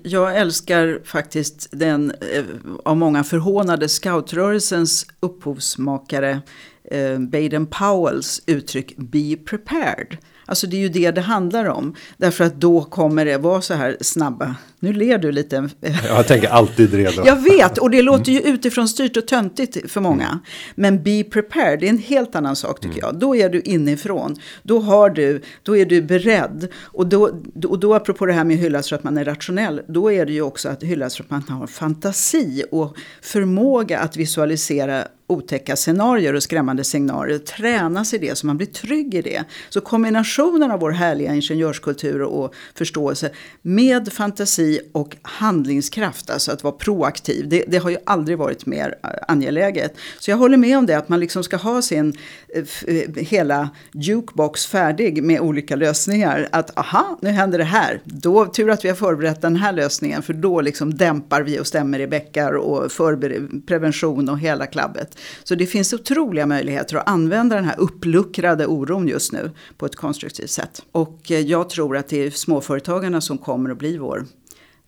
Jag 0.03 0.37
älskar 0.37 1.01
faktiskt 1.05 1.69
den 1.71 2.11
eh, 2.11 2.45
av 2.85 2.97
många 2.97 3.25
förhånade 3.25 3.89
scoutrörelsens 3.89 5.07
upphovsmakare 5.21 6.41
eh, 6.85 7.19
Baden 7.19 7.67
Powells 7.67 8.43
uttryck 8.47 8.97
Be 8.97 9.37
prepared. 9.37 10.17
Alltså 10.51 10.67
det 10.67 10.77
är 10.77 10.81
ju 10.81 10.89
det 10.89 11.11
det 11.11 11.21
handlar 11.21 11.65
om. 11.65 11.95
Därför 12.17 12.45
att 12.45 12.55
då 12.55 12.85
kommer 12.85 13.25
det 13.25 13.39
vara 13.39 13.61
så 13.61 13.75
här 13.75 13.97
snabba. 14.01 14.55
Nu 14.81 14.93
ler 14.93 15.19
du 15.19 15.33
lite. 15.33 15.69
Jag 16.09 16.27
tänker 16.27 16.49
alltid 16.49 16.95
redo. 16.95 17.23
Jag 17.27 17.43
vet, 17.43 17.79
och 17.79 17.91
det 17.91 18.03
låter 18.03 18.33
ju 18.33 18.41
utifrån 18.41 18.89
styrt 18.89 19.17
och 19.17 19.27
töntigt 19.27 19.91
för 19.91 20.01
många. 20.01 20.27
Mm. 20.27 20.39
Men 20.75 21.03
be 21.03 21.25
prepared, 21.25 21.81
det 21.81 21.87
är 21.87 21.91
en 21.91 21.99
helt 21.99 22.35
annan 22.35 22.57
sak 22.57 22.81
tycker 22.81 22.99
mm. 22.99 23.07
jag. 23.07 23.21
Då 23.21 23.37
är 23.37 23.49
du 23.49 23.61
inifrån. 23.61 24.37
Då, 24.63 24.79
har 24.79 25.11
du, 25.11 25.43
då 25.63 25.77
är 25.77 25.85
du 25.85 26.03
beredd. 26.03 26.69
Och 26.83 27.07
då, 27.07 27.31
och 27.65 27.79
då 27.79 27.95
apropå 27.95 28.27
det 28.27 28.33
här 28.33 28.45
med 28.45 28.57
hyllas 28.57 28.89
för 28.89 28.97
att 28.97 29.05
man 29.05 29.19
är 29.19 29.25
rationell. 29.25 29.83
Då 29.89 30.13
är 30.13 30.27
det 30.27 30.33
ju 30.33 30.43
också 30.43 30.69
att 30.69 30.83
hyllas 30.83 31.17
för 31.17 31.25
att 31.25 31.31
man 31.31 31.43
har 31.49 31.67
fantasi 31.67 32.65
och 32.71 32.97
förmåga 33.23 33.99
att 33.99 34.17
visualisera 34.17 35.05
otäcka 35.31 35.77
scenarier 35.77 36.35
och 36.35 36.43
skrämmande 36.43 36.85
scenarier. 36.85 37.39
Tränas 37.39 38.15
i 38.15 38.19
det 38.19 38.39
så 38.39 38.47
man 38.47 38.57
blir 38.57 38.67
trygg 38.67 39.15
i 39.15 39.23
det. 39.23 39.45
Så 39.69 39.81
kombinationen 39.81 40.71
av 40.71 40.81
vår 40.81 40.91
härliga 40.91 41.35
ingenjörskultur 41.35 42.23
och 42.23 42.55
förståelse 42.75 43.31
med 43.63 44.13
fantasi 44.13 44.81
och 44.93 45.17
handlingskraft, 45.23 46.31
alltså 46.31 46.53
att 46.53 46.65
vara 46.65 46.75
proaktiv, 46.75 47.49
det, 47.49 47.65
det 47.69 47.79
har 47.79 47.91
ju 47.91 47.97
aldrig 48.07 48.39
varit 48.39 48.67
mer 48.67 48.95
eh, 49.05 49.11
angeläget. 49.29 49.95
Så 50.19 50.31
jag 50.31 50.37
håller 50.37 50.57
med 50.57 50.79
om 50.79 50.87
det, 50.87 50.95
att 50.95 51.09
man 51.09 51.21
liksom 51.21 51.45
ska 51.45 51.57
ha 51.57 51.83
sin 51.83 52.15
eh, 52.55 52.65
eh, 52.87 53.15
hela 53.17 53.71
jukebox 53.93 54.67
färdig 54.67 55.23
med 55.23 55.41
olika 55.41 55.77
lösningar. 55.77 56.49
Att 56.53 56.79
aha, 56.79 57.19
nu 57.23 57.31
händer 57.31 57.59
det 57.59 57.65
här. 57.65 58.01
Då 58.05 58.47
tur 58.47 58.71
att 58.71 58.85
vi 58.85 58.89
har 58.89 58.97
förberett 58.97 59.41
den 59.41 59.57
här 59.57 59.73
lösningen, 59.73 60.23
för 60.23 60.33
då 60.33 60.61
liksom 60.61 60.95
dämpar 60.95 61.43
vi 61.43 61.61
och 61.61 61.67
stämmer 61.67 62.01
i 62.01 62.07
bäckar 62.07 62.53
och 62.53 62.93
förbereder 62.93 63.49
prevention 63.67 64.29
och 64.29 64.39
hela 64.39 64.67
klabbet. 64.67 65.20
Så 65.45 65.55
det 65.55 65.67
finns 65.67 65.93
otroliga 65.93 66.47
möjligheter 66.47 66.97
att 66.97 67.09
använda 67.09 67.57
den 67.57 67.65
här 67.65 67.81
uppluckrade 67.81 68.67
oron 68.67 69.09
just 69.09 69.33
nu 69.33 69.51
på 69.77 69.87
ett 69.87 69.97
konstruktivt 69.97 70.51
sätt. 70.51 70.83
Och 70.93 71.31
eh, 71.31 71.41
jag 71.41 71.71
tror 71.71 71.97
att 71.97 72.09
det 72.09 72.27
är 72.27 72.31
småföretagarna 72.31 73.21
som 73.21 73.39
kommer 73.39 73.71
att 73.71 73.79
bli 73.79 73.97
vår 73.97 74.27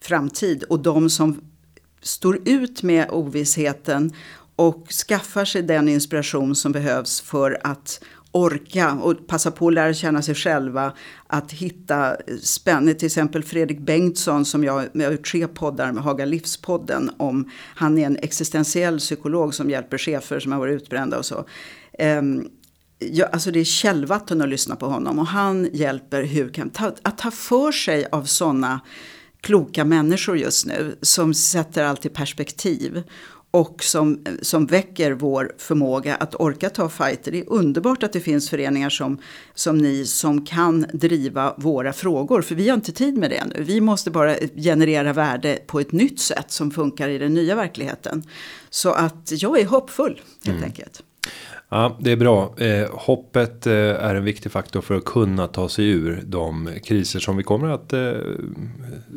framtid 0.00 0.62
och 0.62 0.80
de 0.80 1.10
som 1.10 1.40
står 2.02 2.38
ut 2.48 2.82
med 2.82 3.10
ovissheten 3.10 4.12
och 4.56 4.86
skaffar 5.08 5.44
sig 5.44 5.62
den 5.62 5.88
inspiration 5.88 6.54
som 6.54 6.72
behövs 6.72 7.20
för 7.20 7.60
att 7.64 8.04
orka 8.32 8.92
och 8.92 9.26
passa 9.26 9.50
på 9.50 9.68
att 9.68 9.74
lära 9.74 9.94
känna 9.94 10.22
sig 10.22 10.34
själva. 10.34 10.92
Att 11.26 11.52
hitta 11.52 12.16
spännande, 12.42 12.94
till 12.94 13.06
exempel 13.06 13.42
Fredrik 13.42 13.80
Bengtsson 13.80 14.44
som 14.44 14.64
jag, 14.64 14.88
jag 14.92 15.04
har 15.04 15.12
gjort 15.12 15.30
tre 15.30 15.48
poddar 15.48 15.92
med 15.92 16.02
Haga 16.02 16.24
Livspodden 16.24 17.10
om. 17.16 17.50
Han 17.74 17.98
är 17.98 18.06
en 18.06 18.16
existentiell 18.16 18.98
psykolog 18.98 19.54
som 19.54 19.70
hjälper 19.70 19.98
chefer 19.98 20.40
som 20.40 20.52
har 20.52 20.58
varit 20.58 20.82
utbrända 20.82 21.18
och 21.18 21.26
så. 21.26 21.44
Um, 21.98 22.48
Ja, 23.10 23.26
alltså 23.26 23.50
det 23.50 23.60
är 23.60 23.64
källvatten 23.64 24.42
att 24.42 24.48
lyssna 24.48 24.76
på 24.76 24.86
honom 24.86 25.18
och 25.18 25.26
han 25.26 25.68
hjälper 25.72 26.22
hur 26.22 26.48
kan, 26.48 26.70
ta, 26.70 26.92
att 27.02 27.18
ta 27.18 27.30
för 27.30 27.72
sig 27.72 28.06
av 28.12 28.24
sådana 28.24 28.80
kloka 29.40 29.84
människor 29.84 30.38
just 30.38 30.66
nu 30.66 30.96
som 31.02 31.34
sätter 31.34 31.84
allt 31.84 32.06
i 32.06 32.08
perspektiv 32.08 33.02
och 33.52 33.84
som, 33.84 34.24
som 34.42 34.66
väcker 34.66 35.12
vår 35.12 35.52
förmåga 35.58 36.14
att 36.14 36.34
orka 36.34 36.70
ta 36.70 36.88
fighter. 36.88 37.32
Det 37.32 37.38
är 37.38 37.52
underbart 37.52 38.02
att 38.02 38.12
det 38.12 38.20
finns 38.20 38.50
föreningar 38.50 38.90
som, 38.90 39.18
som 39.54 39.78
ni 39.78 40.06
som 40.06 40.44
kan 40.44 40.86
driva 40.92 41.54
våra 41.56 41.92
frågor. 41.92 42.42
För 42.42 42.54
vi 42.54 42.68
har 42.68 42.74
inte 42.74 42.92
tid 42.92 43.18
med 43.18 43.30
det 43.30 43.44
nu. 43.44 43.62
Vi 43.62 43.80
måste 43.80 44.10
bara 44.10 44.36
generera 44.54 45.12
värde 45.12 45.58
på 45.66 45.80
ett 45.80 45.92
nytt 45.92 46.20
sätt 46.20 46.50
som 46.50 46.70
funkar 46.70 47.08
i 47.08 47.18
den 47.18 47.34
nya 47.34 47.54
verkligheten. 47.54 48.22
Så 48.70 48.92
att 48.92 49.32
jag 49.32 49.60
är 49.60 49.66
hoppfull 49.66 50.20
helt 50.44 50.58
mm. 50.58 50.64
enkelt. 50.64 51.02
Ja, 51.74 51.96
det 52.00 52.12
är 52.12 52.16
bra. 52.16 52.54
Eh, 52.58 52.90
hoppet 52.90 53.66
eh, 53.66 53.74
är 53.74 54.14
en 54.14 54.24
viktig 54.24 54.52
faktor 54.52 54.80
för 54.80 54.94
att 54.94 55.04
kunna 55.04 55.46
ta 55.46 55.68
sig 55.68 55.88
ur 55.88 56.22
de 56.26 56.70
kriser 56.84 57.20
som 57.20 57.36
vi 57.36 57.42
kommer 57.42 57.68
att 57.68 57.92
eh, 57.92 58.12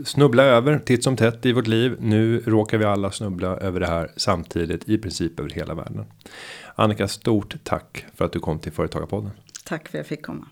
snubbla 0.06 0.43
över 0.43 0.80
titt 0.80 1.03
som 1.03 1.18
tätt 1.18 1.45
i 1.45 1.53
vårt 1.53 1.68
liv. 1.68 1.97
Nu 1.99 2.43
råkar 2.45 2.78
vi 2.78 2.86
alla 2.86 3.12
snubbla 3.12 3.47
över 3.47 3.80
det 3.80 3.88
här 3.88 4.12
samtidigt 4.16 4.89
i 4.89 4.97
princip 4.97 5.39
över 5.39 5.49
hela 5.49 5.74
världen. 5.74 6.06
Annika, 6.76 7.08
stort 7.08 7.56
tack 7.64 8.06
för 8.16 8.26
att 8.26 8.32
du 8.32 8.39
kom 8.39 8.60
till 8.60 8.72
Företagarpodden. 8.72 9.32
Tack 9.66 9.88
för 9.89 9.97
att 9.97 9.99
jag 9.99 10.08
fick 10.08 10.26
komma. 10.26 10.45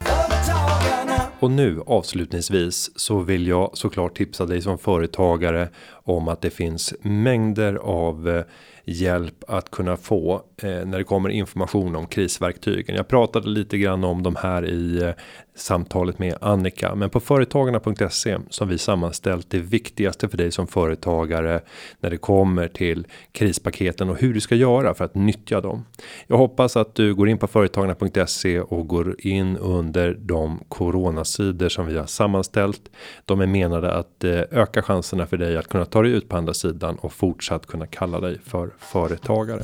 Och 1.39 1.51
nu 1.51 1.82
avslutningsvis 1.88 2.99
så 2.99 3.20
vill 3.20 3.47
jag 3.47 3.72
såklart 3.74 4.18
tipsa 4.18 4.45
dig 4.45 4.62
som 4.62 4.78
företagare 4.78 5.70
om 5.89 6.28
att 6.28 6.41
det 6.41 6.49
finns 6.49 6.93
mängder 7.01 7.76
av 7.76 8.30
eh, 8.30 8.43
hjälp 8.86 9.43
att 9.47 9.72
kunna 9.72 9.97
få 9.97 10.43
Eh, 10.64 10.86
när 10.86 10.97
det 10.97 11.03
kommer 11.03 11.30
information 11.30 11.95
om 11.95 12.07
krisverktygen. 12.07 12.95
Jag 12.95 13.07
pratade 13.07 13.49
lite 13.49 13.78
grann 13.78 14.03
om 14.03 14.24
de 14.24 14.36
här 14.36 14.66
i 14.66 15.03
eh, 15.03 15.09
samtalet 15.55 16.20
med 16.20 16.38
Annika, 16.41 16.95
men 16.95 17.09
på 17.09 17.20
företagarna.se 17.20 18.38
som 18.49 18.68
vi 18.68 18.78
sammanställt 18.78 19.49
det 19.49 19.59
viktigaste 19.59 20.30
för 20.30 20.38
dig 20.38 20.51
som 20.51 20.68
företagare 20.68 21.61
när 21.99 22.09
det 22.09 22.18
kommer 22.18 22.68
till 22.68 23.07
krispaketen 23.32 24.09
och 24.09 24.18
hur 24.18 24.34
du 24.34 24.41
ska 24.41 24.55
göra 24.55 24.93
för 24.93 25.05
att 25.05 25.16
nyttja 25.16 25.61
dem. 25.61 25.86
Jag 26.28 26.38
hoppas 26.38 26.78
att 26.78 26.95
du 26.95 27.16
går 27.16 27.30
in 27.30 27.38
på 27.38 27.47
företagarna.se 27.47 28.59
och 28.59 28.88
går 28.88 29.16
in 29.20 29.57
under 29.57 30.14
de 30.14 30.59
coronasidor 30.68 31.70
som 31.70 31.86
vi 31.86 31.97
har 31.97 32.05
sammanställt. 32.05 32.82
De 33.26 33.41
är 33.41 33.47
menade 33.47 33.93
att 33.93 34.24
eh, 34.24 34.41
öka 34.51 34.82
chanserna 34.82 35.26
för 35.26 35.38
dig 35.38 35.57
att 35.57 35.68
kunna 35.68 35.86
ta 35.86 36.01
dig 36.01 36.11
ut 36.11 36.30
på 36.30 36.38
andra 36.38 36.53
sidan 36.53 36.95
och 36.95 37.14
fortsatt 37.14 37.66
kunna 37.66 37.88
kalla 37.88 38.20
dig 38.20 38.39
för 38.45 38.70
företagare. 38.80 39.64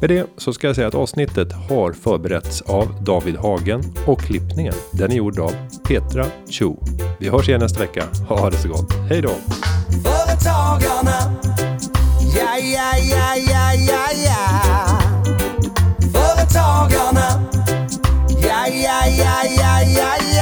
Med 0.00 0.10
det 0.10 0.26
så 0.36 0.52
ska 0.52 0.66
jag 0.66 0.76
säga 0.76 0.88
att 0.88 0.94
avsnittet 0.94 1.52
har 1.52 1.92
förberetts 1.92 2.60
av 2.62 3.04
David 3.04 3.36
Hagen 3.36 3.82
och 4.06 4.20
klippningen 4.20 4.74
den 4.92 5.12
är 5.12 5.16
gjord 5.16 5.38
av 5.38 5.52
Petra 5.88 6.26
Cho. 6.50 6.76
Vi 7.18 7.28
hörs 7.28 7.48
igen 7.48 7.60
nästa 7.60 7.80
vecka. 7.80 8.04
Ha 8.28 8.50
det 8.50 8.56
så 8.56 8.68
gott. 8.68 8.92
Hej 9.08 9.22
då! 9.22 9.30
Företagarna 10.04 11.34
Ja, 12.36 12.58
ja, 12.58 12.98
ja, 13.10 13.36
ja, 13.36 13.74
ja, 13.74 14.06
ja 14.26 14.98
Företagarna 16.12 17.44
Ja, 18.42 18.66
ja, 18.68 19.06
ja, 19.18 19.42
ja, 19.56 19.82
ja, 19.96 20.14
ja 20.18 20.33